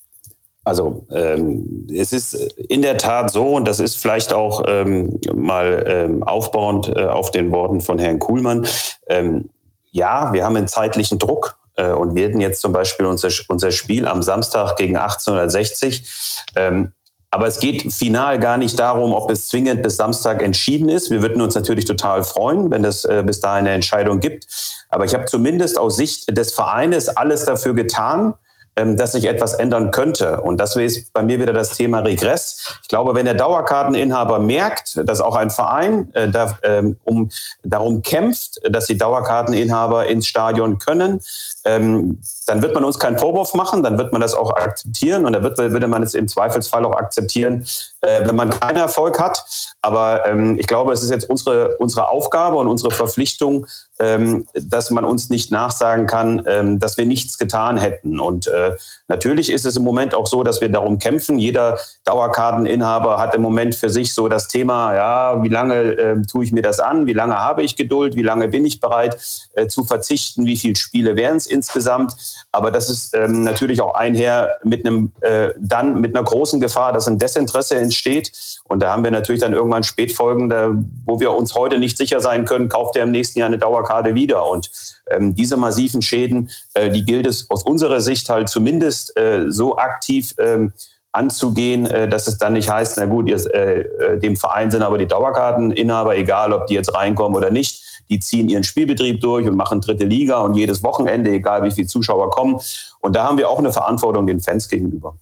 Also 0.69 1.03
ähm, 1.09 1.87
es 1.91 2.13
ist 2.13 2.35
in 2.35 2.83
der 2.83 2.99
Tat 2.99 3.31
so, 3.31 3.55
und 3.55 3.67
das 3.67 3.79
ist 3.79 3.95
vielleicht 3.95 4.33
auch 4.33 4.63
ähm, 4.67 5.19
mal 5.33 5.83
ähm, 5.87 6.21
aufbauend 6.21 6.95
äh, 6.95 7.05
auf 7.05 7.31
den 7.31 7.51
Worten 7.51 7.81
von 7.81 7.97
Herrn 7.97 8.19
Kuhlmann. 8.19 8.67
Ähm, 9.07 9.49
ja, 9.89 10.31
wir 10.31 10.45
haben 10.45 10.55
einen 10.55 10.67
zeitlichen 10.67 11.17
Druck 11.17 11.57
äh, 11.75 11.89
und 11.89 12.15
hätten 12.15 12.39
jetzt 12.39 12.61
zum 12.61 12.71
Beispiel 12.71 13.07
unser, 13.07 13.29
unser 13.47 13.71
Spiel 13.71 14.07
am 14.07 14.21
Samstag 14.21 14.75
gegen 14.75 14.95
1860. 14.95 16.07
Ähm, 16.55 16.91
aber 17.31 17.47
es 17.47 17.59
geht 17.59 17.91
final 17.91 18.37
gar 18.37 18.57
nicht 18.57 18.77
darum, 18.77 19.13
ob 19.13 19.31
es 19.31 19.47
zwingend 19.47 19.81
bis 19.81 19.95
Samstag 19.95 20.43
entschieden 20.43 20.87
ist. 20.87 21.09
Wir 21.09 21.23
würden 21.23 21.41
uns 21.41 21.55
natürlich 21.55 21.85
total 21.85 22.23
freuen, 22.23 22.69
wenn 22.69 22.85
es 22.85 23.05
äh, 23.05 23.23
bis 23.25 23.39
dahin 23.39 23.65
eine 23.65 23.71
Entscheidung 23.71 24.19
gibt. 24.19 24.45
Aber 24.89 25.05
ich 25.05 25.15
habe 25.15 25.25
zumindest 25.25 25.79
aus 25.79 25.95
Sicht 25.95 26.37
des 26.37 26.53
Vereines 26.53 27.09
alles 27.09 27.45
dafür 27.45 27.73
getan, 27.73 28.35
dass 28.85 29.13
sich 29.13 29.25
etwas 29.25 29.53
ändern 29.53 29.91
könnte. 29.91 30.41
Und 30.41 30.59
das 30.59 30.75
ist 30.75 31.13
bei 31.13 31.23
mir 31.23 31.39
wieder 31.39 31.53
das 31.53 31.75
Thema 31.75 31.99
Regress. 31.99 32.79
Ich 32.81 32.87
glaube, 32.87 33.15
wenn 33.15 33.25
der 33.25 33.33
Dauerkarteninhaber 33.33 34.39
merkt, 34.39 34.99
dass 35.03 35.21
auch 35.21 35.35
ein 35.35 35.49
Verein 35.49 36.13
äh, 36.13 36.29
da, 36.29 36.57
ähm, 36.63 36.97
um, 37.03 37.29
darum 37.63 38.01
kämpft, 38.01 38.59
dass 38.69 38.87
die 38.87 38.97
Dauerkarteninhaber 38.97 40.07
ins 40.07 40.27
Stadion 40.27 40.79
können, 40.79 41.21
ähm, 41.69 42.19
dann 42.47 42.61
wird 42.61 42.73
man 42.73 42.83
uns 42.83 42.97
keinen 42.97 43.17
Vorwurf 43.19 43.53
machen, 43.53 43.83
dann 43.83 43.97
wird 43.97 44.11
man 44.11 44.21
das 44.21 44.33
auch 44.33 44.55
akzeptieren 44.55 45.25
und 45.25 45.33
dann 45.33 45.43
wird, 45.43 45.57
würde 45.57 45.87
man 45.87 46.01
es 46.01 46.15
im 46.15 46.27
Zweifelsfall 46.27 46.83
auch 46.85 46.95
akzeptieren, 46.95 47.65
äh, 48.01 48.25
wenn 48.25 48.35
man 48.35 48.49
keinen 48.49 48.77
Erfolg 48.77 49.19
hat. 49.19 49.45
Aber 49.81 50.25
ähm, 50.25 50.57
ich 50.59 50.67
glaube, 50.67 50.93
es 50.93 51.03
ist 51.03 51.11
jetzt 51.11 51.29
unsere, 51.29 51.77
unsere 51.77 52.09
Aufgabe 52.09 52.57
und 52.57 52.67
unsere 52.67 52.91
Verpflichtung, 52.91 53.67
ähm, 53.99 54.47
dass 54.53 54.89
man 54.89 55.05
uns 55.05 55.29
nicht 55.29 55.51
nachsagen 55.51 56.07
kann, 56.07 56.43
ähm, 56.47 56.79
dass 56.79 56.97
wir 56.97 57.05
nichts 57.05 57.37
getan 57.37 57.77
hätten. 57.77 58.19
Und 58.19 58.47
äh, 58.47 58.75
natürlich 59.09 59.51
ist 59.51 59.65
es 59.65 59.75
im 59.75 59.83
Moment 59.83 60.15
auch 60.15 60.27
so, 60.27 60.43
dass 60.43 60.61
wir 60.61 60.69
darum 60.69 60.99
kämpfen. 60.99 61.37
Jeder 61.37 61.77
Dauerkarteninhaber 62.05 63.17
hat 63.17 63.35
im 63.35 63.41
Moment 63.41 63.75
für 63.75 63.89
sich 63.89 64.13
so 64.13 64.29
das 64.29 64.47
Thema, 64.47 64.95
ja, 64.95 65.43
wie 65.43 65.49
lange 65.49 65.75
äh, 65.75 66.21
tue 66.21 66.45
ich 66.45 66.51
mir 66.51 66.61
das 66.61 66.79
an, 66.79 67.05
wie 67.05 67.13
lange 67.13 67.37
habe 67.37 67.63
ich 67.63 67.75
Geduld, 67.75 68.15
wie 68.15 68.23
lange 68.23 68.47
bin 68.47 68.65
ich 68.65 68.79
bereit 68.79 69.17
äh, 69.53 69.67
zu 69.67 69.83
verzichten, 69.83 70.45
wie 70.45 70.55
viele 70.55 70.75
Spiele 70.75 71.15
wären 71.15 71.37
es 71.37 71.47
insgesamt. 71.47 72.13
Aber 72.51 72.71
das 72.71 72.89
ist 72.89 73.13
ähm, 73.13 73.43
natürlich 73.43 73.81
auch 73.81 73.95
einher 73.95 74.57
mit 74.63 74.85
einem 74.85 75.11
äh, 75.21 75.49
dann 75.57 75.99
mit 75.99 76.15
einer 76.15 76.23
großen 76.23 76.59
Gefahr, 76.59 76.93
dass 76.93 77.07
ein 77.07 77.19
Desinteresse 77.19 77.75
entsteht. 77.75 78.31
Und 78.63 78.81
da 78.81 78.91
haben 78.91 79.03
wir 79.03 79.11
natürlich 79.11 79.41
dann 79.41 79.53
irgendwann 79.53 79.83
Spätfolgen, 79.83 80.49
da, 80.49 80.71
wo 81.05 81.19
wir 81.19 81.31
uns 81.31 81.55
heute 81.55 81.79
nicht 81.79 81.97
sicher 81.97 82.21
sein 82.21 82.45
können, 82.45 82.69
kauft 82.69 82.95
er 82.95 83.03
im 83.03 83.11
nächsten 83.11 83.39
Jahr 83.39 83.47
eine 83.47 83.57
Dauerkarte 83.57 84.15
wieder. 84.15 84.47
Und 84.47 84.69
ähm, 85.11 85.35
diese 85.35 85.57
massiven 85.57 86.01
Schäden, 86.01 86.49
äh, 86.73 86.89
die 86.89 87.05
gilt 87.05 87.27
es 87.27 87.49
aus 87.49 87.63
unserer 87.63 88.01
Sicht 88.01 88.29
halt 88.29 88.49
zumindest 88.49 89.17
äh, 89.17 89.45
so 89.49 89.77
aktiv 89.77 90.33
ähm, 90.39 90.73
anzugehen, 91.11 91.85
äh, 91.85 92.07
dass 92.07 92.27
es 92.27 92.37
dann 92.37 92.53
nicht 92.53 92.69
heißt, 92.69 92.97
na 92.97 93.05
gut, 93.05 93.27
ihr, 93.27 93.37
äh, 93.53 93.81
äh, 93.81 94.19
dem 94.19 94.35
Verein 94.35 94.71
sind 94.71 94.83
aber 94.83 94.97
die 94.97 95.07
Dauerkarteninhaber, 95.07 96.15
egal 96.17 96.53
ob 96.53 96.67
die 96.67 96.75
jetzt 96.75 96.93
reinkommen 96.93 97.35
oder 97.35 97.49
nicht, 97.49 97.83
die 98.09 98.19
ziehen 98.19 98.49
ihren 98.49 98.63
Spielbetrieb 98.63 99.21
durch 99.21 99.47
und 99.47 99.55
machen 99.55 99.81
dritte 99.81 100.05
Liga 100.05 100.39
und 100.39 100.55
jedes 100.55 100.83
Wochenende, 100.83 101.31
egal 101.31 101.63
wie 101.63 101.71
viele 101.71 101.87
Zuschauer 101.87 102.29
kommen. 102.29 102.59
Und 103.01 103.15
da 103.15 103.23
haben 103.23 103.37
wir 103.37 103.49
auch 103.49 103.59
eine 103.59 103.71
Verantwortung 103.71 104.27
den 104.27 104.39
Fans 104.39 104.67
gegenüber 104.67 105.15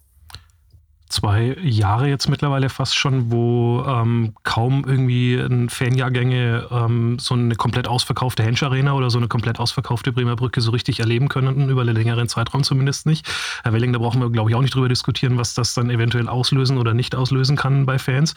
zwei 1.08 1.56
Jahre 1.62 2.08
jetzt 2.08 2.28
mittlerweile 2.28 2.68
fast 2.68 2.96
schon, 2.96 3.30
wo 3.30 3.84
ähm, 3.86 4.34
kaum 4.42 4.84
irgendwie 4.86 5.42
Fanjahrgänge 5.68 6.68
ähm, 6.70 7.18
so 7.18 7.34
eine 7.34 7.54
komplett 7.54 7.88
ausverkaufte 7.88 8.42
Hensch 8.42 8.62
Arena 8.62 8.92
oder 8.92 9.10
so 9.10 9.18
eine 9.18 9.28
komplett 9.28 9.58
ausverkaufte 9.58 10.12
Bremer 10.12 10.36
Brücke 10.36 10.60
so 10.60 10.70
richtig 10.70 11.00
erleben 11.00 11.28
können, 11.28 11.68
über 11.68 11.82
einen 11.82 11.94
längeren 11.94 12.28
Zeitraum 12.28 12.62
zumindest 12.62 13.06
nicht. 13.06 13.26
Herr 13.62 13.72
Welling, 13.72 13.92
da 13.92 13.98
brauchen 13.98 14.20
wir, 14.20 14.30
glaube 14.30 14.50
ich, 14.50 14.56
auch 14.56 14.60
nicht 14.60 14.74
drüber 14.74 14.88
diskutieren, 14.88 15.38
was 15.38 15.54
das 15.54 15.74
dann 15.74 15.90
eventuell 15.90 16.28
auslösen 16.28 16.78
oder 16.78 16.94
nicht 16.94 17.14
auslösen 17.14 17.56
kann 17.56 17.86
bei 17.86 17.98
Fans. 17.98 18.34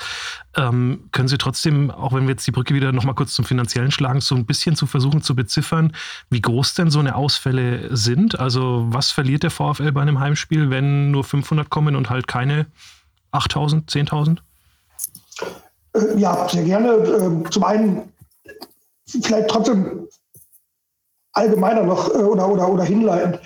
Ähm, 0.55 1.01
können 1.11 1.27
Sie 1.27 1.37
trotzdem, 1.37 1.91
auch 1.91 2.13
wenn 2.13 2.23
wir 2.23 2.31
jetzt 2.31 2.47
die 2.47 2.51
Brücke 2.51 2.73
wieder 2.73 2.91
nochmal 2.91 3.15
kurz 3.15 3.33
zum 3.33 3.45
Finanziellen 3.45 3.91
schlagen, 3.91 4.21
so 4.21 4.35
ein 4.35 4.45
bisschen 4.45 4.75
zu 4.75 4.85
versuchen 4.85 5.21
zu 5.21 5.35
beziffern, 5.35 5.93
wie 6.29 6.41
groß 6.41 6.73
denn 6.75 6.89
so 6.89 6.99
eine 6.99 7.15
Ausfälle 7.15 7.95
sind? 7.95 8.39
Also 8.39 8.85
was 8.89 9.11
verliert 9.11 9.43
der 9.43 9.51
VfL 9.51 9.91
bei 9.91 10.01
einem 10.01 10.19
Heimspiel, 10.19 10.69
wenn 10.69 11.11
nur 11.11 11.23
500 11.23 11.69
kommen 11.69 11.95
und 11.95 12.09
halt 12.09 12.27
keine 12.27 12.60
8.000, 13.33 13.87
10.000? 13.89 14.37
Äh, 15.93 16.19
ja, 16.19 16.47
sehr 16.49 16.63
gerne. 16.63 16.93
Ähm, 16.93 17.49
zum 17.51 17.63
einen 17.63 18.13
vielleicht 19.05 19.49
trotzdem 19.49 20.07
allgemeiner 21.33 21.83
noch 21.83 22.09
äh, 22.09 22.17
oder, 22.17 22.49
oder, 22.49 22.69
oder 22.69 22.83
hinleitend. 22.83 23.39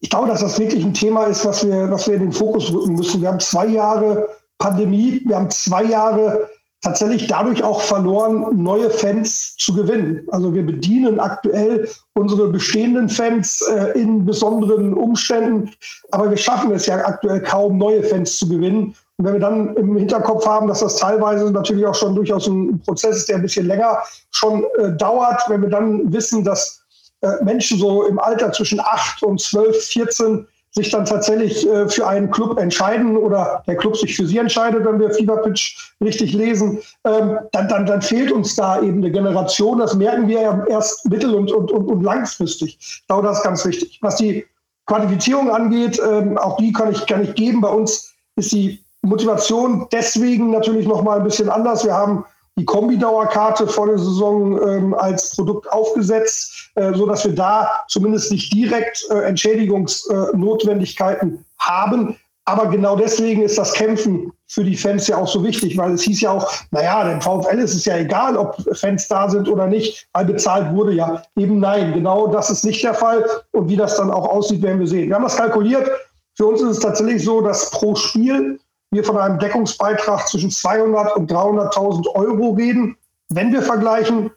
Ich 0.00 0.10
glaube, 0.10 0.28
dass 0.28 0.40
das 0.40 0.58
wirklich 0.58 0.84
ein 0.84 0.94
Thema 0.94 1.24
ist, 1.24 1.44
was 1.44 1.66
wir, 1.66 1.90
was 1.90 2.06
wir 2.06 2.14
in 2.14 2.22
den 2.22 2.32
Fokus 2.32 2.70
rücken 2.70 2.94
müssen. 2.94 3.22
Wir 3.22 3.28
haben 3.28 3.40
zwei 3.40 3.66
Jahre 3.66 4.28
Pandemie, 4.58 5.22
wir 5.24 5.36
haben 5.36 5.50
zwei 5.50 5.84
Jahre 5.84 6.48
tatsächlich 6.84 7.26
dadurch 7.26 7.64
auch 7.64 7.80
verloren, 7.80 8.46
neue 8.62 8.90
Fans 8.90 9.56
zu 9.56 9.74
gewinnen. 9.74 10.28
Also 10.30 10.54
wir 10.54 10.64
bedienen 10.64 11.18
aktuell 11.18 11.88
unsere 12.12 12.48
bestehenden 12.48 13.08
Fans 13.08 13.62
äh, 13.62 13.98
in 13.98 14.24
besonderen 14.26 14.92
Umständen, 14.92 15.70
aber 16.10 16.28
wir 16.28 16.36
schaffen 16.36 16.70
es 16.72 16.84
ja 16.84 16.96
aktuell 16.96 17.40
kaum, 17.40 17.78
neue 17.78 18.02
Fans 18.02 18.36
zu 18.36 18.48
gewinnen. 18.48 18.94
Und 19.16 19.24
wenn 19.24 19.32
wir 19.32 19.40
dann 19.40 19.74
im 19.76 19.96
Hinterkopf 19.96 20.46
haben, 20.46 20.68
dass 20.68 20.80
das 20.80 20.96
teilweise 20.96 21.50
natürlich 21.50 21.86
auch 21.86 21.94
schon 21.94 22.14
durchaus 22.14 22.46
ein 22.46 22.78
Prozess 22.80 23.16
ist, 23.16 23.28
der 23.30 23.36
ein 23.36 23.42
bisschen 23.42 23.66
länger 23.66 23.98
schon 24.30 24.64
äh, 24.78 24.92
dauert, 24.92 25.42
wenn 25.48 25.62
wir 25.62 25.70
dann 25.70 26.12
wissen, 26.12 26.44
dass 26.44 26.82
äh, 27.22 27.42
Menschen 27.42 27.78
so 27.78 28.04
im 28.04 28.18
Alter 28.18 28.52
zwischen 28.52 28.80
8 28.80 29.22
und 29.22 29.40
12, 29.40 29.84
14 29.84 30.46
sich 30.74 30.90
dann 30.90 31.04
tatsächlich 31.04 31.68
äh, 31.68 31.88
für 31.88 32.06
einen 32.06 32.30
Club 32.30 32.58
entscheiden 32.58 33.16
oder 33.16 33.62
der 33.66 33.76
Club 33.76 33.96
sich 33.96 34.16
für 34.16 34.26
sie 34.26 34.38
entscheidet, 34.38 34.84
wenn 34.84 34.98
wir 34.98 35.10
Fever 35.10 35.36
Pitch 35.36 35.92
richtig 36.02 36.32
lesen, 36.32 36.80
ähm, 37.04 37.38
dann, 37.52 37.68
dann, 37.68 37.86
dann 37.86 38.02
fehlt 38.02 38.32
uns 38.32 38.56
da 38.56 38.82
eben 38.82 38.98
eine 38.98 39.10
Generation. 39.12 39.78
Das 39.78 39.94
merken 39.94 40.26
wir 40.26 40.40
ja 40.40 40.64
erst 40.68 41.08
mittel- 41.08 41.34
und, 41.34 41.52
und, 41.52 41.70
und, 41.70 41.86
und 41.86 42.02
langfristig. 42.02 42.76
Ich 42.80 43.06
glaube, 43.06 43.28
das 43.28 43.38
ist 43.38 43.44
ganz 43.44 43.64
wichtig. 43.64 43.98
Was 44.02 44.16
die 44.16 44.44
Quantifizierung 44.86 45.50
angeht, 45.50 46.00
ähm, 46.04 46.36
auch 46.38 46.56
die 46.56 46.72
kann 46.72 46.90
ich, 46.90 47.06
kann 47.06 47.22
ich 47.22 47.34
geben. 47.34 47.60
Bei 47.60 47.70
uns 47.70 48.12
ist 48.34 48.50
die 48.50 48.84
Motivation 49.02 49.86
deswegen 49.92 50.50
natürlich 50.50 50.88
noch 50.88 51.02
mal 51.02 51.18
ein 51.18 51.24
bisschen 51.24 51.50
anders. 51.50 51.84
Wir 51.84 51.94
haben 51.94 52.24
die 52.56 52.64
Kombidauerkarte 52.64 53.66
vor 53.66 53.88
der 53.88 53.98
Saison 53.98 54.62
ähm, 54.62 54.94
als 54.94 55.34
Produkt 55.34 55.68
aufgesetzt, 55.72 56.70
äh, 56.76 56.94
so 56.94 57.04
dass 57.06 57.24
wir 57.24 57.34
da 57.34 57.68
zumindest 57.88 58.30
nicht 58.30 58.52
direkt 58.52 59.04
äh, 59.10 59.22
Entschädigungsnotwendigkeiten 59.22 61.44
haben. 61.58 62.16
Aber 62.46 62.66
genau 62.66 62.94
deswegen 62.94 63.40
ist 63.42 63.56
das 63.56 63.72
Kämpfen 63.72 64.30
für 64.48 64.62
die 64.62 64.76
Fans 64.76 65.06
ja 65.06 65.16
auch 65.16 65.26
so 65.26 65.42
wichtig, 65.42 65.78
weil 65.78 65.92
es 65.92 66.02
hieß 66.02 66.20
ja 66.20 66.32
auch, 66.32 66.52
naja, 66.70 67.08
dem 67.08 67.22
VfL 67.22 67.58
ist 67.58 67.74
es 67.74 67.86
ja 67.86 67.96
egal, 67.96 68.36
ob 68.36 68.54
Fans 68.76 69.08
da 69.08 69.30
sind 69.30 69.48
oder 69.48 69.66
nicht, 69.66 70.06
weil 70.12 70.26
bezahlt 70.26 70.74
wurde 70.74 70.92
ja. 70.92 71.22
Eben 71.36 71.58
nein, 71.58 71.94
genau 71.94 72.26
das 72.26 72.50
ist 72.50 72.64
nicht 72.64 72.84
der 72.84 72.92
Fall. 72.94 73.24
Und 73.52 73.70
wie 73.70 73.76
das 73.76 73.96
dann 73.96 74.10
auch 74.10 74.28
aussieht, 74.28 74.60
werden 74.62 74.78
wir 74.78 74.86
sehen. 74.86 75.08
Wir 75.08 75.16
haben 75.16 75.24
das 75.24 75.36
kalkuliert. 75.36 75.90
Für 76.36 76.46
uns 76.46 76.60
ist 76.60 76.68
es 76.68 76.80
tatsächlich 76.80 77.24
so, 77.24 77.40
dass 77.40 77.70
pro 77.70 77.94
Spiel 77.94 78.58
wir 78.94 79.04
von 79.04 79.18
einem 79.18 79.38
Deckungsbeitrag 79.38 80.28
zwischen 80.28 80.50
200 80.50 81.16
und 81.16 81.30
300.000 81.30 82.08
Euro 82.14 82.52
reden. 82.52 82.96
Wenn 83.28 83.52
wir 83.52 83.62
vergleichen, 83.62 84.30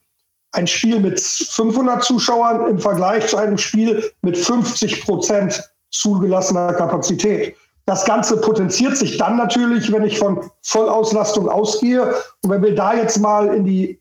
ein 0.53 0.68
Spiel 0.68 0.99
mit 0.99 1.20
500 1.20 2.03
Zuschauern 2.03 2.68
im 2.68 2.80
Vergleich 2.80 3.28
zu 3.28 3.38
einem 3.38 3.58
Spiel 3.58 4.12
mit 4.22 4.38
50 4.38 5.05
Prozent 5.05 5.64
zugelassener 5.91 6.74
Kapazität. 6.74 7.55
Das 7.86 8.03
Ganze 8.03 8.38
potenziert 8.38 8.97
sich 8.97 9.18
dann 9.18 9.38
natürlich, 9.38 9.91
wenn 9.91 10.03
ich 10.03 10.20
von 10.20 10.49
Vollauslastung 10.64 11.47
ausgehe. 11.47 12.14
Und 12.43 12.49
wenn 12.49 12.62
wir 12.62 12.76
da 12.76 12.93
jetzt 12.93 13.20
mal 13.20 13.53
in 13.53 13.64
die 13.64 13.99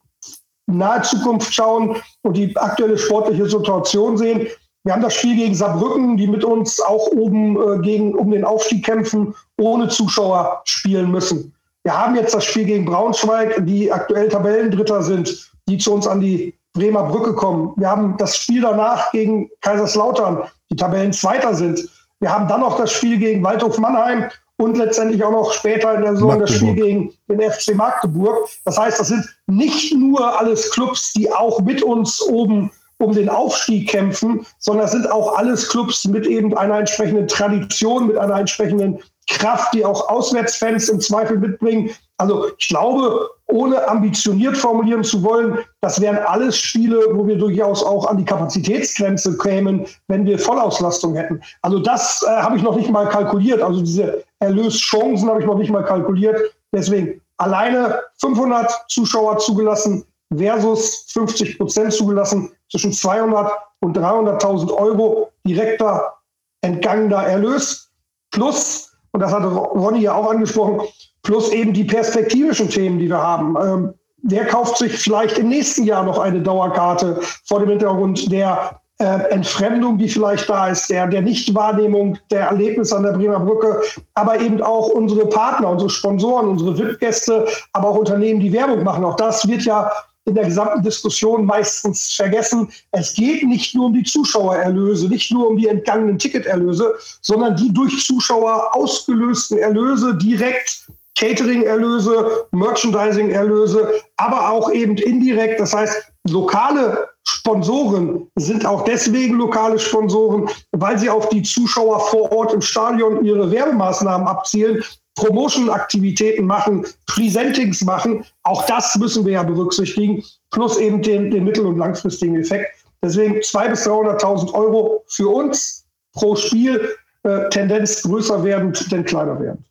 nahe 0.66 1.02
Zukunft 1.02 1.54
schauen 1.54 1.96
und 2.22 2.36
die 2.36 2.56
aktuelle 2.56 2.98
sportliche 2.98 3.48
Situation 3.48 4.16
sehen, 4.16 4.48
wir 4.86 4.92
haben 4.92 5.02
das 5.02 5.14
Spiel 5.14 5.34
gegen 5.34 5.52
Saarbrücken, 5.52 6.16
die 6.16 6.28
mit 6.28 6.44
uns 6.44 6.80
auch 6.80 7.08
oben 7.08 7.56
äh, 7.56 7.78
gegen, 7.80 8.14
um 8.14 8.30
den 8.30 8.44
Aufstieg 8.44 8.84
kämpfen, 8.84 9.34
ohne 9.60 9.88
Zuschauer 9.88 10.62
spielen 10.64 11.10
müssen. 11.10 11.52
Wir 11.82 11.98
haben 11.98 12.14
jetzt 12.14 12.32
das 12.32 12.44
Spiel 12.44 12.66
gegen 12.66 12.84
Braunschweig, 12.84 13.66
die 13.66 13.90
aktuell 13.90 14.28
Tabellendritter 14.28 15.02
sind, 15.02 15.50
die 15.68 15.78
zu 15.78 15.92
uns 15.92 16.06
an 16.06 16.20
die 16.20 16.54
Bremer 16.72 17.02
Brücke 17.02 17.34
kommen. 17.34 17.72
Wir 17.76 17.90
haben 17.90 18.16
das 18.18 18.36
Spiel 18.36 18.60
danach 18.60 19.10
gegen 19.10 19.50
Kaiserslautern, 19.60 20.44
die 20.70 20.76
Tabellenzweiter 20.76 21.52
sind. 21.52 21.88
Wir 22.20 22.32
haben 22.32 22.46
dann 22.46 22.60
noch 22.60 22.76
das 22.78 22.92
Spiel 22.92 23.18
gegen 23.18 23.42
Waldhof 23.42 23.78
Mannheim 23.78 24.30
und 24.58 24.78
letztendlich 24.78 25.24
auch 25.24 25.32
noch 25.32 25.52
später 25.52 25.96
in 25.96 26.02
der 26.02 26.12
Saison 26.14 26.38
das 26.38 26.52
Spiel 26.52 26.74
gegen 26.74 27.12
den 27.28 27.40
FC 27.40 27.74
Magdeburg. 27.74 28.48
Das 28.64 28.78
heißt, 28.78 29.00
das 29.00 29.08
sind 29.08 29.24
nicht 29.48 29.92
nur 29.96 30.38
alles 30.38 30.70
Clubs, 30.70 31.12
die 31.12 31.32
auch 31.32 31.60
mit 31.62 31.82
uns 31.82 32.22
oben 32.22 32.70
um 32.98 33.12
den 33.12 33.28
Aufstieg 33.28 33.88
kämpfen, 33.88 34.46
sondern 34.58 34.86
es 34.86 34.92
sind 34.92 35.10
auch 35.10 35.36
alles 35.36 35.68
Clubs 35.68 36.04
mit 36.06 36.26
eben 36.26 36.56
einer 36.56 36.78
entsprechenden 36.78 37.28
Tradition, 37.28 38.06
mit 38.06 38.16
einer 38.16 38.38
entsprechenden 38.38 39.00
Kraft, 39.28 39.74
die 39.74 39.84
auch 39.84 40.08
Auswärtsfans 40.08 40.88
im 40.88 41.00
Zweifel 41.00 41.38
mitbringen. 41.38 41.90
Also 42.18 42.48
ich 42.56 42.68
glaube, 42.68 43.28
ohne 43.48 43.86
ambitioniert 43.88 44.56
formulieren 44.56 45.04
zu 45.04 45.22
wollen, 45.22 45.58
das 45.80 46.00
wären 46.00 46.18
alles 46.18 46.56
Spiele, 46.56 47.08
wo 47.12 47.26
wir 47.26 47.36
durchaus 47.36 47.82
auch 47.82 48.06
an 48.06 48.16
die 48.18 48.24
Kapazitätsgrenze 48.24 49.36
kämen, 49.38 49.86
wenn 50.08 50.24
wir 50.24 50.38
Vollauslastung 50.38 51.14
hätten. 51.16 51.40
Also 51.62 51.78
das 51.78 52.22
äh, 52.22 52.30
habe 52.30 52.56
ich 52.56 52.62
noch 52.62 52.76
nicht 52.76 52.90
mal 52.90 53.08
kalkuliert. 53.08 53.60
Also 53.60 53.80
diese 53.80 54.24
Erlöschancen 54.38 55.28
habe 55.28 55.40
ich 55.40 55.46
noch 55.46 55.58
nicht 55.58 55.70
mal 55.70 55.84
kalkuliert. 55.84 56.40
Deswegen 56.72 57.20
alleine 57.38 58.00
500 58.20 58.72
Zuschauer 58.88 59.38
zugelassen 59.38 60.04
versus 60.34 61.06
50 61.12 61.58
Prozent 61.58 61.92
zugelassen, 61.92 62.50
zwischen 62.70 62.92
200 62.92 63.52
und 63.80 63.96
300.000 63.96 64.72
Euro 64.72 65.30
direkter 65.46 66.14
entgangener 66.62 67.22
Erlös 67.26 67.90
plus, 68.30 68.92
und 69.12 69.20
das 69.20 69.32
hatte 69.32 69.46
Ronny 69.46 70.00
ja 70.00 70.14
auch 70.14 70.30
angesprochen, 70.30 70.80
plus 71.22 71.50
eben 71.50 71.72
die 71.72 71.84
perspektivischen 71.84 72.68
Themen, 72.68 72.98
die 72.98 73.08
wir 73.08 73.20
haben. 73.20 73.56
Ähm, 73.60 73.94
wer 74.22 74.46
kauft 74.46 74.78
sich 74.78 74.98
vielleicht 74.98 75.38
im 75.38 75.48
nächsten 75.48 75.84
Jahr 75.84 76.04
noch 76.04 76.18
eine 76.18 76.40
Dauerkarte 76.40 77.20
vor 77.44 77.60
dem 77.60 77.70
Hintergrund 77.70 78.30
der 78.30 78.80
äh, 78.98 79.30
Entfremdung, 79.30 79.98
die 79.98 80.08
vielleicht 80.08 80.48
da 80.48 80.68
ist, 80.68 80.88
der, 80.88 81.06
der 81.06 81.22
Nichtwahrnehmung 81.22 82.18
der 82.30 82.46
Erlebnisse 82.46 82.96
an 82.96 83.02
der 83.02 83.12
Bremer 83.12 83.40
Brücke, 83.40 83.82
aber 84.14 84.40
eben 84.40 84.62
auch 84.62 84.88
unsere 84.88 85.26
Partner, 85.26 85.70
unsere 85.70 85.90
Sponsoren, 85.90 86.48
unsere 86.48 86.78
VIP-Gäste, 86.78 87.46
aber 87.72 87.88
auch 87.88 87.96
Unternehmen, 87.96 88.40
die 88.40 88.52
Werbung 88.52 88.84
machen. 88.84 89.04
Auch 89.04 89.16
das 89.16 89.46
wird 89.46 89.62
ja 89.62 89.90
in 90.26 90.34
der 90.34 90.44
gesamten 90.44 90.82
Diskussion 90.82 91.46
meistens 91.46 92.12
vergessen. 92.12 92.68
Es 92.90 93.14
geht 93.14 93.44
nicht 93.44 93.74
nur 93.74 93.86
um 93.86 93.94
die 93.94 94.02
Zuschauererlöse, 94.02 95.08
nicht 95.08 95.30
nur 95.30 95.48
um 95.48 95.56
die 95.56 95.68
entgangenen 95.68 96.18
Ticketerlöse, 96.18 96.94
sondern 97.22 97.56
die 97.56 97.72
durch 97.72 98.04
Zuschauer 98.04 98.74
ausgelösten 98.74 99.58
Erlöse 99.58 100.16
direkt 100.16 100.86
Catering-Erlöse, 101.16 102.46
Merchandising-Erlöse, 102.50 104.02
aber 104.16 104.50
auch 104.50 104.70
eben 104.70 104.96
indirekt. 104.98 105.60
Das 105.60 105.72
heißt, 105.72 106.12
lokale 106.28 107.08
Sponsoren 107.26 108.28
sind 108.36 108.66
auch 108.66 108.84
deswegen 108.84 109.36
lokale 109.36 109.78
Sponsoren, 109.78 110.48
weil 110.72 110.98
sie 110.98 111.08
auf 111.08 111.28
die 111.28 111.42
Zuschauer 111.42 112.00
vor 112.00 112.30
Ort 112.32 112.52
im 112.52 112.60
Stadion 112.60 113.24
ihre 113.24 113.50
Werbemaßnahmen 113.50 114.26
abzielen, 114.26 114.82
Promotion-Aktivitäten 115.16 116.46
machen, 116.46 116.86
Presentings 117.06 117.82
machen. 117.82 118.24
Auch 118.44 118.64
das 118.66 118.96
müssen 118.96 119.24
wir 119.26 119.32
ja 119.32 119.42
berücksichtigen, 119.42 120.22
plus 120.50 120.78
eben 120.78 121.02
den, 121.02 121.30
den 121.30 121.44
mittel- 121.44 121.66
und 121.66 121.78
langfristigen 121.78 122.36
Effekt. 122.36 122.68
Deswegen 123.02 123.36
200.000 123.36 123.70
bis 123.70 123.86
300.000 123.86 124.54
Euro 124.54 125.04
für 125.08 125.28
uns 125.28 125.84
pro 126.12 126.36
Spiel, 126.36 126.88
äh, 127.24 127.48
Tendenz 127.50 128.02
größer 128.02 128.42
werdend, 128.44 128.90
denn 128.92 129.04
kleiner 129.04 129.38
werdend. 129.40 129.66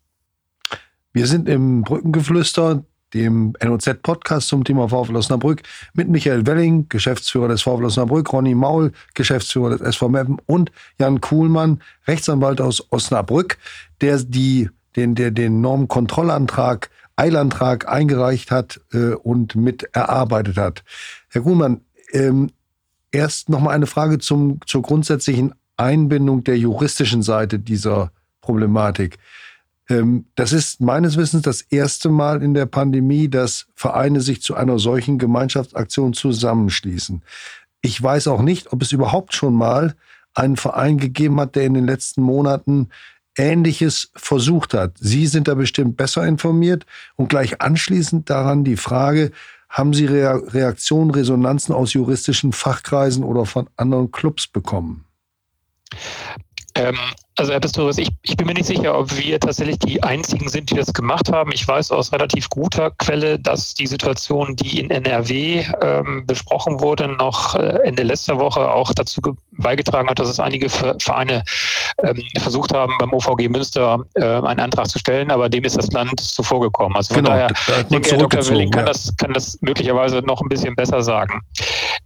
Wir 1.13 1.27
sind 1.27 1.47
im 1.47 1.81
Brückengeflüster, 1.83 2.83
dem 3.13 3.53
NOZ-Podcast 3.63 4.49
zum 4.49 4.63
Thema 4.63 4.89
VfL 4.89 5.15
Osnabrück 5.15 5.61
mit 5.93 6.09
Michael 6.09 6.45
Welling, 6.45 6.87
Geschäftsführer 6.89 7.47
des 7.47 7.61
VfL 7.61 7.85
Osnabrück, 7.85 8.31
Ronny 8.33 8.53
Maul, 8.53 8.91
Geschäftsführer 9.13 9.69
des 9.77 9.81
SV 9.81 10.09
Meppen 10.09 10.37
und 10.45 10.71
Jan 10.99 11.21
Kuhlmann, 11.21 11.81
Rechtsanwalt 12.07 12.59
aus 12.59 12.85
Osnabrück, 12.91 13.57
der 14.01 14.17
die, 14.17 14.69
den, 14.95 15.15
der 15.15 15.31
den 15.31 15.61
Normkontrollantrag, 15.61 16.89
Eilantrag 17.15 17.87
eingereicht 17.87 18.51
hat 18.51 18.81
äh, 18.93 19.13
und 19.13 19.55
mit 19.55 19.83
erarbeitet 19.93 20.57
hat. 20.57 20.83
Herr 21.29 21.41
Kuhlmann, 21.41 21.81
ähm, 22.11 22.51
erst 23.11 23.49
noch 23.49 23.61
mal 23.61 23.71
eine 23.71 23.87
Frage 23.87 24.19
zum, 24.19 24.59
zur 24.65 24.81
grundsätzlichen 24.81 25.53
Einbindung 25.77 26.43
der 26.43 26.57
juristischen 26.57 27.21
Seite 27.21 27.59
dieser 27.59 28.11
Problematik. 28.41 29.17
Ähm, 29.89 30.25
das 30.35 30.51
ist 30.51 30.81
meines 30.81 31.17
Wissens 31.17 31.43
das 31.43 31.61
erste 31.61 32.09
Mal 32.09 32.41
in 32.41 32.53
der 32.53 32.65
Pandemie, 32.65 33.29
dass 33.29 33.67
Vereine 33.75 34.21
sich 34.21 34.41
zu 34.41 34.55
einer 34.55 34.79
solchen 34.79 35.17
Gemeinschaftsaktion 35.17 36.13
zusammenschließen. 36.13 37.23
Ich 37.81 38.01
weiß 38.01 38.27
auch 38.27 38.41
nicht, 38.41 38.73
ob 38.73 38.81
es 38.81 38.91
überhaupt 38.91 39.33
schon 39.33 39.53
mal 39.53 39.95
einen 40.33 40.57
Verein 40.57 40.97
gegeben 40.97 41.39
hat, 41.39 41.55
der 41.55 41.65
in 41.65 41.75
den 41.75 41.85
letzten 41.85 42.21
Monaten 42.21 42.89
Ähnliches 43.35 44.11
versucht 44.15 44.73
hat. 44.73 44.93
Sie 44.99 45.27
sind 45.27 45.47
da 45.47 45.55
bestimmt 45.55 45.97
besser 45.97 46.25
informiert 46.25 46.85
und 47.15 47.29
gleich 47.29 47.61
anschließend 47.61 48.29
daran 48.29 48.63
die 48.63 48.77
Frage, 48.77 49.31
haben 49.69 49.93
Sie 49.93 50.05
Reaktionen, 50.05 51.11
Resonanzen 51.11 51.75
aus 51.75 51.93
juristischen 51.93 52.53
Fachkreisen 52.53 53.23
oder 53.23 53.45
von 53.45 53.69
anderen 53.75 54.11
Clubs 54.11 54.47
bekommen? 54.47 55.05
Ähm, 56.75 56.97
also 57.37 57.51
Herr 57.51 57.59
Pistorius, 57.59 57.97
ich, 57.97 58.09
ich 58.21 58.37
bin 58.37 58.47
mir 58.47 58.53
nicht 58.53 58.65
sicher, 58.65 58.97
ob 58.97 59.15
wir 59.17 59.39
tatsächlich 59.39 59.77
die 59.79 60.01
Einzigen 60.01 60.47
sind, 60.47 60.69
die 60.69 60.75
das 60.75 60.93
gemacht 60.93 61.31
haben. 61.31 61.51
Ich 61.51 61.67
weiß 61.67 61.91
aus 61.91 62.13
relativ 62.13 62.49
guter 62.49 62.91
Quelle, 62.91 63.37
dass 63.39 63.73
die 63.73 63.87
Situation, 63.87 64.55
die 64.55 64.79
in 64.79 64.89
NRW 64.89 65.65
ähm, 65.81 66.25
besprochen 66.25 66.79
wurde, 66.79 67.09
noch 67.09 67.55
äh, 67.55 67.79
Ende 67.83 68.03
letzter 68.03 68.39
Woche 68.39 68.71
auch 68.71 68.93
dazu 68.93 69.19
beigetragen 69.51 70.09
hat, 70.09 70.19
dass 70.19 70.29
es 70.29 70.39
einige 70.39 70.69
Vereine 70.69 71.43
ähm, 72.03 72.23
versucht 72.39 72.73
haben, 72.73 72.93
beim 72.99 73.13
OVG 73.13 73.49
Münster 73.49 73.99
äh, 74.15 74.23
einen 74.23 74.61
Antrag 74.61 74.87
zu 74.87 74.99
stellen, 74.99 75.29
aber 75.29 75.49
dem 75.49 75.65
ist 75.65 75.77
das 75.77 75.91
Land 75.91 76.19
zuvor 76.19 76.61
gekommen. 76.61 76.95
Also 76.95 77.13
von 77.13 77.23
genau, 77.23 77.35
daher, 77.35 77.51
da 77.67 77.83
denke 77.83 78.11
Herr 78.11 78.17
Dr. 78.17 78.47
Willing 78.47 78.71
kann, 78.71 78.85
ja. 78.85 78.93
das, 78.93 79.15
kann 79.17 79.33
das 79.33 79.57
möglicherweise 79.61 80.19
noch 80.19 80.41
ein 80.41 80.49
bisschen 80.49 80.75
besser 80.75 81.01
sagen. 81.01 81.41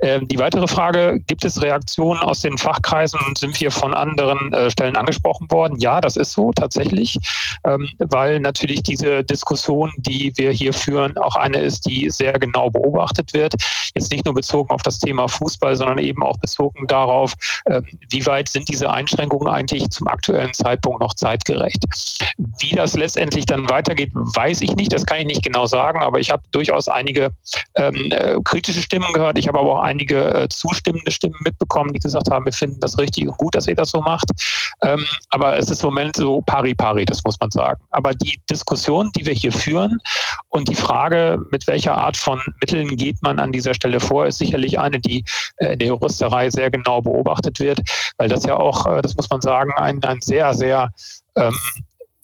Ähm, 0.01 0.27
die 0.27 0.39
weitere 0.39 0.67
Frage, 0.67 1.19
gibt 1.27 1.45
es 1.45 1.61
Reaktionen 1.61 2.19
aus 2.21 2.41
den 2.41 2.57
Fachkreisen 2.57 3.19
und 3.27 3.37
sind 3.37 3.59
wir 3.59 3.69
von 3.69 3.93
anderen 3.93 4.53
äh, 4.53 4.71
Stellen 4.71 4.95
angesprochen? 4.95 5.18
Angesprochen 5.19 5.51
worden. 5.51 5.79
Ja, 5.79 6.01
das 6.01 6.15
ist 6.17 6.31
so 6.31 6.51
tatsächlich, 6.51 7.17
ähm, 7.65 7.89
weil 7.99 8.39
natürlich 8.39 8.83
diese 8.83 9.23
Diskussion, 9.23 9.91
die 9.97 10.31
wir 10.35 10.51
hier 10.51 10.73
führen, 10.73 11.17
auch 11.17 11.35
eine 11.35 11.59
ist, 11.59 11.85
die 11.85 12.09
sehr 12.09 12.33
genau 12.39 12.69
beobachtet 12.69 13.33
wird. 13.33 13.55
Jetzt 13.95 14.11
nicht 14.11 14.25
nur 14.25 14.33
bezogen 14.33 14.69
auf 14.71 14.81
das 14.81 14.99
Thema 14.99 15.27
Fußball, 15.27 15.75
sondern 15.75 15.99
eben 15.99 16.23
auch 16.23 16.37
bezogen 16.37 16.87
darauf, 16.87 17.33
äh, 17.65 17.81
wie 18.09 18.25
weit 18.25 18.49
sind 18.49 18.69
diese 18.69 18.89
Einschränkungen 18.89 19.47
eigentlich 19.47 19.89
zum 19.89 20.07
aktuellen 20.07 20.53
Zeitpunkt 20.53 21.01
noch 21.01 21.13
zeitgerecht. 21.13 21.83
Wie 22.59 22.75
das 22.75 22.93
letztendlich 22.95 23.45
dann 23.45 23.69
weitergeht, 23.69 24.11
weiß 24.13 24.61
ich 24.61 24.75
nicht. 24.75 24.93
Das 24.93 25.05
kann 25.05 25.19
ich 25.19 25.25
nicht 25.25 25.43
genau 25.43 25.65
sagen, 25.65 25.99
aber 26.01 26.19
ich 26.19 26.29
habe 26.29 26.43
durchaus 26.51 26.87
einige 26.87 27.31
ähm, 27.75 28.11
äh, 28.11 28.37
kritische 28.43 28.81
Stimmen 28.81 29.11
gehört. 29.13 29.37
Ich 29.37 29.47
habe 29.47 29.59
aber 29.59 29.79
auch 29.79 29.83
einige 29.83 30.33
äh, 30.33 30.49
zustimmende 30.49 31.11
Stimmen 31.11 31.39
mitbekommen, 31.43 31.93
die 31.93 31.99
gesagt 31.99 32.29
haben, 32.29 32.45
wir 32.45 32.53
finden 32.53 32.79
das 32.79 32.97
richtig 32.97 33.27
und 33.27 33.37
gut, 33.37 33.55
dass 33.55 33.67
ihr 33.67 33.75
das 33.75 33.89
so 33.89 34.01
macht. 34.01 34.29
Ähm, 34.81 35.05
aber 35.29 35.57
es 35.57 35.69
ist 35.69 35.83
im 35.83 35.89
Moment 35.89 36.15
so 36.15 36.41
pari 36.41 36.73
pari, 36.73 37.05
das 37.05 37.23
muss 37.23 37.39
man 37.39 37.51
sagen. 37.51 37.81
Aber 37.91 38.13
die 38.13 38.39
Diskussion, 38.49 39.11
die 39.15 39.25
wir 39.25 39.33
hier 39.33 39.51
führen 39.51 39.99
und 40.49 40.67
die 40.67 40.75
Frage, 40.75 41.39
mit 41.51 41.67
welcher 41.67 41.95
Art 41.97 42.17
von 42.17 42.41
Mitteln 42.61 42.95
geht 42.97 43.21
man 43.21 43.39
an 43.39 43.51
dieser 43.51 43.73
Stelle 43.73 43.99
vor, 43.99 44.25
ist 44.27 44.39
sicherlich 44.39 44.79
eine, 44.79 44.99
die 44.99 45.23
äh, 45.57 45.73
in 45.73 45.79
der 45.79 45.87
Juristerei 45.89 46.49
sehr 46.49 46.71
genau 46.71 47.01
beobachtet 47.01 47.59
wird, 47.59 47.81
weil 48.17 48.29
das 48.29 48.45
ja 48.45 48.57
auch, 48.57 48.85
äh, 48.85 49.01
das 49.01 49.15
muss 49.15 49.29
man 49.29 49.41
sagen, 49.41 49.71
ein, 49.75 50.03
ein 50.03 50.21
sehr, 50.21 50.53
sehr 50.53 50.89
ähm, 51.35 51.57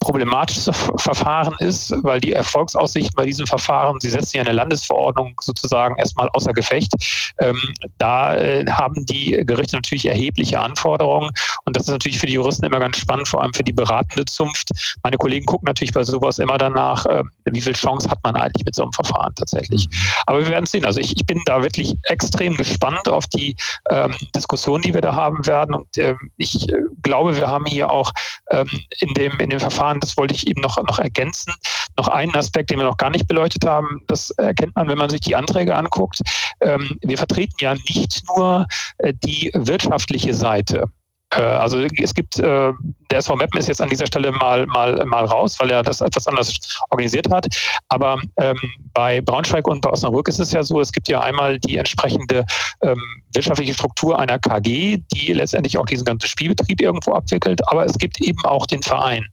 problematisches 0.06 0.70
Verfahren 0.96 1.54
ist, 1.58 1.92
weil 2.04 2.20
die 2.20 2.32
Erfolgsaussichten 2.32 3.12
bei 3.16 3.26
diesem 3.26 3.46
Verfahren, 3.46 3.98
Sie 4.00 4.10
setzen 4.10 4.36
ja 4.36 4.42
eine 4.44 4.52
Landesverordnung 4.52 5.34
sozusagen 5.40 5.96
erstmal 5.98 6.28
außer 6.28 6.52
Gefecht. 6.52 6.92
Ähm, 7.40 7.60
da 7.98 8.36
äh, 8.36 8.64
haben 8.70 9.04
die 9.04 9.42
Gerichte 9.44 9.74
natürlich 9.74 10.06
erhebliche 10.06 10.60
Anforderungen 10.60 11.30
und 11.64 11.76
das 11.76 11.84
ist 11.84 11.90
natürlich 11.90 12.20
für 12.20 12.26
die 12.26 12.34
Juristen 12.34 12.64
immer 12.64 12.78
ganz 12.78 12.98
spannend, 12.98 13.26
vor 13.26 13.42
allem 13.42 13.52
für 13.52 13.64
die 13.64 13.72
beratende 13.72 14.24
Zunft. 14.26 14.70
Meine 15.02 15.16
Kollegen 15.16 15.44
gucken 15.44 15.66
natürlich 15.66 15.92
bei 15.92 16.04
sowas 16.04 16.38
immer 16.38 16.56
danach, 16.56 17.04
äh, 17.06 17.24
wie 17.46 17.60
viel 17.60 17.72
Chance 17.72 18.08
hat 18.08 18.20
man 18.22 18.36
eigentlich 18.36 18.64
mit 18.64 18.76
so 18.76 18.84
einem 18.84 18.92
Verfahren 18.92 19.34
tatsächlich. 19.34 19.88
Aber 20.26 20.38
wir 20.38 20.48
werden 20.48 20.66
sehen. 20.66 20.84
Also 20.84 21.00
ich, 21.00 21.16
ich 21.16 21.26
bin 21.26 21.42
da 21.46 21.62
wirklich 21.62 21.96
extrem 22.04 22.56
gespannt 22.56 23.08
auf 23.08 23.26
die 23.26 23.56
ähm, 23.90 24.14
Diskussion, 24.36 24.82
die 24.82 24.94
wir 24.94 25.00
da 25.00 25.14
haben 25.14 25.44
werden 25.46 25.74
und 25.74 25.98
äh, 25.98 26.14
ich 26.36 26.68
glaube, 27.02 27.36
wir 27.36 27.48
haben 27.48 27.66
hier 27.66 27.90
auch 27.90 28.12
ähm, 28.50 28.68
in, 29.00 29.12
dem, 29.14 29.38
in 29.40 29.50
dem 29.50 29.60
Verfahren, 29.60 29.95
das 30.00 30.16
wollte 30.16 30.34
ich 30.34 30.46
eben 30.46 30.60
noch, 30.60 30.76
noch 30.82 30.98
ergänzen, 30.98 31.52
noch 31.96 32.08
einen 32.08 32.34
Aspekt, 32.34 32.70
den 32.70 32.78
wir 32.78 32.84
noch 32.84 32.96
gar 32.96 33.10
nicht 33.10 33.28
beleuchtet 33.28 33.64
haben. 33.64 34.02
Das 34.06 34.30
erkennt 34.30 34.76
man, 34.76 34.88
wenn 34.88 34.98
man 34.98 35.10
sich 35.10 35.20
die 35.20 35.36
Anträge 35.36 35.74
anguckt. 35.74 36.20
Ähm, 36.60 36.98
wir 37.02 37.18
vertreten 37.18 37.56
ja 37.60 37.74
nicht 37.74 38.22
nur 38.28 38.66
äh, 38.98 39.12
die 39.14 39.50
wirtschaftliche 39.54 40.34
Seite. 40.34 40.90
Äh, 41.30 41.40
also 41.40 41.80
es 41.80 42.14
gibt, 42.14 42.38
äh, 42.38 42.72
der 43.10 43.18
SV 43.18 43.36
Meppen 43.36 43.58
ist 43.58 43.68
jetzt 43.68 43.80
an 43.80 43.88
dieser 43.88 44.06
Stelle 44.06 44.32
mal, 44.32 44.66
mal, 44.66 45.04
mal 45.06 45.24
raus, 45.24 45.58
weil 45.58 45.70
er 45.70 45.82
das 45.82 46.00
etwas 46.00 46.26
anders 46.26 46.52
organisiert 46.90 47.30
hat. 47.30 47.46
Aber 47.88 48.20
ähm, 48.38 48.58
bei 48.94 49.20
Braunschweig 49.20 49.66
und 49.66 49.80
bei 49.80 49.90
Osnabrück 49.90 50.28
ist 50.28 50.40
es 50.40 50.52
ja 50.52 50.62
so, 50.62 50.80
es 50.80 50.92
gibt 50.92 51.08
ja 51.08 51.20
einmal 51.20 51.58
die 51.58 51.76
entsprechende 51.76 52.44
ähm, 52.82 53.00
wirtschaftliche 53.34 53.74
Struktur 53.74 54.18
einer 54.18 54.38
KG, 54.38 54.98
die 55.12 55.32
letztendlich 55.32 55.76
auch 55.78 55.86
diesen 55.86 56.04
ganzen 56.04 56.28
Spielbetrieb 56.28 56.80
irgendwo 56.80 57.12
abwickelt, 57.12 57.60
aber 57.68 57.84
es 57.84 57.98
gibt 57.98 58.20
eben 58.20 58.44
auch 58.44 58.66
den 58.66 58.82
Verein. 58.82 59.26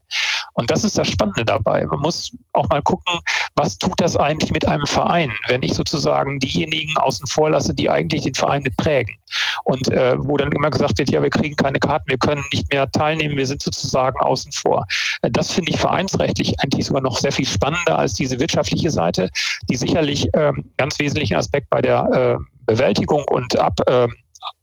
Und 0.53 0.69
das 0.69 0.83
ist 0.83 0.97
das 0.97 1.07
Spannende 1.07 1.45
dabei. 1.45 1.85
Man 1.85 1.99
muss 1.99 2.35
auch 2.53 2.67
mal 2.69 2.81
gucken, 2.81 3.19
was 3.55 3.77
tut 3.77 3.99
das 3.99 4.17
eigentlich 4.17 4.51
mit 4.51 4.67
einem 4.67 4.85
Verein, 4.85 5.31
wenn 5.47 5.63
ich 5.63 5.73
sozusagen 5.73 6.39
diejenigen 6.39 6.95
außen 6.97 7.27
vor 7.27 7.49
lasse, 7.49 7.73
die 7.73 7.89
eigentlich 7.89 8.23
den 8.23 8.33
Verein 8.33 8.63
mitprägen. 8.63 9.15
Und 9.63 9.89
äh, 9.91 10.15
wo 10.17 10.37
dann 10.37 10.51
immer 10.51 10.69
gesagt 10.69 10.97
wird, 10.99 11.09
ja, 11.09 11.21
wir 11.21 11.29
kriegen 11.29 11.55
keine 11.55 11.79
Karten, 11.79 12.09
wir 12.09 12.17
können 12.17 12.43
nicht 12.51 12.71
mehr 12.71 12.89
teilnehmen, 12.91 13.37
wir 13.37 13.47
sind 13.47 13.61
sozusagen 13.61 14.19
außen 14.19 14.51
vor. 14.51 14.85
Äh, 15.21 15.31
das 15.31 15.51
finde 15.51 15.71
ich 15.71 15.79
vereinsrechtlich 15.79 16.59
eigentlich 16.59 16.85
sogar 16.85 17.01
noch 17.01 17.17
sehr 17.17 17.31
viel 17.31 17.47
spannender 17.47 17.97
als 17.97 18.13
diese 18.13 18.39
wirtschaftliche 18.39 18.91
Seite, 18.91 19.29
die 19.69 19.75
sicherlich 19.75 20.33
äh, 20.33 20.51
ganz 20.77 20.99
wesentlichen 20.99 21.35
Aspekt 21.35 21.69
bei 21.69 21.81
der 21.81 22.39
äh, 22.39 22.43
Bewältigung 22.65 23.25
und 23.29 23.57
Ab, 23.57 23.79
äh, 23.87 24.07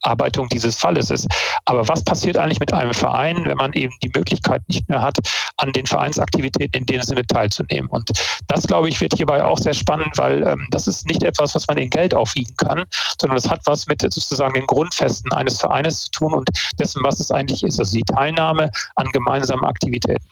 Abarbeitung 0.02 0.48
dieses 0.48 0.76
Falles 0.76 1.10
ist. 1.10 1.26
Aber 1.64 1.86
was 1.88 2.02
passiert 2.04 2.36
eigentlich 2.36 2.60
mit 2.60 2.72
einem 2.72 2.94
Verein, 2.94 3.44
wenn 3.44 3.56
man 3.56 3.72
eben 3.72 3.92
die 4.02 4.10
Möglichkeit 4.14 4.62
nicht 4.68 4.88
mehr 4.88 5.02
hat, 5.02 5.18
an 5.58 5.72
den 5.72 5.86
Vereinsaktivitäten 5.86 6.80
in 6.80 6.86
dem 6.86 7.02
Sinne 7.02 7.26
teilzunehmen? 7.26 7.88
Und 7.90 8.10
das, 8.48 8.66
glaube 8.66 8.88
ich, 8.88 9.00
wird 9.00 9.14
hierbei 9.14 9.44
auch 9.44 9.58
sehr 9.58 9.74
spannend, 9.74 10.16
weil 10.16 10.46
ähm, 10.46 10.66
das 10.70 10.86
ist 10.88 11.06
nicht 11.06 11.22
etwas, 11.22 11.54
was 11.54 11.66
man 11.68 11.78
in 11.78 11.90
Geld 11.90 12.14
aufwiegen 12.14 12.56
kann, 12.56 12.84
sondern 13.20 13.36
das 13.36 13.48
hat 13.48 13.60
was 13.66 13.86
mit 13.86 14.00
sozusagen 14.02 14.54
den 14.54 14.66
Grundfesten 14.66 15.32
eines 15.32 15.60
Vereines 15.60 16.04
zu 16.04 16.10
tun 16.10 16.34
und 16.34 16.48
dessen, 16.78 17.02
was 17.04 17.20
es 17.20 17.30
eigentlich 17.30 17.62
ist, 17.62 17.78
also 17.78 17.96
die 17.96 18.04
Teilnahme 18.04 18.70
an 18.96 19.06
gemeinsamen 19.12 19.64
Aktivitäten. 19.64 20.24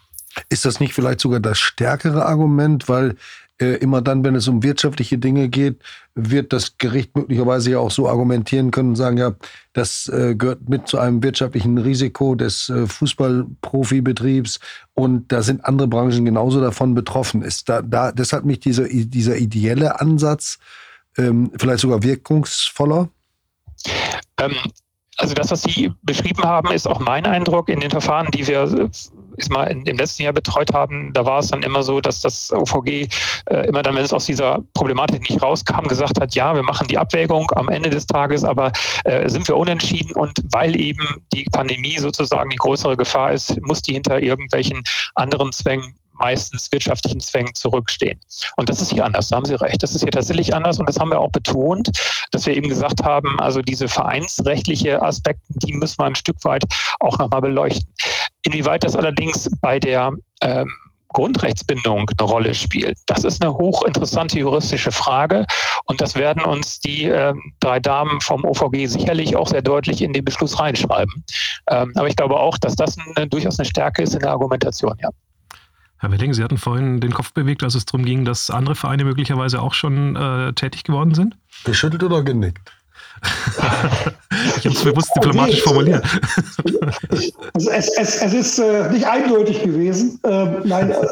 Ist 0.48 0.64
das 0.64 0.80
nicht 0.80 0.94
vielleicht 0.94 1.20
sogar 1.20 1.40
das 1.40 1.58
stärkere 1.58 2.24
Argument, 2.24 2.88
weil 2.88 3.16
äh, 3.60 3.76
immer 3.76 4.02
dann, 4.02 4.24
wenn 4.24 4.34
es 4.34 4.46
um 4.48 4.62
wirtschaftliche 4.62 5.18
Dinge 5.18 5.48
geht, 5.48 5.82
wird 6.20 6.52
das 6.52 6.76
Gericht 6.78 7.16
möglicherweise 7.16 7.70
ja 7.70 7.78
auch 7.78 7.92
so 7.92 8.08
argumentieren 8.08 8.70
können 8.72 8.90
und 8.90 8.96
sagen, 8.96 9.18
ja, 9.18 9.34
das 9.72 10.08
äh, 10.08 10.34
gehört 10.34 10.68
mit 10.68 10.88
zu 10.88 10.98
einem 10.98 11.22
wirtschaftlichen 11.22 11.78
Risiko 11.78 12.34
des 12.34 12.68
äh, 12.68 12.86
Fußballprofibetriebs 12.86 14.58
und 14.94 15.30
da 15.30 15.42
sind 15.42 15.64
andere 15.64 15.86
Branchen 15.86 16.24
genauso 16.24 16.60
davon 16.60 16.94
betroffen. 16.94 17.42
Ist 17.42 17.68
da, 17.68 17.82
da 17.82 18.10
deshalb 18.10 18.44
mich 18.44 18.58
dieser, 18.58 18.88
dieser 18.88 19.36
ideelle 19.36 20.00
Ansatz 20.00 20.58
ähm, 21.16 21.52
vielleicht 21.56 21.80
sogar 21.80 22.02
wirkungsvoller? 22.02 23.08
Ähm, 24.38 24.52
also 25.18 25.34
das, 25.34 25.50
was 25.50 25.62
Sie 25.62 25.92
beschrieben 26.02 26.44
haben, 26.44 26.72
ist 26.72 26.86
auch 26.86 27.00
mein 27.00 27.26
Eindruck 27.26 27.68
in 27.68 27.80
den 27.80 27.90
Verfahren, 27.90 28.28
die 28.32 28.46
wir 28.46 28.88
ist 29.38 29.50
mal 29.50 29.64
im 29.64 29.96
letzten 29.96 30.24
Jahr 30.24 30.32
betreut 30.32 30.72
haben, 30.74 31.12
da 31.12 31.24
war 31.24 31.38
es 31.38 31.48
dann 31.48 31.62
immer 31.62 31.82
so, 31.82 32.00
dass 32.00 32.20
das 32.20 32.52
OVG 32.52 33.08
äh, 33.46 33.68
immer 33.68 33.82
dann, 33.82 33.94
wenn 33.94 34.04
es 34.04 34.12
aus 34.12 34.26
dieser 34.26 34.60
Problematik 34.74 35.28
nicht 35.30 35.40
rauskam, 35.40 35.86
gesagt 35.86 36.20
hat, 36.20 36.34
ja, 36.34 36.54
wir 36.54 36.64
machen 36.64 36.88
die 36.88 36.98
Abwägung 36.98 37.50
am 37.54 37.68
Ende 37.68 37.88
des 37.88 38.06
Tages, 38.06 38.42
aber 38.42 38.72
äh, 39.04 39.28
sind 39.28 39.46
wir 39.46 39.56
unentschieden. 39.56 40.12
Und 40.16 40.42
weil 40.50 40.78
eben 40.78 41.22
die 41.32 41.44
Pandemie 41.44 41.98
sozusagen 41.98 42.50
die 42.50 42.56
größere 42.56 42.96
Gefahr 42.96 43.32
ist, 43.32 43.60
muss 43.62 43.80
die 43.80 43.92
hinter 43.92 44.20
irgendwelchen 44.20 44.82
anderen 45.14 45.52
Zwängen 45.52 45.94
meistens 46.18 46.70
wirtschaftlichen 46.72 47.20
Zwängen 47.20 47.54
zurückstehen. 47.54 48.20
Und 48.56 48.68
das 48.68 48.80
ist 48.80 48.92
hier 48.92 49.04
anders, 49.04 49.28
da 49.28 49.36
haben 49.36 49.44
Sie 49.44 49.54
recht. 49.54 49.82
Das 49.82 49.94
ist 49.94 50.02
hier 50.02 50.12
tatsächlich 50.12 50.54
anders 50.54 50.78
und 50.78 50.88
das 50.88 50.98
haben 50.98 51.10
wir 51.10 51.20
auch 51.20 51.30
betont, 51.30 51.90
dass 52.30 52.46
wir 52.46 52.56
eben 52.56 52.68
gesagt 52.68 53.04
haben, 53.04 53.38
also 53.40 53.62
diese 53.62 53.88
vereinsrechtliche 53.88 55.00
Aspekte, 55.02 55.42
die 55.48 55.72
müssen 55.72 55.98
wir 55.98 56.06
ein 56.06 56.14
Stück 56.14 56.44
weit 56.44 56.64
auch 57.00 57.18
nochmal 57.18 57.40
beleuchten. 57.40 57.88
Inwieweit 58.42 58.84
das 58.84 58.96
allerdings 58.96 59.50
bei 59.60 59.78
der 59.78 60.12
ähm, 60.42 60.72
Grundrechtsbindung 61.08 62.10
eine 62.18 62.28
Rolle 62.28 62.54
spielt. 62.54 62.98
Das 63.06 63.24
ist 63.24 63.42
eine 63.42 63.54
hochinteressante 63.54 64.38
juristische 64.38 64.92
Frage 64.92 65.46
und 65.86 66.00
das 66.00 66.14
werden 66.14 66.44
uns 66.44 66.80
die 66.80 67.04
äh, 67.04 67.34
drei 67.60 67.80
Damen 67.80 68.20
vom 68.20 68.44
OVG 68.44 68.86
sicherlich 68.86 69.34
auch 69.34 69.48
sehr 69.48 69.62
deutlich 69.62 70.02
in 70.02 70.12
den 70.12 70.24
Beschluss 70.24 70.58
reinschreiben. 70.60 71.24
Ähm, 71.70 71.92
aber 71.96 72.08
ich 72.08 72.16
glaube 72.16 72.38
auch, 72.38 72.58
dass 72.58 72.76
das 72.76 72.96
eine, 73.16 73.26
durchaus 73.26 73.58
eine 73.58 73.66
Stärke 73.66 74.02
ist 74.02 74.14
in 74.14 74.20
der 74.20 74.30
Argumentation, 74.30 74.94
ja. 75.00 75.08
Herr 76.00 76.12
Welling, 76.12 76.32
Sie 76.32 76.44
hatten 76.44 76.58
vorhin 76.58 77.00
den 77.00 77.12
Kopf 77.12 77.32
bewegt, 77.32 77.62
als 77.64 77.74
es 77.74 77.84
darum 77.84 78.04
ging, 78.04 78.24
dass 78.24 78.50
andere 78.50 78.74
Vereine 78.74 79.04
möglicherweise 79.04 79.60
auch 79.60 79.74
schon 79.74 80.14
äh, 80.14 80.52
tätig 80.52 80.84
geworden 80.84 81.14
sind. 81.14 81.36
Geschüttelt 81.64 82.02
oder 82.02 82.22
genickt? 82.22 82.72
ich 84.58 84.64
habe 84.64 84.74
es 84.74 84.84
bewusst 84.84 85.10
diplomatisch 85.16 85.62
formuliert. 85.62 86.04
Also 87.54 87.70
es, 87.70 87.88
es, 87.96 88.22
es 88.22 88.32
ist 88.32 88.58
äh, 88.58 88.90
nicht 88.90 89.06
eindeutig 89.06 89.62
gewesen. 89.62 90.20
Ähm, 90.24 90.62
nein, 90.64 90.90
äh, 90.90 91.06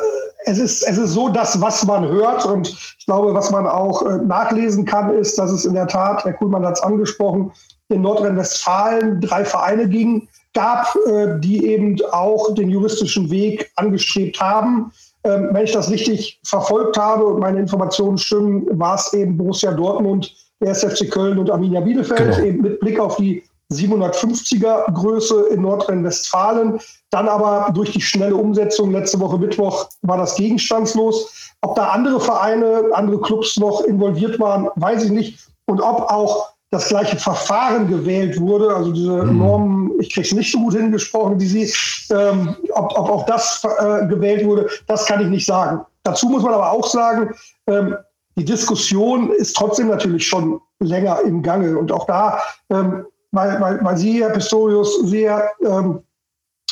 es 0.44 0.58
ist, 0.58 0.82
es 0.84 0.96
ist 0.96 1.10
so, 1.10 1.28
dass 1.28 1.60
was 1.60 1.84
man 1.84 2.06
hört 2.06 2.44
und 2.44 2.68
ich 2.68 3.06
glaube, 3.06 3.34
was 3.34 3.50
man 3.50 3.66
auch 3.66 4.02
äh, 4.06 4.18
nachlesen 4.18 4.84
kann, 4.84 5.12
ist, 5.14 5.36
dass 5.38 5.50
es 5.50 5.64
in 5.64 5.74
der 5.74 5.88
Tat, 5.88 6.24
Herr 6.24 6.34
Kuhlmann 6.34 6.64
hat 6.64 6.76
es 6.76 6.82
angesprochen, 6.82 7.50
in 7.88 8.02
Nordrhein-Westfalen 8.02 9.20
drei 9.20 9.44
Vereine 9.44 9.88
ging, 9.88 10.28
gab, 10.56 10.96
äh, 11.06 11.38
die 11.38 11.66
eben 11.66 11.98
auch 12.10 12.54
den 12.54 12.70
juristischen 12.70 13.30
Weg 13.30 13.70
angestrebt 13.76 14.40
haben. 14.40 14.90
Ähm, 15.22 15.50
wenn 15.52 15.64
ich 15.64 15.72
das 15.72 15.90
richtig 15.90 16.40
verfolgt 16.44 16.96
habe 16.96 17.26
und 17.26 17.40
meine 17.40 17.60
Informationen 17.60 18.16
stimmen, 18.16 18.66
war 18.72 18.94
es 18.94 19.12
eben 19.12 19.36
Borussia 19.36 19.72
Dortmund, 19.72 20.34
der 20.60 20.70
SFC 20.70 21.10
Köln 21.10 21.38
und 21.38 21.50
Arminia 21.50 21.80
Bielefeld, 21.80 22.18
genau. 22.18 22.38
eben 22.38 22.62
mit 22.62 22.80
Blick 22.80 22.98
auf 22.98 23.16
die 23.16 23.42
750er 23.70 24.90
Größe 24.92 25.48
in 25.50 25.60
Nordrhein-Westfalen. 25.62 26.80
Dann 27.10 27.28
aber 27.28 27.70
durch 27.74 27.92
die 27.92 28.00
schnelle 28.00 28.36
Umsetzung 28.36 28.92
letzte 28.92 29.20
Woche 29.20 29.38
Mittwoch 29.38 29.88
war 30.02 30.16
das 30.16 30.36
gegenstandslos. 30.36 31.52
Ob 31.60 31.74
da 31.74 31.88
andere 31.88 32.20
Vereine, 32.20 32.84
andere 32.92 33.20
Clubs 33.20 33.58
noch 33.58 33.82
involviert 33.82 34.40
waren, 34.40 34.68
weiß 34.76 35.04
ich 35.04 35.10
nicht. 35.10 35.38
Und 35.66 35.80
ob 35.80 36.10
auch 36.10 36.55
das 36.70 36.88
gleiche 36.88 37.16
Verfahren 37.16 37.88
gewählt 37.88 38.40
wurde, 38.40 38.74
also 38.74 38.92
diese 38.92 39.24
mhm. 39.24 39.38
Normen, 39.38 39.92
ich 40.00 40.12
kriege 40.12 40.26
es 40.26 40.34
nicht 40.34 40.50
so 40.50 40.58
gut 40.58 40.74
hingesprochen 40.74 41.40
wie 41.40 41.46
Sie, 41.46 41.72
ähm, 42.12 42.56
ob, 42.72 42.98
ob, 42.98 43.08
auch 43.08 43.26
das 43.26 43.62
äh, 43.64 44.06
gewählt 44.06 44.44
wurde, 44.44 44.68
das 44.86 45.06
kann 45.06 45.20
ich 45.20 45.28
nicht 45.28 45.46
sagen. 45.46 45.84
Dazu 46.02 46.28
muss 46.28 46.42
man 46.42 46.54
aber 46.54 46.70
auch 46.72 46.86
sagen, 46.86 47.34
ähm, 47.68 47.96
die 48.36 48.44
Diskussion 48.44 49.30
ist 49.32 49.56
trotzdem 49.56 49.88
natürlich 49.88 50.26
schon 50.26 50.60
länger 50.80 51.20
im 51.22 51.42
Gange. 51.42 51.78
Und 51.78 51.90
auch 51.90 52.06
da, 52.06 52.40
ähm, 52.70 53.06
weil, 53.32 53.60
weil, 53.60 53.82
weil 53.82 53.96
Sie, 53.96 54.22
Herr 54.22 54.30
Pistorius, 54.30 55.00
sehr 55.04 55.50
ähm, 55.64 56.02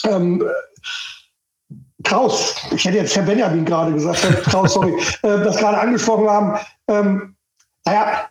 ähm, 0.05 0.45
Kraus, 2.03 2.55
ich 2.71 2.85
hätte 2.85 2.99
jetzt 2.99 3.17
Herr 3.17 3.23
Benjamin 3.23 3.65
gerade 3.65 3.93
gesagt, 3.93 4.23
Herr 4.23 4.35
Kraus, 4.43 4.75
sorry, 4.75 4.93
äh, 5.23 5.43
das 5.43 5.57
gerade 5.57 5.79
angesprochen 5.79 6.29
haben. 6.29 6.59
Ähm, 6.89 7.37
naja, 7.87 8.29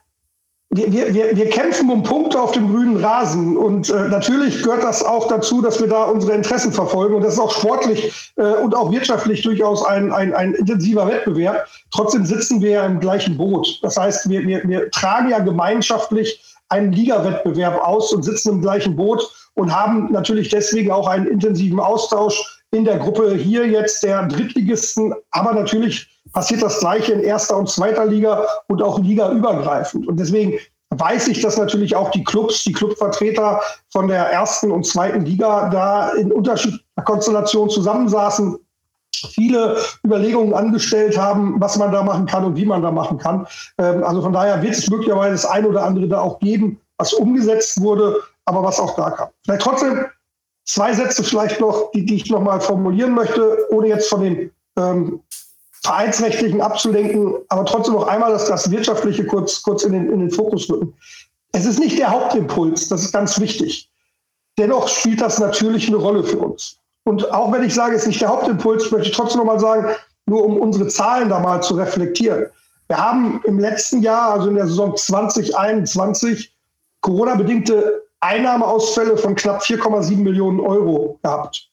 wir, 0.76 1.13
wir, 1.13 1.36
wir 1.36 1.49
kämpfen 1.49 1.89
um 1.89 2.03
Punkte 2.03 2.41
auf 2.41 2.51
dem 2.51 2.71
grünen 2.71 2.97
Rasen 3.03 3.57
und 3.57 3.89
äh, 3.89 4.07
natürlich 4.09 4.63
gehört 4.63 4.84
das 4.84 5.03
auch 5.03 5.28
dazu, 5.28 5.61
dass 5.61 5.80
wir 5.80 5.88
da 5.88 6.05
unsere 6.05 6.34
Interessen 6.34 6.71
verfolgen 6.71 7.15
und 7.15 7.24
das 7.24 7.34
ist 7.34 7.39
auch 7.39 7.51
sportlich 7.51 8.34
äh, 8.38 8.43
und 8.55 8.76
auch 8.76 8.91
wirtschaftlich 8.91 9.43
durchaus 9.43 9.86
ein, 9.86 10.11
ein, 10.11 10.34
ein 10.34 10.53
intensiver 10.55 11.07
Wettbewerb. 11.07 11.67
Trotzdem 11.91 12.26
sitzen 12.26 12.61
wir 12.61 12.71
ja 12.71 12.86
im 12.86 12.99
gleichen 12.99 13.38
Boot. 13.38 13.80
Das 13.84 13.97
heißt, 13.97 14.30
wir, 14.30 14.45
wir, 14.47 14.63
wir 14.63 14.89
tragen 14.91 15.30
ja 15.30 15.39
gemeinschaftlich 15.39 16.41
einen 16.69 16.91
Ligawettbewerb 16.91 17.80
aus 17.86 18.11
und 18.11 18.24
sitzen 18.24 18.53
im 18.53 18.61
gleichen 18.61 18.95
Boot 18.95 19.30
und 19.53 19.76
haben 19.76 20.11
natürlich 20.11 20.49
deswegen 20.49 20.91
auch 20.91 21.07
einen 21.07 21.28
intensiven 21.28 21.80
Austausch 21.80 22.61
in 22.71 22.86
der 22.86 22.97
Gruppe 22.97 23.36
hier 23.36 23.67
jetzt 23.67 24.01
der 24.01 24.24
Drittligisten, 24.24 25.13
aber 25.30 25.53
natürlich 25.53 26.12
passiert 26.34 26.62
das 26.62 26.80
Gleiche 26.80 27.14
in 27.14 27.22
erster 27.22 27.58
und 27.58 27.70
zweiter 27.70 28.06
Liga 28.06 28.46
und 28.68 28.82
auch 28.82 29.00
ligaübergreifend. 29.00 30.08
Und 30.08 30.20
deswegen 30.20 30.60
weiß 30.90 31.28
ich, 31.28 31.42
dass 31.42 31.58
natürlich 31.58 31.96
auch 31.96 32.12
die 32.12 32.24
Clubs, 32.24 32.64
die 32.64 32.74
Clubvertreter 32.74 33.62
von 33.90 34.08
der 34.08 34.26
ersten 34.26 34.72
und 34.72 34.86
zweiten 34.86 35.26
Liga 35.26 35.70
da 35.70 36.12
in 36.12 36.32
unterschiedlicher 36.32 36.84
Konstellation 37.06 37.70
zusammensaßen. 37.70 38.60
viele 39.32 39.78
Überlegungen 40.04 40.54
angestellt 40.54 41.18
haben, 41.18 41.56
was 41.62 41.78
man 41.78 41.94
da 41.94 42.04
machen 42.04 42.26
kann 42.26 42.44
und 42.44 42.58
wie 42.58 42.66
man 42.66 42.82
da 42.82 42.92
machen 42.92 43.18
kann. 43.18 43.48
Ähm, 43.78 44.04
also 44.04 44.22
von 44.22 44.34
daher 44.34 44.62
wird 44.62 44.74
es 44.74 44.90
möglicherweise 44.90 45.32
das 45.32 45.46
eine 45.46 45.70
oder 45.70 45.86
andere 45.86 46.08
da 46.08 46.20
auch 46.20 46.40
geben, 46.40 46.82
was 46.98 47.14
umgesetzt 47.14 47.80
wurde, 47.80 48.18
aber 48.46 48.64
was 48.64 48.80
auch 48.80 48.96
da 48.96 49.12
kam. 49.12 49.30
Vielleicht 49.46 49.62
trotzdem 49.62 50.06
zwei 50.66 50.94
Sätze 50.94 51.24
vielleicht 51.24 51.62
noch, 51.62 51.92
die, 51.92 52.06
die 52.06 52.16
ich 52.16 52.30
nochmal 52.30 52.60
formulieren 52.60 53.14
möchte, 53.14 53.66
ohne 53.70 53.88
jetzt 53.88 54.10
von 54.10 54.22
den 54.22 54.52
ähm, 54.78 55.22
vereinsrechtlichen 55.84 56.62
abzulenken, 56.62 57.36
aber 57.50 57.66
trotzdem 57.66 57.94
noch 57.94 58.08
einmal 58.08 58.32
das, 58.32 58.46
das 58.46 58.72
Wirtschaftliche 58.72 59.26
kurz, 59.26 59.62
kurz 59.62 59.84
in, 59.84 59.92
den, 59.92 60.12
in 60.12 60.20
den 60.20 60.32
Fokus 60.32 60.70
rücken. 60.70 60.94
Es 61.52 61.66
ist 61.66 61.80
nicht 61.80 62.00
der 62.00 62.10
Hauptimpuls, 62.10 62.88
das 62.88 63.04
ist 63.04 63.12
ganz 63.12 63.40
wichtig. 63.40 63.90
Dennoch 64.58 64.88
spielt 64.88 65.22
das 65.22 65.40
natürlich 65.40 65.88
eine 65.88 65.98
Rolle 65.98 66.24
für 66.24 66.38
uns. 66.38 66.78
Und 67.04 67.32
auch 67.32 67.52
wenn 67.52 67.64
ich 67.64 67.74
sage, 67.74 67.96
es 67.96 68.04
ist 68.04 68.08
nicht 68.08 68.22
der 68.22 68.30
Hauptimpuls, 68.30 68.92
möchte 68.92 69.10
ich 69.10 69.16
trotzdem 69.16 69.40
noch 69.40 69.46
mal 69.46 69.60
sagen, 69.60 69.94
nur 70.26 70.46
um 70.46 70.58
unsere 70.58 70.88
Zahlen 70.88 71.30
da 71.30 71.40
mal 71.40 71.62
zu 71.62 71.76
reflektieren. 71.76 72.46
Wir 72.88 72.98
haben 72.98 73.42
im 73.46 73.60
letzten 73.60 74.02
Jahr, 74.02 74.34
also 74.34 74.50
in 74.50 74.56
der 74.56 74.68
Saison 74.68 74.96
2021, 74.96 76.54
Corona-bedingte 77.02 78.04
Einnahmeausfälle 78.22 79.18
von 79.18 79.36
knapp 79.36 79.62
4,7 79.62 80.16
Millionen 80.18 80.62
Euro 80.62 81.20
gehabt. 81.24 81.70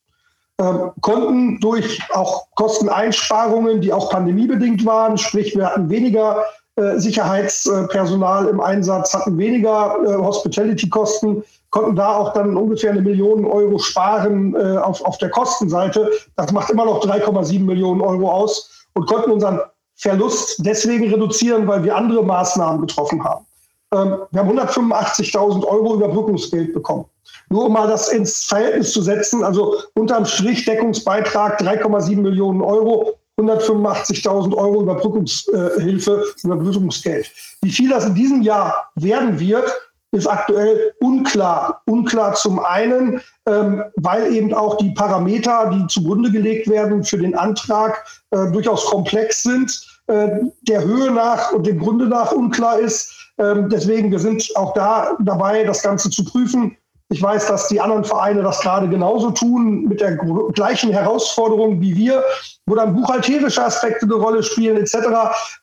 Ähm, 0.60 0.90
konnten 1.00 1.58
durch 1.60 2.00
auch 2.12 2.46
Kosteneinsparungen, 2.54 3.80
die 3.80 3.94
auch 3.94 4.10
pandemiebedingt 4.10 4.84
waren, 4.84 5.16
sprich 5.16 5.56
wir 5.56 5.66
hatten 5.66 5.88
weniger 5.88 6.44
äh, 6.76 6.98
Sicherheitspersonal 6.98 8.46
im 8.46 8.60
Einsatz, 8.60 9.14
hatten 9.14 9.38
weniger 9.38 9.96
äh, 10.04 10.14
Hospitality-Kosten, 10.16 11.42
konnten 11.70 11.96
da 11.96 12.14
auch 12.14 12.34
dann 12.34 12.58
ungefähr 12.58 12.90
eine 12.90 13.00
Million 13.00 13.46
Euro 13.46 13.78
sparen 13.78 14.54
äh, 14.54 14.76
auf, 14.76 15.02
auf 15.02 15.16
der 15.16 15.30
Kostenseite. 15.30 16.10
Das 16.36 16.52
macht 16.52 16.68
immer 16.68 16.84
noch 16.84 17.02
3,7 17.02 17.60
Millionen 17.60 18.02
Euro 18.02 18.30
aus 18.30 18.86
und 18.92 19.06
konnten 19.06 19.30
unseren 19.30 19.60
Verlust 19.96 20.60
deswegen 20.66 21.08
reduzieren, 21.10 21.66
weil 21.68 21.84
wir 21.84 21.96
andere 21.96 22.22
Maßnahmen 22.22 22.82
getroffen 22.82 23.24
haben. 23.24 23.46
Ähm, 23.94 24.18
wir 24.30 24.40
haben 24.40 24.58
185.000 24.58 25.64
Euro 25.64 25.94
Überbrückungsgeld 25.94 26.74
bekommen. 26.74 27.06
Nur 27.52 27.66
um 27.66 27.72
mal 27.72 27.88
das 27.88 28.08
ins 28.08 28.44
Verhältnis 28.44 28.92
zu 28.92 29.02
setzen, 29.02 29.42
also 29.42 29.76
unterm 29.94 30.24
Strich 30.24 30.64
Deckungsbeitrag 30.64 31.60
3,7 31.60 32.16
Millionen 32.16 32.62
Euro, 32.62 33.18
185.000 33.38 34.54
Euro 34.54 34.82
Überbrückungshilfe, 34.82 36.24
Überbrückungsgeld. 36.44 37.30
Wie 37.62 37.70
viel 37.70 37.90
das 37.90 38.06
in 38.06 38.14
diesem 38.14 38.42
Jahr 38.42 38.90
werden 38.94 39.40
wird, 39.40 39.72
ist 40.12 40.26
aktuell 40.26 40.92
unklar. 41.00 41.82
Unklar 41.86 42.34
zum 42.34 42.58
einen, 42.60 43.20
ähm, 43.46 43.82
weil 43.96 44.32
eben 44.34 44.52
auch 44.52 44.76
die 44.76 44.90
Parameter, 44.90 45.70
die 45.72 45.86
zugrunde 45.86 46.30
gelegt 46.30 46.68
werden 46.68 47.04
für 47.04 47.18
den 47.18 47.34
Antrag, 47.34 48.04
äh, 48.30 48.50
durchaus 48.50 48.84
komplex 48.86 49.42
sind, 49.42 49.86
äh, 50.08 50.28
der 50.62 50.84
Höhe 50.84 51.10
nach 51.10 51.52
und 51.52 51.66
dem 51.66 51.78
Grunde 51.78 52.06
nach 52.06 52.32
unklar 52.32 52.80
ist. 52.80 53.12
Ähm, 53.38 53.68
deswegen, 53.68 54.10
wir 54.10 54.18
sind 54.18 54.50
auch 54.56 54.74
da 54.74 55.16
dabei, 55.20 55.64
das 55.64 55.82
Ganze 55.82 56.10
zu 56.10 56.24
prüfen. 56.24 56.76
Ich 57.12 57.20
weiß, 57.20 57.48
dass 57.48 57.66
die 57.68 57.80
anderen 57.80 58.04
Vereine 58.04 58.42
das 58.42 58.60
gerade 58.60 58.88
genauso 58.88 59.32
tun, 59.32 59.86
mit 59.86 60.00
der 60.00 60.16
gleichen 60.52 60.90
Herausforderung 60.92 61.80
wie 61.80 61.96
wir, 61.96 62.22
wo 62.66 62.76
dann 62.76 62.94
buchhalterische 62.94 63.64
Aspekte 63.64 64.06
eine 64.06 64.14
Rolle 64.14 64.42
spielen, 64.44 64.76
etc. 64.76 64.96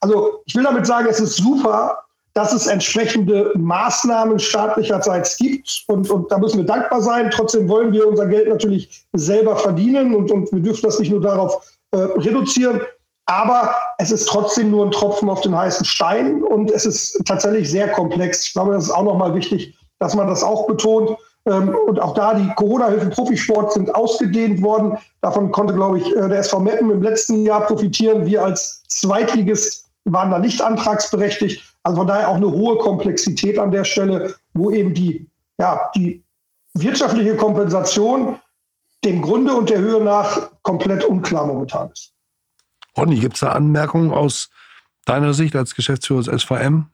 Also 0.00 0.42
ich 0.44 0.54
will 0.54 0.64
damit 0.64 0.86
sagen, 0.86 1.06
es 1.08 1.20
ist 1.20 1.36
super, 1.36 2.04
dass 2.34 2.52
es 2.52 2.66
entsprechende 2.66 3.50
Maßnahmen 3.56 4.38
staatlicherseits 4.38 5.38
gibt. 5.38 5.84
Und, 5.88 6.08
und 6.10 6.30
da 6.30 6.38
müssen 6.38 6.58
wir 6.58 6.66
dankbar 6.66 7.00
sein. 7.00 7.30
Trotzdem 7.30 7.68
wollen 7.68 7.92
wir 7.92 8.06
unser 8.06 8.26
Geld 8.26 8.48
natürlich 8.48 9.04
selber 9.14 9.56
verdienen 9.56 10.14
und, 10.14 10.30
und 10.30 10.52
wir 10.52 10.60
dürfen 10.60 10.82
das 10.82 10.98
nicht 10.98 11.10
nur 11.10 11.20
darauf 11.20 11.66
äh, 11.92 11.96
reduzieren. 11.96 12.80
Aber 13.26 13.74
es 13.98 14.10
ist 14.10 14.28
trotzdem 14.28 14.70
nur 14.70 14.86
ein 14.86 14.90
Tropfen 14.90 15.28
auf 15.28 15.40
den 15.40 15.56
heißen 15.56 15.84
Stein 15.84 16.42
und 16.42 16.70
es 16.70 16.86
ist 16.86 17.20
tatsächlich 17.26 17.70
sehr 17.70 17.88
komplex. 17.88 18.46
Ich 18.46 18.52
glaube, 18.52 18.72
das 18.72 18.84
ist 18.84 18.90
auch 18.90 19.02
nochmal 19.02 19.34
wichtig, 19.34 19.76
dass 19.98 20.14
man 20.14 20.28
das 20.28 20.42
auch 20.42 20.66
betont. 20.66 21.16
Ähm, 21.48 21.74
und 21.86 22.00
auch 22.00 22.14
da, 22.14 22.34
die 22.34 22.48
Corona-Hilfen 22.54 23.10
Profisport 23.10 23.72
sind 23.72 23.94
ausgedehnt 23.94 24.60
worden. 24.62 24.98
Davon 25.22 25.50
konnte, 25.50 25.74
glaube 25.74 25.98
ich, 25.98 26.06
äh, 26.14 26.28
der 26.28 26.38
SV 26.38 26.60
Meppen 26.60 26.90
im 26.90 27.02
letzten 27.02 27.44
Jahr 27.44 27.62
profitieren. 27.62 28.26
Wir 28.26 28.44
als 28.44 28.82
Zweitligist 28.88 29.86
waren 30.04 30.30
da 30.30 30.38
nicht 30.38 30.60
antragsberechtigt. 30.60 31.62
Also 31.82 31.98
von 31.98 32.06
daher 32.06 32.28
auch 32.28 32.36
eine 32.36 32.50
hohe 32.50 32.76
Komplexität 32.78 33.58
an 33.58 33.70
der 33.70 33.84
Stelle, 33.84 34.34
wo 34.52 34.70
eben 34.70 34.92
die, 34.92 35.26
ja, 35.58 35.90
die 35.94 36.22
wirtschaftliche 36.74 37.36
Kompensation 37.36 38.38
dem 39.04 39.22
Grunde 39.22 39.54
und 39.54 39.70
der 39.70 39.78
Höhe 39.78 40.02
nach 40.02 40.50
komplett 40.62 41.04
unklar 41.04 41.46
momentan 41.46 41.90
ist. 41.90 42.12
Ronny, 42.96 43.20
gibt 43.20 43.34
es 43.34 43.40
da 43.40 43.52
Anmerkungen 43.52 44.10
aus 44.10 44.50
deiner 45.04 45.32
Sicht 45.32 45.54
als 45.56 45.74
Geschäftsführer 45.74 46.22
des 46.22 46.42
SVM? 46.42 46.90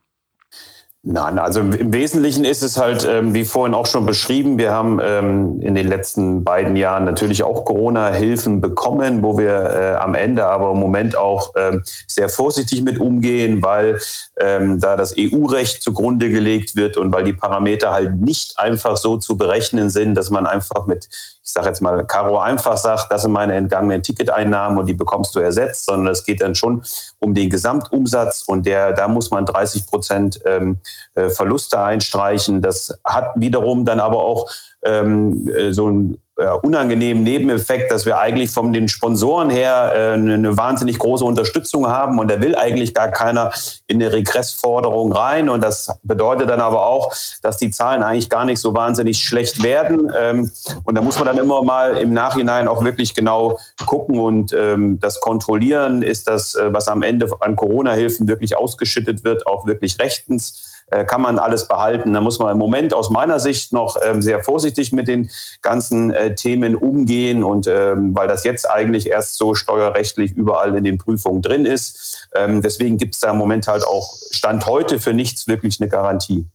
Nein, 1.07 1.37
also 1.37 1.59
im 1.59 1.93
Wesentlichen 1.93 2.45
ist 2.45 2.63
es 2.63 2.79
halt, 2.79 3.07
ähm, 3.07 3.35
wie 3.35 3.45
vorhin 3.45 3.75
auch 3.75 3.85
schon 3.85 4.07
beschrieben, 4.07 4.57
wir 4.57 4.71
haben 4.71 4.99
ähm, 5.03 5.61
in 5.61 5.75
den 5.75 5.87
letzten 5.87 6.43
beiden 6.43 6.75
Jahren 6.75 7.05
natürlich 7.05 7.43
auch 7.43 7.63
Corona-Hilfen 7.63 8.59
bekommen, 8.59 9.21
wo 9.21 9.37
wir 9.37 9.51
äh, 9.51 9.95
am 9.97 10.15
Ende 10.15 10.47
aber 10.47 10.71
im 10.71 10.79
Moment 10.79 11.15
auch 11.15 11.53
ähm, 11.55 11.83
sehr 12.07 12.27
vorsichtig 12.27 12.81
mit 12.81 12.99
umgehen, 12.99 13.61
weil 13.61 13.99
ähm, 14.39 14.79
da 14.79 14.97
das 14.97 15.13
EU-Recht 15.15 15.83
zugrunde 15.83 16.31
gelegt 16.31 16.75
wird 16.75 16.97
und 16.97 17.13
weil 17.13 17.23
die 17.23 17.33
Parameter 17.33 17.91
halt 17.91 18.15
nicht 18.15 18.57
einfach 18.57 18.97
so 18.97 19.17
zu 19.17 19.37
berechnen 19.37 19.91
sind, 19.91 20.15
dass 20.15 20.31
man 20.31 20.47
einfach 20.47 20.87
mit 20.87 21.07
ich 21.45 21.51
sage 21.51 21.67
jetzt 21.67 21.81
mal, 21.81 22.03
Caro 22.05 22.39
einfach 22.39 22.75
sagt, 22.75 23.11
das 23.11 23.21
sind 23.21 23.31
meine 23.31 23.53
entgangenen 23.53 24.01
Ticketeinnahmen 24.01 24.79
und 24.79 24.87
die 24.87 24.95
bekommst 24.95 25.35
du 25.35 25.39
ersetzt, 25.39 25.85
sondern 25.85 26.11
es 26.11 26.23
geht 26.23 26.41
dann 26.41 26.55
schon 26.55 26.83
um 27.19 27.35
den 27.35 27.51
Gesamtumsatz 27.51 28.43
und 28.47 28.65
der, 28.65 28.93
da 28.93 29.07
muss 29.07 29.29
man 29.29 29.45
30 29.45 29.85
Prozent 29.85 30.39
ähm, 30.45 30.79
äh, 31.13 31.29
Verluste 31.29 31.79
einstreichen. 31.79 32.63
Das 32.63 32.99
hat 33.03 33.33
wiederum 33.35 33.85
dann 33.85 33.99
aber 33.99 34.23
auch 34.23 34.49
ähm, 34.83 35.47
äh, 35.49 35.71
so 35.71 35.87
ein 35.87 36.17
äh, 36.37 36.47
unangenehmen 36.61 37.23
Nebeneffekt, 37.23 37.91
dass 37.91 38.05
wir 38.05 38.17
eigentlich 38.17 38.51
von 38.51 38.73
den 38.73 38.89
Sponsoren 38.89 39.49
her 39.49 39.93
äh, 39.95 40.13
eine 40.13 40.57
wahnsinnig 40.57 40.99
große 40.99 41.23
Unterstützung 41.23 41.87
haben 41.87 42.19
und 42.19 42.29
da 42.29 42.41
will 42.41 42.55
eigentlich 42.55 42.93
gar 42.93 43.09
keiner 43.09 43.51
in 43.87 44.01
eine 44.01 44.11
Regressforderung 44.11 45.13
rein. 45.13 45.47
Und 45.47 45.63
das 45.63 45.97
bedeutet 46.03 46.49
dann 46.49 46.59
aber 46.59 46.85
auch, 46.87 47.13
dass 47.41 47.57
die 47.57 47.71
Zahlen 47.71 48.03
eigentlich 48.03 48.29
gar 48.29 48.43
nicht 48.43 48.59
so 48.59 48.73
wahnsinnig 48.73 49.19
schlecht 49.19 49.63
werden. 49.63 50.11
Ähm, 50.17 50.51
und 50.83 50.95
da 50.95 51.01
muss 51.01 51.17
man 51.17 51.25
dann 51.27 51.37
immer 51.37 51.63
mal 51.63 51.97
im 51.97 52.13
Nachhinein 52.13 52.67
auch 52.67 52.83
wirklich 52.83 53.13
genau 53.13 53.57
gucken 53.85 54.19
und 54.19 54.51
ähm, 54.53 54.99
das 54.99 55.21
kontrollieren, 55.21 56.01
ist 56.01 56.27
das, 56.27 56.55
äh, 56.55 56.73
was 56.73 56.87
am 56.89 57.01
Ende 57.01 57.29
an 57.39 57.55
Corona-Hilfen 57.55 58.27
wirklich 58.27 58.57
ausgeschüttet 58.57 59.23
wird, 59.23 59.47
auch 59.47 59.65
wirklich 59.65 59.99
rechtens 59.99 60.74
kann 61.05 61.21
man 61.21 61.39
alles 61.39 61.67
behalten. 61.67 62.13
Da 62.13 62.21
muss 62.21 62.39
man 62.39 62.51
im 62.51 62.57
Moment 62.57 62.93
aus 62.93 63.09
meiner 63.09 63.39
Sicht 63.39 63.73
noch 63.73 63.97
ähm, 64.05 64.21
sehr 64.21 64.43
vorsichtig 64.43 64.91
mit 64.91 65.07
den 65.07 65.29
ganzen 65.61 66.11
äh, 66.13 66.35
Themen 66.35 66.75
umgehen 66.75 67.43
und 67.43 67.67
ähm, 67.67 68.15
weil 68.15 68.27
das 68.27 68.43
jetzt 68.43 68.69
eigentlich 68.69 69.07
erst 69.07 69.37
so 69.37 69.55
steuerrechtlich 69.55 70.31
überall 70.33 70.75
in 70.75 70.83
den 70.83 70.97
Prüfungen 70.97 71.41
drin 71.41 71.65
ist. 71.65 72.29
Ähm, 72.35 72.61
deswegen 72.61 72.97
gibt 72.97 73.15
es 73.15 73.21
da 73.21 73.31
im 73.31 73.37
Moment 73.37 73.67
halt 73.67 73.85
auch 73.85 74.13
Stand 74.31 74.65
heute 74.67 74.99
für 74.99 75.13
nichts 75.13 75.47
wirklich 75.47 75.81
eine 75.81 75.89
Garantie. 75.89 76.45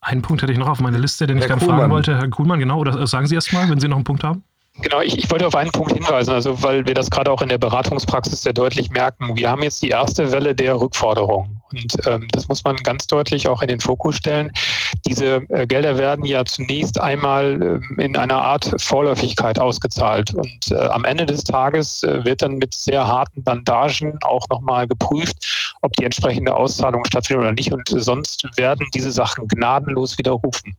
Einen 0.00 0.22
Punkt 0.22 0.42
hätte 0.42 0.52
ich 0.52 0.58
noch 0.58 0.68
auf 0.68 0.80
meiner 0.80 0.98
Liste, 0.98 1.26
den 1.26 1.38
Herr 1.38 1.44
ich 1.44 1.48
gerne 1.48 1.62
fragen 1.62 1.90
wollte. 1.90 2.16
Herr 2.16 2.28
Kuhlmann, 2.28 2.60
genau, 2.60 2.78
oder 2.78 3.06
sagen 3.06 3.26
Sie 3.26 3.34
erst 3.34 3.52
mal, 3.52 3.68
wenn 3.68 3.80
Sie 3.80 3.88
noch 3.88 3.96
einen 3.96 4.04
Punkt 4.04 4.22
haben. 4.22 4.44
Genau, 4.80 5.00
ich, 5.00 5.18
ich 5.18 5.30
wollte 5.30 5.46
auf 5.46 5.56
einen 5.56 5.72
Punkt 5.72 5.92
hinweisen, 5.92 6.32
also 6.32 6.62
weil 6.62 6.86
wir 6.86 6.94
das 6.94 7.10
gerade 7.10 7.32
auch 7.32 7.42
in 7.42 7.48
der 7.48 7.58
Beratungspraxis 7.58 8.42
sehr 8.42 8.52
deutlich 8.52 8.90
merken. 8.90 9.36
Wir 9.36 9.50
haben 9.50 9.62
jetzt 9.62 9.82
die 9.82 9.88
erste 9.88 10.30
Welle 10.30 10.54
der 10.54 10.80
Rückforderung. 10.80 11.57
Und 11.72 11.94
ähm, 12.06 12.26
das 12.32 12.48
muss 12.48 12.64
man 12.64 12.76
ganz 12.76 13.06
deutlich 13.06 13.48
auch 13.48 13.62
in 13.62 13.68
den 13.68 13.80
Fokus 13.80 14.16
stellen. 14.16 14.50
Diese 15.06 15.42
äh, 15.50 15.66
Gelder 15.66 15.98
werden 15.98 16.24
ja 16.24 16.44
zunächst 16.44 17.00
einmal 17.00 17.80
äh, 17.98 18.02
in 18.02 18.16
einer 18.16 18.40
Art 18.40 18.74
Vorläufigkeit 18.78 19.58
ausgezahlt. 19.58 20.34
Und 20.34 20.70
äh, 20.70 20.76
am 20.76 21.04
Ende 21.04 21.26
des 21.26 21.44
Tages 21.44 22.02
äh, 22.02 22.24
wird 22.24 22.42
dann 22.42 22.56
mit 22.56 22.74
sehr 22.74 23.06
harten 23.06 23.42
Bandagen 23.42 24.18
auch 24.22 24.46
nochmal 24.48 24.86
geprüft, 24.86 25.74
ob 25.82 25.92
die 25.94 26.04
entsprechende 26.04 26.54
Auszahlung 26.54 27.04
stattfindet 27.04 27.44
oder 27.44 27.52
nicht. 27.52 27.72
Und 27.72 27.88
sonst 27.88 28.46
werden 28.56 28.86
diese 28.94 29.12
Sachen 29.12 29.46
gnadenlos 29.48 30.16
widerrufen. 30.18 30.76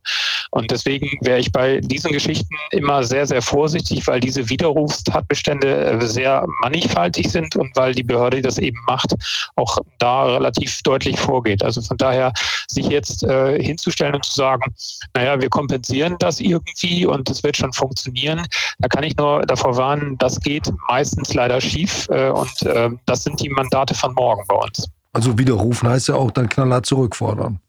Und 0.50 0.70
deswegen 0.70 1.16
wäre 1.20 1.38
ich 1.38 1.52
bei 1.52 1.80
diesen 1.80 2.12
Geschichten 2.12 2.54
immer 2.72 3.04
sehr, 3.04 3.26
sehr 3.26 3.40
vorsichtig, 3.40 4.06
weil 4.06 4.20
diese 4.20 4.48
Widerrufstatbestände 4.48 5.84
äh, 5.84 6.06
sehr 6.06 6.44
mannigfaltig 6.60 7.30
sind 7.30 7.54
und 7.56 7.74
weil 7.76 7.94
die 7.94 8.02
Behörde, 8.02 8.38
die 8.38 8.42
das 8.42 8.58
eben 8.58 8.78
macht, 8.86 9.14
auch 9.56 9.78
da 9.98 10.24
relativ 10.24 10.82
deutlich 10.82 11.18
vorgeht. 11.18 11.62
Also 11.62 11.80
von 11.82 11.96
daher 11.96 12.32
sich 12.68 12.88
jetzt 12.88 13.22
äh, 13.22 13.62
hinzustellen 13.62 14.14
und 14.14 14.24
zu 14.24 14.34
sagen, 14.34 14.74
naja, 15.14 15.40
wir 15.40 15.48
kompensieren 15.48 16.16
das 16.18 16.40
irgendwie 16.40 17.06
und 17.06 17.30
es 17.30 17.42
wird 17.42 17.56
schon 17.56 17.72
funktionieren, 17.72 18.42
da 18.78 18.88
kann 18.88 19.04
ich 19.04 19.16
nur 19.16 19.42
davor 19.42 19.76
warnen, 19.76 20.18
das 20.18 20.40
geht 20.40 20.70
meistens 20.88 21.32
leider 21.34 21.60
schief 21.60 22.08
äh, 22.10 22.30
und 22.30 22.62
äh, 22.62 22.90
das 23.06 23.24
sind 23.24 23.40
die 23.40 23.48
Mandate 23.48 23.94
von 23.94 24.14
morgen 24.14 24.42
bei 24.48 24.56
uns. 24.56 24.88
Also 25.12 25.36
widerrufen 25.38 25.88
heißt 25.88 26.08
ja 26.08 26.14
auch 26.14 26.30
dann 26.30 26.48
knallhart 26.48 26.86
zurückfordern. 26.86 27.60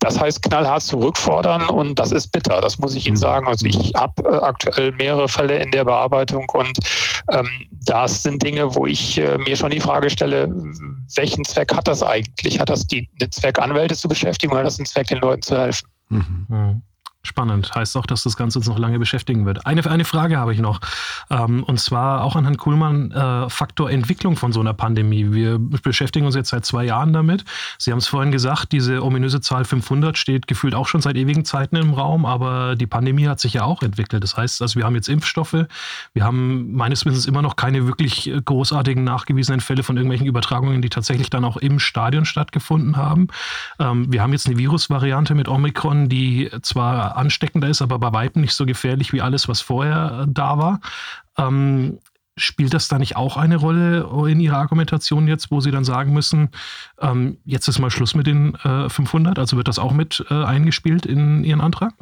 Das 0.00 0.20
heißt 0.20 0.42
knallhart 0.42 0.82
zurückfordern 0.82 1.68
und 1.68 1.98
das 1.98 2.12
ist 2.12 2.32
bitter, 2.32 2.60
das 2.60 2.78
muss 2.78 2.94
ich 2.94 3.06
Ihnen 3.06 3.16
sagen. 3.16 3.46
Also 3.46 3.66
ich 3.66 3.92
habe 3.94 4.22
äh, 4.22 4.36
aktuell 4.36 4.92
mehrere 4.92 5.28
Fälle 5.28 5.58
in 5.58 5.70
der 5.70 5.84
Bearbeitung 5.84 6.46
und 6.52 6.78
ähm, 7.30 7.48
das 7.84 8.22
sind 8.22 8.42
Dinge, 8.42 8.74
wo 8.74 8.86
ich 8.86 9.18
äh, 9.18 9.38
mir 9.38 9.56
schon 9.56 9.70
die 9.70 9.80
Frage 9.80 10.10
stelle, 10.10 10.48
welchen 11.14 11.44
Zweck 11.44 11.74
hat 11.74 11.88
das 11.88 12.02
eigentlich? 12.02 12.60
Hat 12.60 12.68
das 12.68 12.86
die, 12.86 13.08
den 13.20 13.30
Zweck, 13.32 13.58
Anwälte 13.58 13.96
zu 13.96 14.08
beschäftigen 14.08 14.52
oder 14.52 14.60
hat 14.60 14.66
das 14.66 14.76
den 14.76 14.86
Zweck, 14.86 15.06
den 15.08 15.18
Leuten 15.18 15.42
zu 15.42 15.58
helfen? 15.58 15.88
Mhm. 16.08 16.82
Spannend. 17.26 17.74
Heißt 17.74 17.96
auch, 17.96 18.06
dass 18.06 18.22
das 18.22 18.36
Ganze 18.36 18.60
uns 18.60 18.68
noch 18.68 18.78
lange 18.78 19.00
beschäftigen 19.00 19.46
wird. 19.46 19.66
Eine, 19.66 19.84
eine 19.90 20.04
Frage 20.04 20.38
habe 20.38 20.54
ich 20.54 20.60
noch. 20.60 20.78
Ähm, 21.28 21.64
und 21.64 21.80
zwar 21.80 22.22
auch 22.22 22.36
an 22.36 22.44
Herrn 22.44 22.56
Kuhlmann, 22.56 23.10
äh, 23.10 23.50
Faktor 23.50 23.90
Entwicklung 23.90 24.36
von 24.36 24.52
so 24.52 24.60
einer 24.60 24.74
Pandemie. 24.74 25.32
Wir 25.32 25.58
beschäftigen 25.58 26.24
uns 26.24 26.36
jetzt 26.36 26.50
seit 26.50 26.64
zwei 26.64 26.84
Jahren 26.84 27.12
damit. 27.12 27.44
Sie 27.78 27.90
haben 27.90 27.98
es 27.98 28.06
vorhin 28.06 28.30
gesagt, 28.30 28.70
diese 28.70 29.02
ominöse 29.02 29.40
Zahl 29.40 29.64
500 29.64 30.16
steht 30.16 30.46
gefühlt 30.46 30.76
auch 30.76 30.86
schon 30.86 31.00
seit 31.00 31.16
ewigen 31.16 31.44
Zeiten 31.44 31.74
im 31.74 31.94
Raum, 31.94 32.26
aber 32.26 32.76
die 32.76 32.86
Pandemie 32.86 33.26
hat 33.26 33.40
sich 33.40 33.54
ja 33.54 33.64
auch 33.64 33.82
entwickelt. 33.82 34.22
Das 34.22 34.36
heißt, 34.36 34.62
also 34.62 34.78
wir 34.78 34.84
haben 34.84 34.94
jetzt 34.94 35.08
Impfstoffe. 35.08 35.66
Wir 36.14 36.24
haben 36.24 36.74
meines 36.74 37.04
Wissens 37.04 37.26
immer 37.26 37.42
noch 37.42 37.56
keine 37.56 37.88
wirklich 37.88 38.30
großartigen 38.44 39.02
nachgewiesenen 39.02 39.60
Fälle 39.60 39.82
von 39.82 39.96
irgendwelchen 39.96 40.28
Übertragungen, 40.28 40.80
die 40.80 40.90
tatsächlich 40.90 41.28
dann 41.28 41.44
auch 41.44 41.56
im 41.56 41.80
Stadion 41.80 42.24
stattgefunden 42.24 42.96
haben. 42.96 43.26
Ähm, 43.80 44.12
wir 44.12 44.22
haben 44.22 44.32
jetzt 44.32 44.46
eine 44.46 44.58
Virusvariante 44.58 45.34
mit 45.34 45.48
Omikron, 45.48 46.08
die 46.08 46.50
zwar 46.62 47.15
ansteckender 47.16 47.68
ist, 47.68 47.82
aber 47.82 47.98
bei 47.98 48.12
weitem 48.12 48.42
nicht 48.42 48.54
so 48.54 48.66
gefährlich 48.66 49.12
wie 49.12 49.22
alles, 49.22 49.48
was 49.48 49.60
vorher 49.60 50.22
äh, 50.22 50.26
da 50.28 50.58
war. 50.58 50.80
Ähm, 51.38 51.98
spielt 52.36 52.74
das 52.74 52.88
da 52.88 52.98
nicht 52.98 53.16
auch 53.16 53.36
eine 53.36 53.56
Rolle 53.56 54.08
in 54.28 54.40
Ihrer 54.40 54.58
Argumentation 54.58 55.26
jetzt, 55.26 55.50
wo 55.50 55.60
Sie 55.60 55.70
dann 55.70 55.84
sagen 55.84 56.12
müssen, 56.12 56.50
ähm, 57.00 57.38
jetzt 57.44 57.66
ist 57.66 57.78
mal 57.78 57.90
Schluss 57.90 58.14
mit 58.14 58.26
den 58.26 58.54
äh, 58.56 58.90
500? 58.90 59.38
Also 59.38 59.56
wird 59.56 59.68
das 59.68 59.78
auch 59.78 59.92
mit 59.92 60.24
äh, 60.30 60.44
eingespielt 60.44 61.06
in 61.06 61.44
Ihren 61.44 61.62
Antrag? 61.62 61.94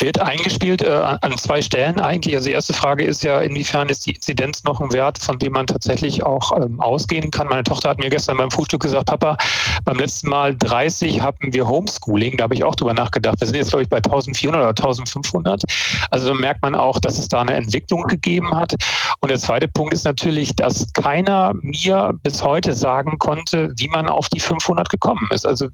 Wird 0.00 0.18
eingespielt 0.20 0.82
äh, 0.82 0.90
an 0.90 1.38
zwei 1.38 1.62
Stellen 1.62 2.00
eigentlich. 2.00 2.34
Also 2.34 2.48
die 2.48 2.54
erste 2.54 2.72
Frage 2.72 3.04
ist 3.04 3.22
ja, 3.22 3.40
inwiefern 3.40 3.88
ist 3.88 4.06
die 4.06 4.12
Inzidenz 4.12 4.64
noch 4.64 4.80
ein 4.80 4.92
Wert, 4.92 5.18
von 5.18 5.38
dem 5.38 5.52
man 5.52 5.66
tatsächlich 5.66 6.22
auch 6.22 6.52
ähm, 6.56 6.80
ausgehen 6.80 7.30
kann. 7.30 7.48
Meine 7.48 7.64
Tochter 7.64 7.90
hat 7.90 7.98
mir 7.98 8.10
gestern 8.10 8.36
beim 8.36 8.50
Frühstück 8.50 8.82
gesagt, 8.82 9.06
Papa, 9.06 9.36
beim 9.84 9.98
letzten 9.98 10.28
Mal 10.28 10.56
30 10.56 11.20
hatten 11.20 11.52
wir 11.52 11.66
Homeschooling. 11.66 12.36
Da 12.36 12.44
habe 12.44 12.54
ich 12.54 12.64
auch 12.64 12.74
drüber 12.74 12.94
nachgedacht. 12.94 13.40
Wir 13.40 13.46
sind 13.46 13.56
jetzt, 13.56 13.70
glaube 13.70 13.84
ich, 13.84 13.88
bei 13.88 13.98
1400 13.98 14.60
oder 14.60 14.68
1500. 14.68 15.62
Also 16.10 16.34
merkt 16.34 16.62
man 16.62 16.74
auch, 16.74 16.98
dass 17.00 17.18
es 17.18 17.28
da 17.28 17.40
eine 17.40 17.54
Entwicklung 17.54 18.04
gegeben 18.04 18.54
hat. 18.54 18.74
Und 19.20 19.30
der 19.30 19.38
zweite 19.38 19.68
Punkt 19.68 19.94
ist 19.94 20.04
natürlich, 20.04 20.54
dass 20.54 20.92
keiner 20.92 21.54
mir 21.62 22.14
bis 22.22 22.42
heute 22.42 22.74
sagen 22.74 23.18
konnte, 23.18 23.72
wie 23.76 23.88
man 23.88 24.08
auf 24.08 24.28
die 24.28 24.40
500 24.40 24.88
gekommen 24.88 25.28
ist. 25.30 25.46
Also 25.46 25.68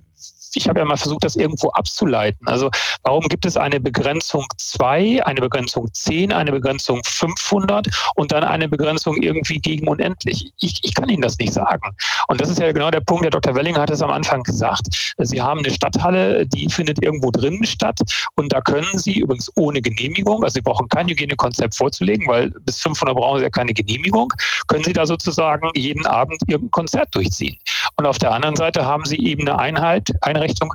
ich 0.55 0.69
habe 0.69 0.81
ja 0.81 0.85
mal 0.85 0.97
versucht, 0.97 1.25
das 1.25 1.37
irgendwo 1.37 1.71
abzuleiten. 1.71 2.47
Also 2.47 2.71
warum 3.03 3.29
gibt 3.29 3.47
es 3.47 3.57
eine 3.57 3.81
Begrenzung 3.81 4.47
2, 4.57 5.25
eine 5.25 5.41
Begrenzung 5.41 5.89
10, 5.93 6.33
eine 6.33 6.53
Begrenzung 6.53 7.01
500 7.05 7.89
und 8.17 8.33
dann 8.33 8.45
eine 8.45 8.69
Begrenzung 8.69 9.17
irgendwie 9.23 9.59
gegen 9.59 9.89
unendlich? 9.89 10.53
Ich, 10.61 10.81
ich 10.83 10.95
kann 10.95 11.09
Ihnen 11.09 11.23
das 11.23 11.39
nicht 11.39 11.53
sagen. 11.53 11.95
Und 12.29 12.41
das 12.41 12.51
ist 12.51 12.59
ja 12.59 12.73
genau 12.73 12.91
der 12.91 13.01
Punkt, 13.01 13.25
der 13.25 13.31
Dr. 13.31 13.55
Welling 13.55 13.77
hat 13.77 13.91
es 13.91 14.03
am 14.03 14.11
Anfang 14.11 14.43
gesagt. 14.43 15.15
Sie 15.19 15.41
haben 15.41 15.61
eine 15.61 15.71
Stadthalle, 15.71 16.47
die 16.47 16.69
findet 16.69 17.03
irgendwo 17.03 17.31
drinnen 17.31 17.65
statt 17.65 18.01
und 18.37 18.53
da 18.53 18.61
können 18.61 18.99
Sie 18.99 19.21
übrigens 19.21 19.51
ohne 19.57 19.81
Genehmigung, 19.81 20.45
also 20.45 20.55
Sie 20.55 20.61
brauchen 20.61 20.89
kein 20.89 21.09
Hygienekonzept 21.09 21.75
vorzulegen, 21.75 22.27
weil 22.27 22.51
bis 22.61 22.81
500 22.81 23.17
brauchen 23.17 23.39
Sie 23.39 23.45
ja 23.45 23.51
keine 23.51 23.73
Genehmigung, 23.73 24.33
können 24.69 24.85
Sie 24.85 24.93
da 24.93 25.07
sozusagen 25.07 25.71
jeden 25.75 26.07
Abend 26.07 26.41
Ihr 26.47 26.61
Konzert 26.71 27.15
durchziehen. 27.15 27.57
Und 27.97 28.07
auf 28.07 28.19
der 28.19 28.33
anderen 28.33 28.57
Seite 28.57 28.85
haben 28.85 29.05
Sie 29.05 29.19
eben 29.19 29.43
eine 29.43 29.59
Einheit, 29.59 30.13
eine 30.21 30.42
Einrichtung. 30.43 30.73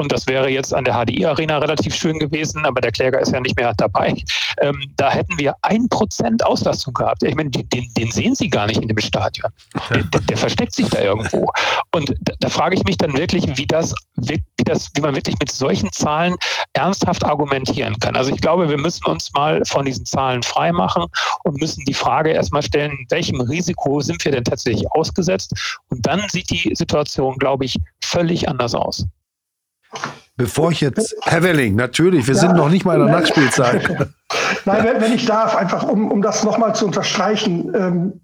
Und 0.00 0.10
das 0.10 0.26
wäre 0.26 0.48
jetzt 0.48 0.72
an 0.72 0.84
der 0.84 0.94
HDI-Arena 0.94 1.58
relativ 1.58 1.94
schön 1.94 2.18
gewesen, 2.18 2.64
aber 2.64 2.80
der 2.80 2.90
Kläger 2.90 3.20
ist 3.20 3.32
ja 3.32 3.40
nicht 3.40 3.54
mehr 3.56 3.74
dabei. 3.76 4.14
Ähm, 4.58 4.90
da 4.96 5.10
hätten 5.10 5.38
wir 5.38 5.54
ein 5.60 5.90
Prozent 5.90 6.42
Auslastung 6.42 6.94
gehabt. 6.94 7.22
Ich 7.22 7.34
meine, 7.34 7.50
den, 7.50 7.68
den, 7.94 8.10
sehen 8.10 8.34
Sie 8.34 8.48
gar 8.48 8.66
nicht 8.66 8.80
in 8.80 8.88
dem 8.88 8.98
Stadion. 8.98 9.52
Der, 9.90 10.02
der, 10.04 10.20
der 10.22 10.36
versteckt 10.38 10.74
sich 10.74 10.88
da 10.88 11.02
irgendwo. 11.02 11.52
Und 11.94 12.14
da, 12.22 12.32
da, 12.40 12.48
frage 12.48 12.76
ich 12.76 12.84
mich 12.84 12.96
dann 12.96 13.12
wirklich, 13.12 13.58
wie 13.58 13.66
das, 13.66 13.94
wie 14.16 14.42
das, 14.64 14.90
wie 14.94 15.02
man 15.02 15.14
wirklich 15.14 15.36
mit 15.38 15.52
solchen 15.52 15.92
Zahlen 15.92 16.34
ernsthaft 16.72 17.22
argumentieren 17.22 17.98
kann. 17.98 18.16
Also 18.16 18.32
ich 18.32 18.40
glaube, 18.40 18.70
wir 18.70 18.78
müssen 18.78 19.04
uns 19.04 19.30
mal 19.34 19.62
von 19.66 19.84
diesen 19.84 20.06
Zahlen 20.06 20.42
freimachen 20.42 21.04
und 21.44 21.60
müssen 21.60 21.84
die 21.84 21.94
Frage 21.94 22.30
erstmal 22.30 22.62
stellen, 22.62 23.06
welchem 23.10 23.38
Risiko 23.42 24.00
sind 24.00 24.24
wir 24.24 24.32
denn 24.32 24.44
tatsächlich 24.44 24.90
ausgesetzt? 24.92 25.52
Und 25.90 26.06
dann 26.06 26.26
sieht 26.30 26.48
die 26.48 26.74
Situation, 26.74 27.36
glaube 27.36 27.66
ich, 27.66 27.76
völlig 28.02 28.48
anders 28.48 28.74
aus. 28.74 29.04
Bevor 30.36 30.70
ich 30.70 30.80
jetzt, 30.80 31.14
Herr 31.22 31.42
Welling, 31.42 31.76
natürlich, 31.76 32.26
wir 32.26 32.34
ja, 32.34 32.40
sind 32.40 32.56
noch 32.56 32.70
nicht 32.70 32.84
mal 32.84 32.98
in 32.98 33.06
der 33.06 33.20
Nachspielzeit. 33.20 33.88
Nein, 34.64 34.84
wenn, 34.84 35.00
wenn, 35.00 35.12
ich 35.12 35.26
darf, 35.26 35.54
einfach 35.54 35.82
um, 35.82 36.10
um 36.10 36.22
das 36.22 36.44
nochmal 36.44 36.74
zu 36.74 36.86
unterstreichen. 36.86 37.74
Ähm, 37.74 38.20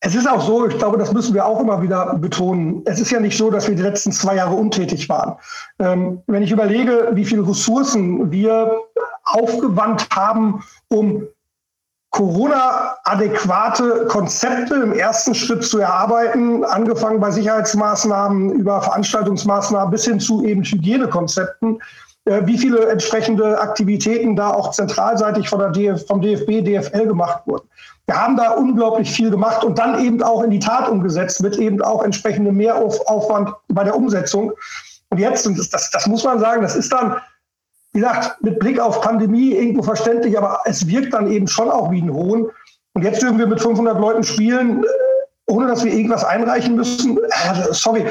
es 0.00 0.14
ist 0.14 0.28
auch 0.28 0.46
so, 0.46 0.68
ich 0.68 0.78
glaube, 0.78 0.96
das 0.96 1.12
müssen 1.12 1.34
wir 1.34 1.44
auch 1.44 1.60
immer 1.60 1.82
wieder 1.82 2.14
betonen. 2.14 2.82
Es 2.84 3.00
ist 3.00 3.10
ja 3.10 3.18
nicht 3.18 3.36
so, 3.36 3.50
dass 3.50 3.66
wir 3.66 3.74
die 3.74 3.82
letzten 3.82 4.12
zwei 4.12 4.36
Jahre 4.36 4.54
untätig 4.54 5.08
waren. 5.08 5.36
Ähm, 5.80 6.22
wenn 6.28 6.44
ich 6.44 6.52
überlege, 6.52 7.10
wie 7.14 7.24
viele 7.24 7.46
Ressourcen 7.48 8.30
wir 8.30 8.78
aufgewandt 9.24 10.06
haben, 10.14 10.62
um 10.86 11.26
Corona-adäquate 12.10 14.06
Konzepte 14.08 14.74
im 14.76 14.92
ersten 14.92 15.34
Schritt 15.34 15.64
zu 15.64 15.78
erarbeiten, 15.78 16.64
angefangen 16.64 17.20
bei 17.20 17.30
Sicherheitsmaßnahmen 17.30 18.50
über 18.52 18.80
Veranstaltungsmaßnahmen 18.80 19.90
bis 19.90 20.04
hin 20.04 20.18
zu 20.18 20.42
eben 20.44 20.62
Hygienekonzepten. 20.62 21.80
Äh, 22.28 22.46
wie 22.46 22.58
viele 22.58 22.88
entsprechende 22.88 23.58
Aktivitäten 23.58 24.36
da 24.36 24.50
auch 24.50 24.70
zentralseitig 24.70 25.48
von 25.48 25.60
der 25.60 25.70
DF, 25.70 26.06
vom 26.06 26.20
DFB, 26.20 26.62
DFL 26.62 27.06
gemacht 27.06 27.42
wurden. 27.46 27.68
Wir 28.06 28.20
haben 28.20 28.36
da 28.36 28.50
unglaublich 28.50 29.10
viel 29.10 29.30
gemacht 29.30 29.64
und 29.64 29.78
dann 29.78 29.98
eben 30.02 30.22
auch 30.22 30.42
in 30.42 30.50
die 30.50 30.58
Tat 30.58 30.88
umgesetzt 30.88 31.42
mit 31.42 31.56
eben 31.56 31.80
auch 31.82 32.02
entsprechendem 32.02 32.56
Mehraufwand 32.56 33.50
bei 33.68 33.84
der 33.84 33.96
Umsetzung. 33.96 34.52
Und 35.10 35.18
jetzt, 35.18 35.46
und 35.46 35.58
das, 35.58 35.70
das, 35.70 35.90
das 35.90 36.06
muss 36.06 36.24
man 36.24 36.38
sagen, 36.38 36.62
das 36.62 36.76
ist 36.76 36.92
dann 36.92 37.16
wie 37.92 38.00
gesagt, 38.00 38.42
mit 38.42 38.58
Blick 38.58 38.78
auf 38.78 39.00
Pandemie 39.00 39.52
irgendwo 39.52 39.82
verständlich, 39.82 40.36
aber 40.36 40.60
es 40.64 40.86
wirkt 40.86 41.14
dann 41.14 41.30
eben 41.30 41.46
schon 41.46 41.70
auch 41.70 41.90
wie 41.90 42.02
ein 42.02 42.12
Hohn. 42.12 42.48
Und 42.94 43.02
jetzt 43.02 43.22
dürfen 43.22 43.38
wir 43.38 43.46
mit 43.46 43.60
500 43.60 43.98
Leuten 43.98 44.22
spielen, 44.22 44.82
äh, 44.82 44.86
ohne 45.50 45.66
dass 45.66 45.84
wir 45.84 45.92
irgendwas 45.92 46.24
einreichen 46.24 46.76
müssen. 46.76 47.18
Äh, 47.18 47.72
sorry, 47.72 48.04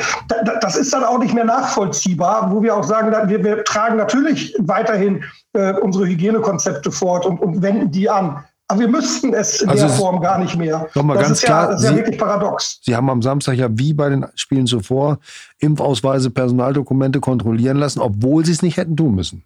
das 0.62 0.76
ist 0.76 0.94
dann 0.94 1.04
auch 1.04 1.20
nicht 1.20 1.34
mehr 1.34 1.46
nachvollziehbar, 1.46 2.52
wo 2.52 2.64
wir 2.64 2.76
auch 2.76 2.84
sagen, 2.84 3.12
wir, 3.30 3.44
wir 3.44 3.64
tragen 3.64 3.98
natürlich 3.98 4.56
weiterhin 4.60 5.24
äh, 5.54 5.74
unsere 5.74 6.08
Hygienekonzepte 6.08 6.92
fort 6.92 7.26
und, 7.26 7.40
und 7.40 7.62
wenden 7.62 7.92
die 7.92 8.10
an. 8.10 8.44
Aber 8.70 8.82
wir 8.82 8.88
müssten 8.90 9.34
es 9.34 9.62
in 9.62 9.70
also 9.70 9.88
der 9.88 9.96
Form 9.96 10.20
gar 10.20 10.40
nicht 10.40 10.58
mehr. 10.58 10.90
Nochmal 10.94 11.18
das 11.18 11.28
ganz 11.28 11.40
ist 11.40 11.46
klar, 11.46 11.64
ja, 11.64 11.72
das 11.72 11.84
ist 11.84 11.90
ja 11.90 11.96
wirklich 11.96 12.18
paradox. 12.18 12.80
Sie 12.84 12.96
haben 12.96 13.10
am 13.10 13.22
Samstag 13.22 13.54
ja 13.56 13.70
wie 13.72 13.94
bei 13.94 14.10
den 14.10 14.26
Spielen 14.36 14.68
zuvor 14.68 15.20
Impfausweise, 15.60 16.32
Personaldokumente 16.32 17.22
kontrollieren 17.22 17.78
lassen, 17.78 18.02
obwohl 18.02 18.46
sie 18.46 18.52
es 18.52 18.62
nicht 18.62 18.76
hätten 18.76 18.98
tun 18.98 19.16
müssen. 19.16 19.44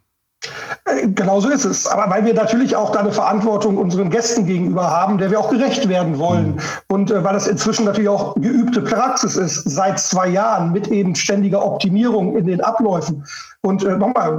Äh, 0.84 1.08
genau 1.08 1.40
so 1.40 1.48
ist 1.48 1.64
es. 1.64 1.86
Aber 1.86 2.10
weil 2.10 2.24
wir 2.24 2.34
natürlich 2.34 2.74
auch 2.74 2.90
da 2.90 3.00
eine 3.00 3.12
Verantwortung 3.12 3.76
unseren 3.76 4.10
Gästen 4.10 4.46
gegenüber 4.46 4.90
haben, 4.90 5.18
der 5.18 5.30
wir 5.30 5.38
auch 5.38 5.50
gerecht 5.50 5.88
werden 5.88 6.18
wollen. 6.18 6.54
Mhm. 6.54 6.60
Und 6.88 7.10
äh, 7.10 7.22
weil 7.22 7.34
das 7.34 7.46
inzwischen 7.46 7.84
natürlich 7.84 8.08
auch 8.08 8.34
geübte 8.34 8.82
Praxis 8.82 9.36
ist, 9.36 9.62
seit 9.64 10.00
zwei 10.00 10.28
Jahren 10.28 10.72
mit 10.72 10.88
eben 10.88 11.14
ständiger 11.14 11.64
Optimierung 11.64 12.36
in 12.36 12.46
den 12.46 12.60
Abläufen. 12.60 13.24
Und 13.62 13.84
äh, 13.84 13.96
nochmal, 13.96 14.38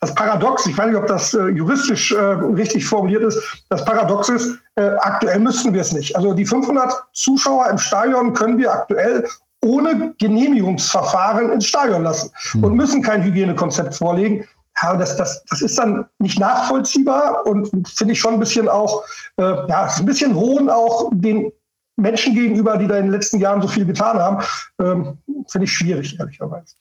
das 0.00 0.14
Paradox, 0.14 0.66
ich 0.66 0.76
weiß 0.78 0.86
nicht, 0.86 0.96
ob 0.96 1.06
das 1.06 1.34
äh, 1.34 1.48
juristisch 1.48 2.12
äh, 2.12 2.18
richtig 2.18 2.86
formuliert 2.86 3.22
ist, 3.22 3.38
das 3.68 3.84
Paradox 3.84 4.30
ist, 4.30 4.58
äh, 4.76 4.90
aktuell 5.00 5.40
müssten 5.40 5.74
wir 5.74 5.82
es 5.82 5.92
nicht. 5.92 6.16
Also 6.16 6.32
die 6.32 6.46
500 6.46 7.04
Zuschauer 7.12 7.68
im 7.68 7.78
Stadion 7.78 8.32
können 8.32 8.56
wir 8.56 8.72
aktuell 8.72 9.26
ohne 9.62 10.14
Genehmigungsverfahren 10.18 11.50
ins 11.50 11.66
Stadion 11.66 12.02
lassen 12.02 12.30
mhm. 12.54 12.64
und 12.64 12.76
müssen 12.76 13.02
kein 13.02 13.22
Hygienekonzept 13.22 13.94
vorlegen 13.94 14.46
ja, 14.82 14.96
das, 14.96 15.16
das, 15.16 15.44
das 15.44 15.62
ist 15.62 15.78
dann 15.78 16.06
nicht 16.18 16.38
nachvollziehbar 16.38 17.46
und 17.46 17.88
finde 17.88 18.12
ich 18.12 18.20
schon 18.20 18.34
ein 18.34 18.40
bisschen 18.40 18.68
auch, 18.68 19.04
äh, 19.36 19.42
ja, 19.42 19.90
ein 19.96 20.04
bisschen 20.04 20.34
Hohn 20.34 20.68
auch 20.68 21.10
den 21.12 21.52
Menschen 21.96 22.34
gegenüber, 22.34 22.76
die 22.76 22.86
da 22.86 22.98
in 22.98 23.06
den 23.06 23.12
letzten 23.12 23.40
Jahren 23.40 23.62
so 23.62 23.68
viel 23.68 23.86
getan 23.86 24.18
haben, 24.18 24.44
ähm, 24.80 25.18
finde 25.48 25.64
ich 25.64 25.72
schwierig, 25.72 26.18
ehrlicherweise. 26.18 26.74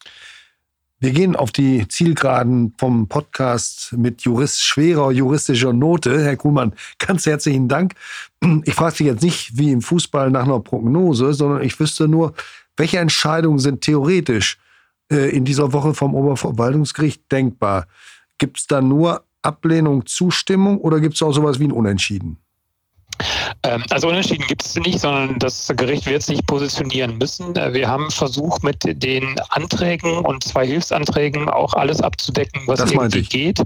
Wir 0.99 1.11
gehen 1.11 1.35
auf 1.35 1.51
die 1.51 1.87
Zielgeraden 1.87 2.73
vom 2.77 3.07
Podcast 3.07 3.93
mit 3.97 4.21
Jurist, 4.21 4.63
schwerer 4.63 5.11
juristischer 5.11 5.73
Note. 5.73 6.23
Herr 6.23 6.37
Kuhlmann, 6.37 6.73
ganz 6.99 7.25
herzlichen 7.25 7.67
Dank. 7.67 7.93
Ich 8.63 8.73
frage 8.73 8.95
Sie 8.95 9.05
jetzt 9.05 9.21
nicht 9.21 9.57
wie 9.57 9.71
im 9.71 9.81
Fußball 9.81 10.31
nach 10.31 10.43
einer 10.43 10.59
Prognose, 10.61 11.33
sondern 11.33 11.63
ich 11.63 11.79
wüsste 11.79 12.07
nur, 12.07 12.33
welche 12.77 12.99
Entscheidungen 12.99 13.59
sind 13.59 13.81
theoretisch 13.81 14.57
in 15.09 15.45
dieser 15.45 15.71
Woche 15.71 15.93
vom 15.93 16.15
Oberverwaltungsgericht 16.15 17.31
denkbar. 17.31 17.87
Gibt 18.37 18.57
es 18.57 18.67
da 18.67 18.81
nur 18.81 19.23
Ablehnung, 19.41 20.05
Zustimmung 20.05 20.79
oder 20.79 20.99
gibt 20.99 21.15
es 21.15 21.21
auch 21.21 21.31
sowas 21.31 21.59
wie 21.59 21.65
ein 21.65 21.71
Unentschieden? 21.71 22.37
Ähm, 23.63 23.83
also 23.89 24.09
Unentschieden 24.09 24.45
gibt 24.47 24.63
es 24.63 24.75
nicht, 24.75 24.99
sondern 24.99 25.39
das 25.39 25.71
Gericht 25.75 26.05
wird 26.05 26.21
sich 26.21 26.45
positionieren 26.45 27.17
müssen. 27.17 27.55
Äh, 27.55 27.73
wir 27.73 27.87
haben 27.87 28.11
versucht, 28.11 28.63
mit 28.63 28.77
den 28.83 29.35
Anträgen 29.49 30.17
und 30.19 30.43
zwei 30.43 30.65
Hilfsanträgen 30.65 31.49
auch 31.49 31.73
alles 31.73 32.01
abzudecken, 32.01 32.61
was 32.65 32.79
das 32.79 32.91
irgendwie 32.91 33.23
geht. 33.23 33.61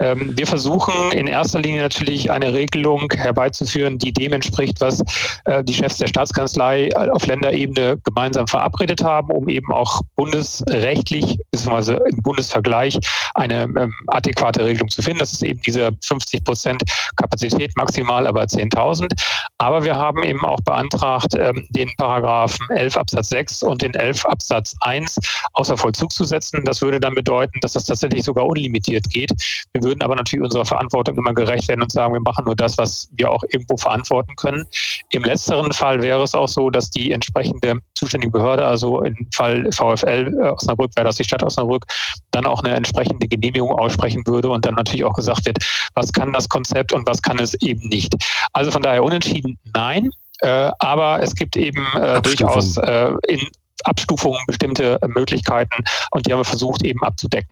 Ähm, 0.00 0.36
wir 0.36 0.46
versuchen 0.46 1.12
in 1.12 1.26
erster 1.26 1.60
Linie 1.60 1.82
natürlich 1.82 2.30
eine 2.30 2.52
Regelung 2.52 3.10
herbeizuführen, 3.14 3.98
die 3.98 4.12
dem 4.12 4.32
entspricht, 4.32 4.80
was 4.80 5.02
äh, 5.44 5.64
die 5.64 5.74
Chefs 5.74 5.98
der 5.98 6.08
Staatskanzlei 6.08 6.94
auf 7.12 7.26
Länderebene 7.26 7.98
gemeinsam 8.04 8.46
verabredet 8.46 9.02
haben, 9.02 9.30
um 9.30 9.48
eben 9.48 9.72
auch 9.72 10.02
bundesrechtlich 10.16 11.38
bzw. 11.50 11.98
im 12.10 12.22
Bundesvergleich 12.22 12.98
eine 13.34 13.62
ähm, 13.62 13.94
adäquate 14.08 14.64
Regelung 14.64 14.88
zu 14.88 15.02
finden. 15.02 15.20
Das 15.20 15.32
ist 15.32 15.42
eben 15.42 15.60
diese 15.62 15.90
50 16.04 16.44
Prozent 16.44 16.82
Kapazität 17.16 17.76
maximal, 17.76 18.26
aber 18.26 18.42
10.000. 18.42 18.87
2000. 18.88 19.12
Aber 19.58 19.84
wir 19.84 19.96
haben 19.96 20.22
eben 20.22 20.44
auch 20.44 20.60
beantragt, 20.60 21.34
ähm, 21.38 21.66
den 21.70 21.90
Paragraphen 21.96 22.70
11 22.70 22.96
Absatz 22.96 23.28
6 23.30 23.62
und 23.64 23.82
den 23.82 23.94
11 23.94 24.24
Absatz 24.26 24.76
1 24.80 25.18
außer 25.54 25.76
Vollzug 25.76 26.12
zu 26.12 26.24
setzen. 26.24 26.64
Das 26.64 26.80
würde 26.80 27.00
dann 27.00 27.14
bedeuten, 27.14 27.58
dass 27.60 27.72
das 27.72 27.84
tatsächlich 27.84 28.24
sogar 28.24 28.46
unlimitiert 28.46 29.08
geht. 29.10 29.32
Wir 29.72 29.82
würden 29.82 30.02
aber 30.02 30.14
natürlich 30.14 30.44
unserer 30.44 30.64
Verantwortung 30.64 31.16
immer 31.18 31.34
gerecht 31.34 31.68
werden 31.68 31.82
und 31.82 31.92
sagen, 31.92 32.14
wir 32.14 32.20
machen 32.20 32.44
nur 32.44 32.56
das, 32.56 32.78
was 32.78 33.08
wir 33.12 33.30
auch 33.30 33.42
irgendwo 33.50 33.76
verantworten 33.76 34.34
können. 34.36 34.64
Im 35.10 35.24
letzteren 35.24 35.72
Fall 35.72 36.00
wäre 36.02 36.22
es 36.22 36.34
auch 36.34 36.48
so, 36.48 36.70
dass 36.70 36.90
die 36.90 37.12
entsprechende 37.12 37.80
zuständige 37.98 38.32
Behörde, 38.32 38.64
also 38.64 39.02
im 39.02 39.28
Fall 39.34 39.70
VfL 39.72 40.34
äh, 40.40 40.48
Osnabrück, 40.50 40.92
wäre 40.96 41.06
das 41.06 41.16
die 41.16 41.24
Stadt 41.24 41.42
Osnabrück, 41.42 41.84
dann 42.30 42.46
auch 42.46 42.62
eine 42.62 42.74
entsprechende 42.74 43.28
Genehmigung 43.28 43.70
aussprechen 43.72 44.26
würde 44.26 44.48
und 44.48 44.64
dann 44.64 44.74
natürlich 44.74 45.04
auch 45.04 45.14
gesagt 45.14 45.46
wird, 45.46 45.58
was 45.94 46.12
kann 46.12 46.32
das 46.32 46.48
Konzept 46.48 46.92
und 46.92 47.06
was 47.06 47.22
kann 47.22 47.38
es 47.38 47.54
eben 47.54 47.88
nicht. 47.88 48.14
Also 48.52 48.70
von 48.70 48.82
daher 48.82 49.02
unentschieden 49.02 49.58
nein, 49.74 50.10
äh, 50.40 50.70
aber 50.78 51.22
es 51.22 51.34
gibt 51.34 51.56
eben 51.56 51.84
äh, 51.94 52.22
durchaus 52.22 52.76
äh, 52.76 53.12
in 53.26 53.40
Abstufungen 53.84 54.40
bestimmte 54.46 54.98
Möglichkeiten 55.06 55.84
und 56.10 56.26
die 56.26 56.32
haben 56.32 56.40
wir 56.40 56.44
versucht 56.44 56.82
eben 56.84 57.02
abzudecken. 57.02 57.50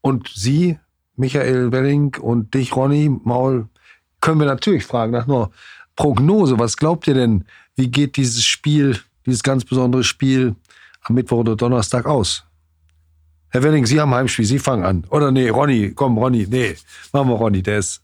Und 0.00 0.28
Sie, 0.34 0.78
Michael 1.16 1.70
Welling 1.70 2.16
und 2.20 2.54
dich, 2.54 2.74
Ronny 2.74 3.08
Maul, 3.08 3.68
können 4.20 4.40
wir 4.40 4.46
natürlich 4.46 4.84
fragen 4.84 5.12
nach 5.12 5.28
einer 5.28 5.50
Prognose. 5.96 6.58
Was 6.58 6.76
glaubt 6.76 7.06
ihr 7.06 7.14
denn, 7.14 7.44
wie 7.76 7.88
geht 7.88 8.16
dieses 8.16 8.44
Spiel, 8.44 8.98
dieses 9.26 9.42
ganz 9.42 9.64
besondere 9.64 10.04
Spiel 10.04 10.54
am 11.02 11.14
Mittwoch 11.14 11.38
oder 11.38 11.56
Donnerstag 11.56 12.06
aus? 12.06 12.44
Herr 13.50 13.62
Welling, 13.62 13.84
Sie 13.84 14.00
haben 14.00 14.14
Heimspiel, 14.14 14.46
Sie 14.46 14.58
fangen 14.58 14.84
an. 14.84 15.04
Oder 15.10 15.30
nee, 15.30 15.48
Ronny, 15.48 15.92
komm, 15.94 16.16
Ronny, 16.16 16.46
nee, 16.48 16.76
machen 17.12 17.28
wir 17.28 17.34
Ronny, 17.34 17.62
der 17.62 17.78
ist 17.78 18.02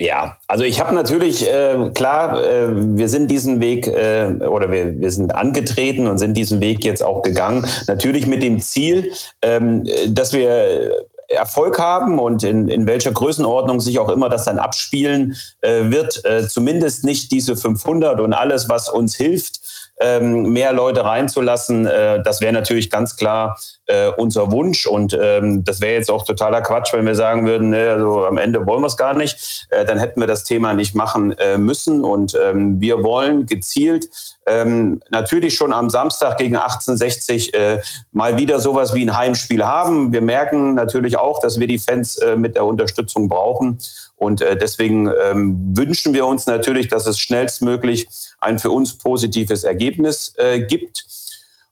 ja, 0.00 0.38
also 0.48 0.64
ich 0.64 0.80
habe 0.80 0.94
natürlich, 0.94 1.46
äh, 1.46 1.90
klar, 1.92 2.42
äh, 2.42 2.68
wir 2.96 3.10
sind 3.10 3.30
diesen 3.30 3.60
Weg 3.60 3.86
äh, 3.86 4.32
oder 4.46 4.70
wir, 4.70 4.98
wir 4.98 5.10
sind 5.10 5.34
angetreten 5.34 6.06
und 6.06 6.16
sind 6.16 6.38
diesen 6.38 6.62
Weg 6.62 6.86
jetzt 6.86 7.02
auch 7.02 7.20
gegangen. 7.20 7.66
Natürlich 7.86 8.26
mit 8.26 8.42
dem 8.42 8.60
Ziel, 8.60 9.12
ähm, 9.42 9.86
dass 10.08 10.32
wir 10.32 11.04
Erfolg 11.28 11.78
haben 11.78 12.18
und 12.18 12.42
in, 12.42 12.68
in 12.68 12.86
welcher 12.86 13.12
Größenordnung 13.12 13.78
sich 13.80 13.98
auch 13.98 14.08
immer 14.08 14.30
das 14.30 14.46
dann 14.46 14.58
abspielen 14.58 15.36
äh, 15.60 15.90
wird, 15.90 16.24
äh, 16.24 16.48
zumindest 16.48 17.04
nicht 17.04 17.30
diese 17.30 17.54
500 17.54 18.20
und 18.20 18.32
alles, 18.32 18.70
was 18.70 18.88
uns 18.88 19.14
hilft, 19.14 19.60
ähm, 20.00 20.52
mehr 20.52 20.72
Leute 20.72 21.04
reinzulassen. 21.04 21.86
Äh, 21.86 22.22
das 22.22 22.40
wäre 22.40 22.52
natürlich 22.52 22.90
ganz 22.90 23.16
klar 23.16 23.58
äh, 23.86 24.08
unser 24.08 24.50
Wunsch 24.50 24.86
und 24.86 25.16
ähm, 25.20 25.62
das 25.64 25.80
wäre 25.80 25.94
jetzt 25.94 26.10
auch 26.10 26.24
totaler 26.24 26.62
Quatsch, 26.62 26.92
wenn 26.92 27.06
wir 27.06 27.14
sagen 27.14 27.46
würden, 27.46 27.70
ne, 27.70 27.90
also 27.90 28.24
am 28.24 28.38
Ende 28.38 28.66
wollen 28.66 28.82
wir 28.82 28.86
es 28.86 28.96
gar 28.96 29.14
nicht. 29.14 29.66
Äh, 29.70 29.84
dann 29.84 29.98
hätten 29.98 30.20
wir 30.20 30.26
das 30.26 30.44
Thema 30.44 30.72
nicht 30.72 30.94
machen 30.94 31.32
äh, 31.38 31.58
müssen 31.58 32.04
und 32.04 32.36
ähm, 32.42 32.80
wir 32.80 33.02
wollen 33.02 33.46
gezielt 33.46 34.08
ähm, 34.46 35.00
natürlich 35.10 35.54
schon 35.54 35.72
am 35.72 35.90
Samstag 35.90 36.38
gegen 36.38 36.56
1860 36.56 37.54
äh, 37.54 37.80
mal 38.12 38.38
wieder 38.38 38.58
sowas 38.58 38.94
wie 38.94 39.02
ein 39.02 39.16
Heimspiel 39.16 39.64
haben. 39.64 40.12
Wir 40.12 40.22
merken 40.22 40.74
natürlich 40.74 41.18
auch, 41.18 41.40
dass 41.40 41.60
wir 41.60 41.66
die 41.66 41.78
Fans 41.78 42.16
äh, 42.16 42.36
mit 42.36 42.56
der 42.56 42.64
Unterstützung 42.64 43.28
brauchen. 43.28 43.78
Und 44.16 44.42
äh, 44.42 44.56
deswegen 44.56 45.10
ähm, 45.24 45.76
wünschen 45.76 46.14
wir 46.14 46.26
uns 46.26 46.46
natürlich, 46.46 46.88
dass 46.88 47.06
es 47.06 47.18
schnellstmöglich 47.18 48.08
ein 48.40 48.58
für 48.58 48.70
uns 48.70 48.96
positives 48.98 49.64
Ergebnis 49.64 50.34
äh, 50.36 50.60
gibt. 50.60 51.04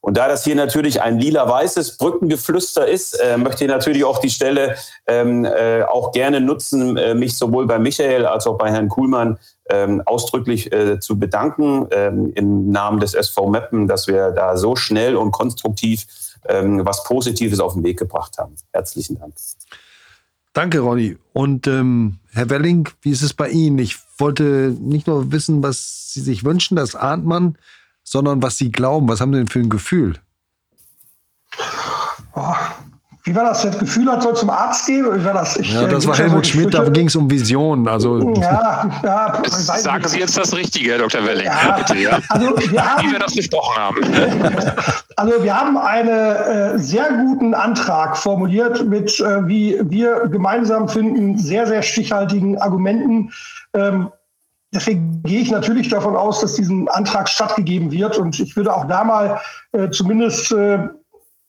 Und 0.01 0.17
da 0.17 0.29
das 0.29 0.45
hier 0.45 0.55
natürlich 0.55 1.03
ein 1.03 1.19
lila-weißes 1.19 1.97
Brückengeflüster 1.97 2.87
ist, 2.87 3.15
äh, 3.15 3.37
möchte 3.37 3.65
ich 3.65 3.71
natürlich 3.71 4.05
auch 4.05 4.19
die 4.19 4.31
Stelle 4.31 4.77
ähm, 5.07 5.45
äh, 5.45 5.83
auch 5.83 6.13
gerne 6.13 6.41
nutzen, 6.41 6.97
äh, 6.97 7.15
mich 7.15 7.37
sowohl 7.37 7.67
bei 7.67 7.79
Michael 7.79 8.25
als 8.25 8.47
auch 8.47 8.57
bei 8.57 8.71
Herrn 8.71 8.89
Kuhlmann 8.89 9.39
ähm, 9.69 10.03
ausdrücklich 10.07 10.73
äh, 10.73 11.01
zu 11.01 11.19
bedanken 11.19 11.89
ähm, 11.91 12.33
im 12.37 12.71
Namen 12.71 13.01
des 13.01 13.15
SV 13.15 13.49
Meppen, 13.49 13.89
dass 13.89 14.07
wir 14.07 14.31
da 14.31 14.57
so 14.57 14.77
schnell 14.77 15.17
und 15.17 15.33
konstruktiv 15.33 16.07
ähm, 16.49 16.87
was 16.87 17.03
Positives 17.05 17.59
auf 17.61 17.75
den 17.75 17.83
Weg 17.83 17.99
gebracht 17.99 18.39
haben. 18.39 18.55
Herzlichen 18.73 19.19
Dank. 19.19 19.35
Danke, 20.59 20.81
Ronny. 20.81 21.17
Und 21.35 21.69
ähm, 21.69 22.19
Herr 22.33 22.51
Welling, 22.51 22.89
wie 23.03 23.13
ist 23.13 23.23
es 23.23 23.33
bei 23.33 23.49
Ihnen? 23.49 23.79
Ich 23.79 23.97
wollte 24.19 24.77
nicht 24.81 25.07
nur 25.07 25.31
wissen, 25.31 25.63
was 25.63 26.13
Sie 26.13 26.21
sich 26.21 26.43
wünschen, 26.43 26.75
das 26.75 26.97
ahnt 26.97 27.25
man, 27.25 27.57
sondern 28.03 28.43
was 28.43 28.57
Sie 28.57 28.73
glauben. 28.73 29.09
Was 29.09 29.21
haben 29.21 29.33
Sie 29.33 29.39
denn 29.39 29.47
für 29.47 29.61
ein 29.61 29.69
Gefühl? 29.69 30.19
Oh, 32.35 32.57
wie 33.29 33.35
war 33.35 33.45
das? 33.45 33.63
Das 33.63 33.79
Gefühl 33.79 34.11
hat, 34.11 34.23
soll 34.23 34.35
zum 34.35 34.49
Arzt 34.49 34.87
gehen? 34.87 35.05
Oder 35.05 35.23
war 35.23 35.35
das? 35.35 35.57
Ich, 35.59 35.73
ja, 35.73 35.87
das 35.87 36.07
war 36.07 36.17
Helmut 36.17 36.47
Schmidt, 36.47 36.73
da 36.73 36.89
ging 36.89 37.09
es 37.09 37.15
um 37.15 37.31
Visionen. 37.31 37.87
Also, 37.87 38.35
ja, 38.41 38.89
ja, 39.03 39.43
Sagen 39.49 40.09
Sie 40.09 40.19
jetzt 40.19 40.37
das 40.37 40.57
Richtige, 40.57 40.93
Herr 40.93 40.99
Dr. 40.99 41.25
Welling. 41.25 41.45
Ja, 41.45 41.77
bitte, 41.77 41.99
ja. 41.99 42.19
Also 42.31 42.57
wir 42.57 42.85
haben, 42.85 43.07
wie 43.07 43.13
wir 43.13 43.19
das 43.19 43.35
besprochen 43.35 43.77
haben. 43.77 43.99
Also 45.17 45.43
wir 45.43 45.61
haben 45.61 45.77
einen 45.77 46.09
äh, 46.09 46.79
sehr 46.79 47.11
guten 47.11 47.53
Antrag 47.53 48.17
formuliert 48.17 48.87
mit, 48.87 49.19
äh, 49.19 49.49
wie 49.49 49.77
wir 49.83 50.29
gemeinsam 50.29 50.89
finden, 50.89 51.37
sehr, 51.37 51.67
sehr 51.67 51.83
stichhaltigen 51.83 52.57
Argumenten. 52.59 53.33
Ähm, 53.75 54.13
Deswegen 54.75 55.23
gehe 55.23 55.41
ich 55.41 55.51
natürlich 55.51 55.89
davon 55.89 56.15
aus, 56.15 56.43
dass 56.43 56.55
diesem 56.55 56.89
Antrag 56.89 57.29
stattgegeben 57.29 57.91
wird. 57.91 58.19
Und 58.19 58.39
ich 58.39 58.55
würde 58.55 58.75
auch 58.75 58.87
da 58.87 59.03
mal 59.03 59.41
äh, 59.73 59.89
zumindest 59.89 60.53
äh, 60.53 60.89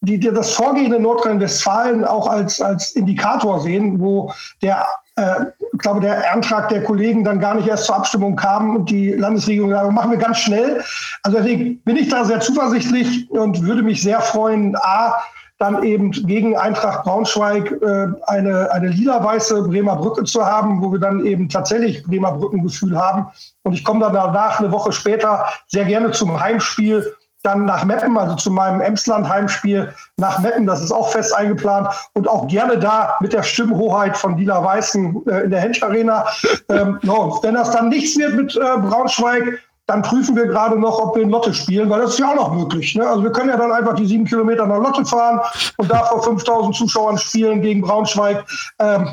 die, 0.02 0.20
die 0.20 0.32
das 0.32 0.52
Vorgehen 0.52 0.94
in 0.94 1.02
Nordrhein-Westfalen 1.02 2.06
auch 2.06 2.28
als, 2.28 2.62
als 2.62 2.92
Indikator 2.92 3.60
sehen, 3.60 4.00
wo 4.00 4.32
der, 4.62 4.86
äh, 5.16 5.46
ich 5.74 5.80
glaube, 5.80 6.00
der 6.00 6.32
Antrag 6.34 6.70
der 6.70 6.84
Kollegen 6.84 7.24
dann 7.24 7.40
gar 7.40 7.56
nicht 7.56 7.68
erst 7.68 7.86
zur 7.86 7.98
Abstimmung 7.98 8.36
kam 8.36 8.78
und 8.78 8.90
die 8.90 9.12
Landesregierung 9.12 9.72
sagt, 9.72 9.92
machen 9.92 10.12
wir 10.12 10.18
ganz 10.18 10.40
schnell. 10.40 10.84
Also 11.24 11.38
deswegen 11.38 11.82
bin 11.82 11.98
ich 11.98 12.10
da 12.10 12.24
sehr 12.24 12.40
zuversichtlich 12.40 13.30
und 13.32 13.62
würde 13.64 13.84
mich 13.84 14.02
sehr 14.02 14.22
freuen, 14.22 14.76
A, 14.78 15.16
dann 15.58 15.84
eben 15.84 16.12
gegen 16.12 16.56
Eintracht 16.56 17.04
Braunschweig 17.04 17.70
äh, 17.82 18.08
eine, 18.28 18.72
eine 18.72 18.88
lila-weiße 18.88 19.64
Bremer 19.64 19.98
Brücke 19.98 20.24
zu 20.24 20.46
haben, 20.46 20.82
wo 20.82 20.94
wir 20.94 21.00
dann 21.00 21.26
eben 21.26 21.50
tatsächlich 21.50 22.02
Bremer 22.06 22.32
Brückengefühl 22.32 22.98
haben. 22.98 23.28
Und 23.64 23.74
ich 23.74 23.84
komme 23.84 24.00
dann 24.00 24.14
danach 24.14 24.60
eine 24.60 24.72
Woche 24.72 24.94
später 24.94 25.46
sehr 25.68 25.84
gerne 25.84 26.12
zum 26.12 26.40
Heimspiel 26.40 27.14
dann 27.44 27.66
nach 27.66 27.86
Meppen, 27.86 28.18
also 28.18 28.36
zu 28.36 28.52
meinem 28.52 28.82
Emsland-Heimspiel 28.82 29.94
nach 30.18 30.40
Meppen, 30.40 30.66
das 30.66 30.82
ist 30.82 30.92
auch 30.92 31.10
fest 31.10 31.34
eingeplant 31.36 31.88
und 32.14 32.28
auch 32.28 32.48
gerne 32.48 32.78
da 32.78 33.16
mit 33.22 33.32
der 33.32 33.44
Stimmhoheit 33.44 34.18
von 34.18 34.36
Dila 34.36 34.64
Weißen 34.64 35.26
äh, 35.28 35.42
in 35.42 35.52
der 35.52 35.62
Hensch 35.62 35.82
Arena. 35.82 36.26
Ähm, 36.68 37.00
no, 37.02 37.40
wenn 37.42 37.56
das 37.56 37.72
dann 37.72 37.90
nichts 37.90 38.18
wird 38.18 38.36
mit 38.36 38.56
äh, 38.56 38.60
Braunschweig, 38.60 39.60
dann 39.88 40.02
prüfen 40.04 40.36
wir 40.36 40.46
gerade 40.46 40.80
noch, 40.80 41.00
ob 41.00 41.16
wir 41.16 41.24
in 41.24 41.30
Lotte 41.30 41.54
spielen, 41.54 41.90
weil 41.90 42.02
das 42.02 42.12
ist 42.12 42.20
ja 42.20 42.30
auch 42.30 42.36
noch 42.36 42.54
möglich. 42.54 42.94
Ne? 42.96 43.08
Also 43.08 43.24
wir 43.24 43.32
können 43.32 43.50
ja 43.50 43.58
dann 43.58 43.72
einfach 43.72 43.96
die 43.96 44.06
sieben 44.06 44.26
Kilometer 44.26 44.68
nach 44.68 44.78
Lotte 44.78 45.04
fahren 45.04 45.40
und 45.78 45.90
da 45.90 46.04
vor 46.06 46.22
5000 46.22 46.76
Zuschauern 46.76 47.18
spielen 47.18 47.62
gegen 47.62 47.82
Braunschweig. 47.82 48.46
Ähm, 48.78 49.08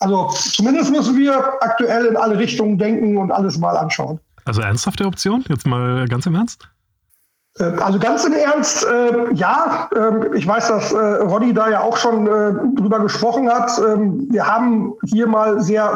also 0.00 0.28
zumindest 0.28 0.90
müssen 0.90 1.16
wir 1.16 1.54
aktuell 1.60 2.06
in 2.06 2.16
alle 2.16 2.38
Richtungen 2.38 2.76
denken 2.76 3.16
und 3.16 3.32
alles 3.32 3.56
mal 3.56 3.76
anschauen. 3.76 4.20
Also 4.44 4.60
ernsthafte 4.60 5.06
Option? 5.06 5.44
Jetzt 5.48 5.66
mal 5.66 6.06
ganz 6.08 6.26
im 6.26 6.34
Ernst? 6.34 6.68
Äh, 7.58 7.64
also 7.80 7.98
ganz 7.98 8.24
im 8.24 8.32
Ernst, 8.32 8.86
äh, 8.86 9.32
ja, 9.34 9.88
äh, 9.94 10.36
ich 10.36 10.46
weiß, 10.46 10.68
dass 10.68 10.92
äh, 10.92 10.96
Roddy 10.96 11.52
da 11.52 11.68
ja 11.68 11.80
auch 11.80 11.96
schon 11.96 12.26
äh, 12.26 12.52
drüber 12.76 13.00
gesprochen 13.00 13.48
hat. 13.50 13.70
Ähm, 13.78 14.26
wir 14.30 14.46
haben 14.46 14.94
hier 15.04 15.26
mal 15.26 15.60
sehr 15.60 15.94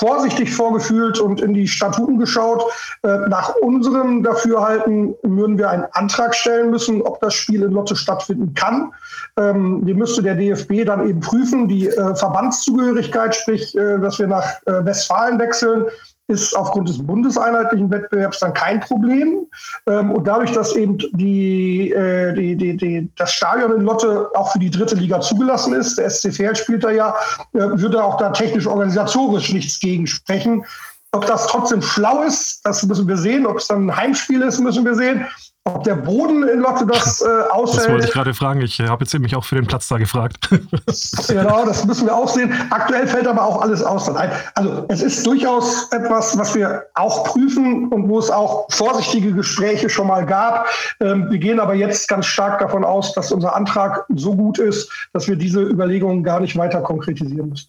vorsichtig 0.00 0.54
vorgefühlt 0.54 1.18
und 1.18 1.40
in 1.40 1.54
die 1.54 1.66
Statuten 1.66 2.18
geschaut. 2.18 2.62
Äh, 3.02 3.28
nach 3.28 3.56
unserem 3.56 4.22
Dafürhalten 4.22 5.16
würden 5.24 5.58
wir 5.58 5.70
einen 5.70 5.86
Antrag 5.92 6.36
stellen 6.36 6.70
müssen, 6.70 7.02
ob 7.02 7.20
das 7.20 7.34
Spiel 7.34 7.64
in 7.64 7.72
Lotte 7.72 7.96
stattfinden 7.96 8.54
kann. 8.54 8.92
Ähm, 9.36 9.84
den 9.84 9.98
müsste 9.98 10.22
der 10.22 10.36
DFB 10.36 10.84
dann 10.86 11.08
eben 11.08 11.18
prüfen. 11.18 11.66
Die 11.66 11.90
Verbandszugehörigkeit, 11.90 13.34
sprich, 13.34 13.72
dass 13.72 14.18
wir 14.18 14.28
nach 14.28 14.44
Westfalen 14.64 15.38
wechseln, 15.38 15.86
ist 16.28 16.54
aufgrund 16.54 16.88
des 16.88 17.04
bundeseinheitlichen 17.04 17.90
Wettbewerbs 17.90 18.40
dann 18.40 18.52
kein 18.52 18.80
Problem. 18.80 19.46
Ähm, 19.86 20.12
und 20.12 20.26
dadurch, 20.26 20.52
dass 20.52 20.76
eben 20.76 20.98
die, 21.12 21.90
äh, 21.92 22.34
die, 22.34 22.54
die, 22.54 22.76
die, 22.76 23.10
das 23.16 23.32
Stadion 23.32 23.72
in 23.72 23.80
Lotte 23.82 24.28
auch 24.34 24.52
für 24.52 24.58
die 24.58 24.70
dritte 24.70 24.94
Liga 24.94 25.20
zugelassen 25.20 25.72
ist, 25.72 25.98
der 25.98 26.10
SC 26.10 26.32
Verl 26.32 26.54
spielt 26.54 26.84
da 26.84 26.90
ja, 26.90 27.14
äh, 27.54 27.58
würde 27.58 28.04
auch 28.04 28.18
da 28.18 28.30
technisch 28.30 28.66
organisatorisch 28.66 29.52
nichts 29.52 29.80
gegen 29.80 30.06
sprechen. 30.06 30.64
ob 31.12 31.26
das 31.26 31.46
trotzdem 31.46 31.80
schlau 31.80 32.22
ist, 32.22 32.60
das 32.64 32.82
müssen 32.84 33.08
wir 33.08 33.16
sehen. 33.16 33.46
Ob 33.46 33.56
es 33.56 33.68
dann 33.68 33.86
ein 33.86 33.96
Heimspiel 33.96 34.42
ist, 34.42 34.60
müssen 34.60 34.84
wir 34.84 34.94
sehen. 34.94 35.26
Ob 35.74 35.84
der 35.84 35.96
Boden 35.96 36.48
in 36.48 36.60
Lotte 36.60 36.86
das 36.86 37.20
äh, 37.22 37.26
aushält. 37.50 37.84
Das 37.84 37.88
wollte 37.90 38.06
ich 38.06 38.12
gerade 38.12 38.34
fragen. 38.34 38.60
Ich 38.62 38.80
habe 38.80 39.04
jetzt 39.04 39.12
nämlich 39.12 39.36
auch 39.36 39.44
für 39.44 39.56
den 39.56 39.66
Platz 39.66 39.88
da 39.88 39.98
gefragt. 39.98 40.48
genau, 41.28 41.64
das 41.64 41.84
müssen 41.84 42.06
wir 42.06 42.14
auch 42.14 42.28
sehen. 42.28 42.52
Aktuell 42.70 43.06
fällt 43.06 43.26
aber 43.26 43.42
auch 43.42 43.60
alles 43.60 43.82
aus. 43.82 44.08
Also 44.54 44.86
es 44.88 45.02
ist 45.02 45.26
durchaus 45.26 45.90
etwas, 45.92 46.36
was 46.38 46.54
wir 46.54 46.84
auch 46.94 47.24
prüfen 47.24 47.88
und 47.88 48.08
wo 48.08 48.18
es 48.18 48.30
auch 48.30 48.66
vorsichtige 48.70 49.32
Gespräche 49.32 49.88
schon 49.88 50.06
mal 50.06 50.24
gab. 50.24 50.66
Ähm, 51.00 51.30
wir 51.30 51.38
gehen 51.38 51.60
aber 51.60 51.74
jetzt 51.74 52.08
ganz 52.08 52.26
stark 52.26 52.60
davon 52.60 52.84
aus, 52.84 53.12
dass 53.14 53.30
unser 53.32 53.54
Antrag 53.54 54.04
so 54.14 54.34
gut 54.34 54.58
ist, 54.58 54.90
dass 55.12 55.28
wir 55.28 55.36
diese 55.36 55.60
Überlegungen 55.60 56.22
gar 56.22 56.40
nicht 56.40 56.56
weiter 56.56 56.80
konkretisieren 56.80 57.50
müssen. 57.50 57.68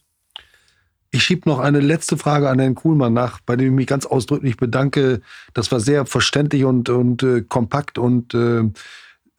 Ich 1.11 1.23
schiebe 1.23 1.49
noch 1.49 1.59
eine 1.59 1.79
letzte 1.79 2.17
Frage 2.17 2.49
an 2.49 2.59
Herrn 2.59 2.75
Kuhlmann 2.75 3.13
nach, 3.13 3.39
bei 3.45 3.55
dem 3.55 3.67
ich 3.69 3.73
mich 3.73 3.87
ganz 3.87 4.05
ausdrücklich 4.05 4.57
bedanke. 4.57 5.21
Das 5.53 5.71
war 5.71 5.79
sehr 5.79 6.05
verständlich 6.05 6.65
und, 6.65 6.89
und 6.89 7.23
äh, 7.23 7.41
kompakt 7.41 7.97
und 7.97 8.33
äh, 8.35 8.63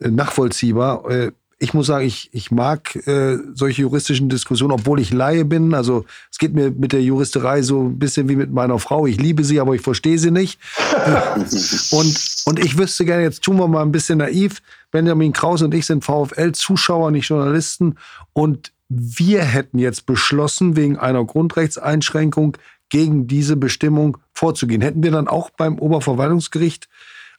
nachvollziehbar. 0.01 1.09
Äh, 1.09 1.33
ich 1.62 1.75
muss 1.75 1.87
sagen, 1.87 2.07
ich, 2.07 2.31
ich 2.33 2.51
mag 2.51 2.97
äh, 3.07 3.37
solche 3.53 3.83
juristischen 3.83 4.31
Diskussionen, 4.31 4.73
obwohl 4.73 4.99
ich 4.99 5.12
Laie 5.12 5.45
bin. 5.45 5.75
Also 5.75 6.07
es 6.31 6.39
geht 6.39 6.55
mir 6.55 6.71
mit 6.71 6.93
der 6.93 7.03
Juristerei 7.03 7.61
so 7.61 7.83
ein 7.85 7.99
bisschen 7.99 8.31
wie 8.31 8.37
mit 8.37 8.51
meiner 8.51 8.79
Frau. 8.79 9.07
Ich 9.07 9.21
liebe 9.21 9.45
sie, 9.45 9.61
aber 9.61 9.75
ich 9.75 9.83
verstehe 9.83 10.18
sie 10.18 10.31
nicht. 10.31 10.59
und, 11.91 12.43
und 12.47 12.59
ich 12.59 12.79
wüsste 12.79 13.05
gerne, 13.05 13.23
jetzt 13.25 13.45
tun 13.45 13.59
wir 13.59 13.68
mal 13.68 13.83
ein 13.83 13.93
bisschen 13.93 14.18
naiv. 14.18 14.62
Benjamin 14.91 15.35
Kraus 15.35 15.61
und 15.61 15.75
ich 15.75 15.85
sind 15.85 16.03
VfL-Zuschauer, 16.03 17.11
nicht 17.11 17.29
Journalisten. 17.29 17.97
Und 18.33 18.73
wir 18.91 19.45
hätten 19.45 19.78
jetzt 19.78 20.05
beschlossen, 20.05 20.74
wegen 20.74 20.99
einer 20.99 21.24
Grundrechtseinschränkung 21.24 22.57
gegen 22.88 23.28
diese 23.28 23.57
Bestimmung 23.57 24.18
vorzugehen. 24.34 24.80
Hätten 24.82 25.05
wir 25.05 25.12
dann 25.12 25.28
auch 25.28 25.51
beim 25.51 25.78
Oberverwaltungsgericht 25.78 26.88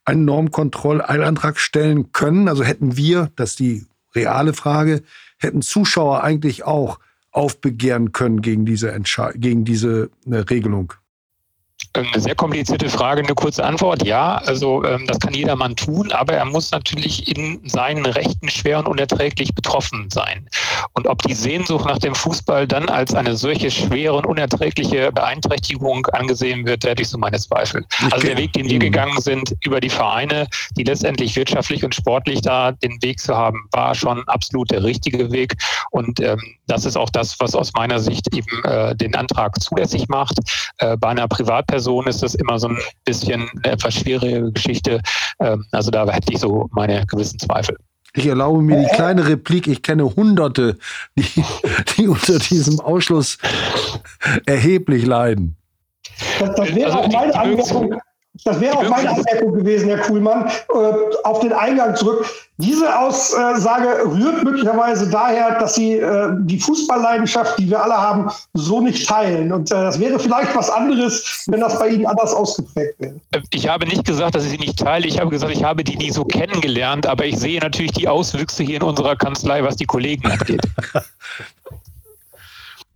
einen 0.05 0.23
Normkontroll-Eilantrag 0.23 1.59
stellen 1.59 2.13
können? 2.13 2.47
Also 2.47 2.63
hätten 2.63 2.95
wir, 2.95 3.31
das 3.35 3.51
ist 3.51 3.59
die 3.59 3.85
reale 4.15 4.53
Frage, 4.53 5.03
hätten 5.37 5.61
Zuschauer 5.61 6.23
eigentlich 6.23 6.63
auch 6.63 6.99
aufbegehren 7.31 8.13
können 8.13 8.41
gegen 8.41 8.65
diese, 8.65 8.91
Entsche 8.93 9.33
gegen 9.35 9.65
diese 9.65 10.09
äh, 10.25 10.35
Regelung? 10.35 10.93
Eine 11.93 12.21
sehr 12.21 12.36
komplizierte 12.36 12.89
Frage, 12.89 13.23
eine 13.23 13.34
kurze 13.34 13.63
Antwort. 13.63 14.05
Ja, 14.05 14.38
also 14.45 14.84
ähm, 14.84 15.05
das 15.07 15.19
kann 15.19 15.34
jedermann 15.34 15.75
tun, 15.75 16.11
aber 16.11 16.34
er 16.34 16.45
muss 16.45 16.71
natürlich 16.71 17.36
in 17.36 17.59
seinen 17.67 18.05
Rechten 18.05 18.49
schwer 18.49 18.79
und 18.79 18.88
unerträglich 18.88 19.53
betroffen 19.53 20.09
sein. 20.09 20.47
Und 20.93 21.07
ob 21.07 21.21
die 21.23 21.34
Sehnsucht 21.34 21.86
nach 21.86 21.99
dem 21.99 22.15
Fußball 22.15 22.67
dann 22.67 22.89
als 22.89 23.13
eine 23.13 23.36
solche 23.36 23.71
schwere 23.71 24.13
und 24.13 24.25
unerträgliche 24.25 25.11
Beeinträchtigung 25.11 26.05
angesehen 26.07 26.65
wird, 26.65 26.84
hätte 26.84 27.01
ich 27.01 27.09
so 27.09 27.17
meine 27.17 27.39
Zweifel. 27.39 27.86
Also 28.11 28.27
der 28.27 28.38
Weg, 28.38 28.53
den 28.53 28.67
wir 28.67 28.75
mhm. 28.75 28.82
gegangen 28.82 29.21
sind 29.21 29.55
über 29.63 29.79
die 29.79 29.89
Vereine, 29.89 30.47
die 30.77 30.84
letztendlich 30.84 31.36
wirtschaftlich 31.36 31.84
und 31.84 31.95
sportlich 31.95 32.41
da 32.41 32.71
den 32.71 33.01
Weg 33.01 33.19
zu 33.19 33.36
haben, 33.36 33.67
war 33.71 33.95
schon 33.95 34.27
absolut 34.27 34.71
der 34.71 34.84
richtige 34.84 35.32
Weg. 35.32 35.55
Und 35.91 36.19
ähm, 36.19 36.39
das 36.67 36.86
ist 36.86 36.97
auch 36.97 37.09
das, 37.09 37.39
was 37.39 37.55
aus 37.55 37.73
meiner 37.73 37.99
Sicht 37.99 38.34
eben 38.34 38.63
äh, 38.63 38.95
den 38.95 39.15
Antrag 39.15 39.59
zulässig 39.61 40.07
macht. 40.07 40.39
Äh, 40.77 40.97
bei 40.97 41.09
einer 41.09 41.27
Privatperson 41.72 42.03
Person 42.03 42.07
ist 42.07 42.24
das 42.24 42.36
immer 42.36 42.59
so 42.59 42.67
ein 42.67 42.78
bisschen 43.05 43.49
eine 43.63 43.74
etwas 43.74 43.93
schwierige 43.95 44.51
Geschichte. 44.51 45.01
Ähm, 45.39 45.65
also 45.72 45.91
da 45.91 46.09
hätte 46.11 46.34
ich 46.34 46.39
so 46.39 46.69
meine 46.72 47.05
gewissen 47.05 47.39
Zweifel. 47.39 47.78
Ich 48.13 48.26
erlaube 48.26 48.61
mir 48.61 48.82
die 48.82 48.95
kleine 48.95 49.26
Replik. 49.26 49.67
Ich 49.67 49.82
kenne 49.82 50.03
Hunderte, 50.03 50.78
die, 51.17 51.43
die 51.97 52.07
unter 52.07 52.39
diesem 52.39 52.82
Ausschluss 52.82 53.38
erheblich 54.45 55.05
leiden. 55.05 55.55
Das, 56.39 56.55
das 56.55 56.76
wäre 56.76 56.91
also 56.91 56.99
auch 56.99 57.11
meine 57.11 57.36
Anmerkung. 57.36 58.01
Das 58.43 58.59
wäre 58.59 58.77
auch 58.77 58.89
meine 58.89 59.09
Anmerkung 59.09 59.53
gewesen, 59.53 59.89
Herr 59.89 59.99
Kuhlmann, 59.99 60.47
äh, 60.47 60.73
auf 61.23 61.39
den 61.41 61.53
Eingang 61.53 61.95
zurück. 61.95 62.25
Diese 62.57 62.97
Aussage 62.99 63.87
rührt 64.05 64.43
möglicherweise 64.43 65.09
daher, 65.09 65.59
dass 65.59 65.75
Sie 65.75 65.93
äh, 65.93 66.29
die 66.41 66.59
Fußballleidenschaft, 66.59 67.57
die 67.59 67.69
wir 67.69 67.83
alle 67.83 67.97
haben, 67.97 68.31
so 68.53 68.81
nicht 68.81 69.07
teilen. 69.07 69.51
Und 69.51 69.71
äh, 69.71 69.75
das 69.75 69.99
wäre 69.99 70.19
vielleicht 70.19 70.55
was 70.55 70.69
anderes, 70.69 71.45
wenn 71.47 71.59
das 71.59 71.77
bei 71.77 71.89
Ihnen 71.89 72.05
anders 72.05 72.33
ausgeprägt 72.33 72.95
wäre. 72.99 73.15
Ich 73.51 73.67
habe 73.67 73.85
nicht 73.85 74.05
gesagt, 74.05 74.35
dass 74.35 74.45
ich 74.45 74.51
sie 74.51 74.57
nicht 74.57 74.77
teile. 74.77 75.07
Ich 75.07 75.19
habe 75.19 75.29
gesagt, 75.29 75.51
ich 75.53 75.63
habe 75.63 75.83
die 75.83 75.97
nie 75.97 76.11
so 76.11 76.23
kennengelernt. 76.23 77.07
Aber 77.07 77.25
ich 77.25 77.37
sehe 77.37 77.59
natürlich 77.59 77.91
die 77.93 78.07
Auswüchse 78.07 78.63
hier 78.63 78.77
in 78.77 78.83
unserer 78.83 79.15
Kanzlei, 79.15 79.63
was 79.63 79.75
die 79.75 79.85
Kollegen 79.85 80.29
angeht. 80.29 80.61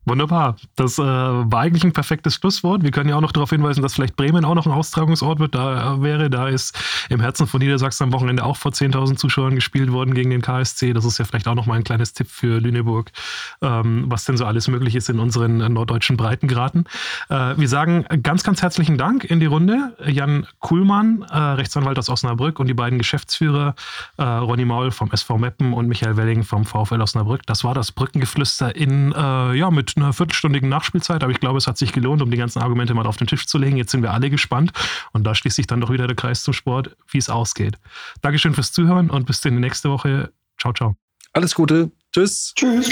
Wunderbar. 0.05 0.55
Das 0.75 0.99
äh, 0.99 1.01
war 1.01 1.61
eigentlich 1.61 1.83
ein 1.83 1.91
perfektes 1.91 2.35
Schlusswort. 2.35 2.83
Wir 2.83 2.91
können 2.91 3.09
ja 3.09 3.15
auch 3.15 3.21
noch 3.21 3.31
darauf 3.31 3.49
hinweisen, 3.49 3.81
dass 3.81 3.95
vielleicht 3.95 4.15
Bremen 4.15 4.45
auch 4.45 4.53
noch 4.53 4.67
ein 4.67 4.71
Austragungsort 4.71 5.39
wird, 5.39 5.55
da, 5.55 5.95
äh, 5.95 6.01
wäre. 6.03 6.29
Da 6.29 6.47
ist 6.47 6.77
im 7.09 7.19
Herzen 7.19 7.47
von 7.47 7.59
Niedersachsen 7.59 8.03
am 8.03 8.13
Wochenende 8.13 8.43
auch 8.43 8.55
vor 8.55 8.71
10.000 8.71 9.15
Zuschauern 9.15 9.55
gespielt 9.55 9.91
worden 9.91 10.13
gegen 10.13 10.29
den 10.29 10.43
KSC. 10.43 10.93
Das 10.93 11.05
ist 11.05 11.17
ja 11.17 11.25
vielleicht 11.25 11.47
auch 11.47 11.55
noch 11.55 11.65
mal 11.65 11.73
ein 11.73 11.83
kleines 11.83 12.13
Tipp 12.13 12.27
für 12.29 12.59
Lüneburg, 12.59 13.11
ähm, 13.63 14.05
was 14.07 14.25
denn 14.25 14.37
so 14.37 14.45
alles 14.45 14.67
möglich 14.67 14.95
ist 14.95 15.09
in 15.09 15.17
unseren 15.17 15.59
äh, 15.59 15.69
norddeutschen 15.69 16.17
Breitengraden. 16.17 16.85
Äh, 17.29 17.57
wir 17.57 17.67
sagen 17.67 18.05
ganz, 18.21 18.43
ganz 18.43 18.61
herzlichen 18.61 18.99
Dank 18.99 19.23
in 19.23 19.39
die 19.39 19.47
Runde. 19.47 19.97
Jan 20.05 20.45
Kuhlmann, 20.59 21.25
äh, 21.31 21.37
Rechtsanwalt 21.37 21.97
aus 21.97 22.09
Osnabrück 22.09 22.59
und 22.59 22.67
die 22.67 22.75
beiden 22.75 22.99
Geschäftsführer 22.99 23.73
äh, 24.17 24.23
Ronny 24.23 24.65
Maul 24.65 24.91
vom 24.91 25.09
SV 25.11 25.39
Meppen 25.39 25.73
und 25.73 25.87
Michael 25.87 26.15
Welling 26.15 26.43
vom 26.43 26.63
VfL 26.63 27.01
Osnabrück. 27.01 27.41
Das 27.47 27.63
war 27.63 27.73
das 27.73 27.91
Brückengeflüster 27.91 28.75
in, 28.75 29.11
ja, 29.15 29.71
mit 29.95 30.03
einer 30.03 30.13
viertelstündigen 30.13 30.69
Nachspielzeit, 30.69 31.23
aber 31.23 31.31
ich 31.31 31.39
glaube, 31.39 31.57
es 31.57 31.67
hat 31.67 31.77
sich 31.77 31.91
gelohnt, 31.91 32.21
um 32.21 32.31
die 32.31 32.37
ganzen 32.37 32.59
Argumente 32.61 32.93
mal 32.93 33.05
auf 33.05 33.17
den 33.17 33.27
Tisch 33.27 33.47
zu 33.47 33.57
legen. 33.57 33.77
Jetzt 33.77 33.91
sind 33.91 34.01
wir 34.01 34.13
alle 34.13 34.29
gespannt 34.29 34.71
und 35.11 35.23
da 35.23 35.35
schließt 35.35 35.55
sich 35.55 35.67
dann 35.67 35.81
doch 35.81 35.91
wieder 35.91 36.07
der 36.07 36.15
Kreis 36.15 36.43
zum 36.43 36.53
Sport, 36.53 36.95
wie 37.09 37.17
es 37.17 37.29
ausgeht. 37.29 37.77
Dankeschön 38.21 38.53
fürs 38.53 38.71
Zuhören 38.71 39.09
und 39.09 39.25
bis 39.25 39.43
in 39.45 39.55
die 39.55 39.61
nächste 39.61 39.89
Woche. 39.89 40.31
Ciao, 40.59 40.73
ciao. 40.73 40.95
Alles 41.33 41.53
Gute. 41.53 41.91
Tschüss. 42.13 42.53
Tschüss. 42.55 42.89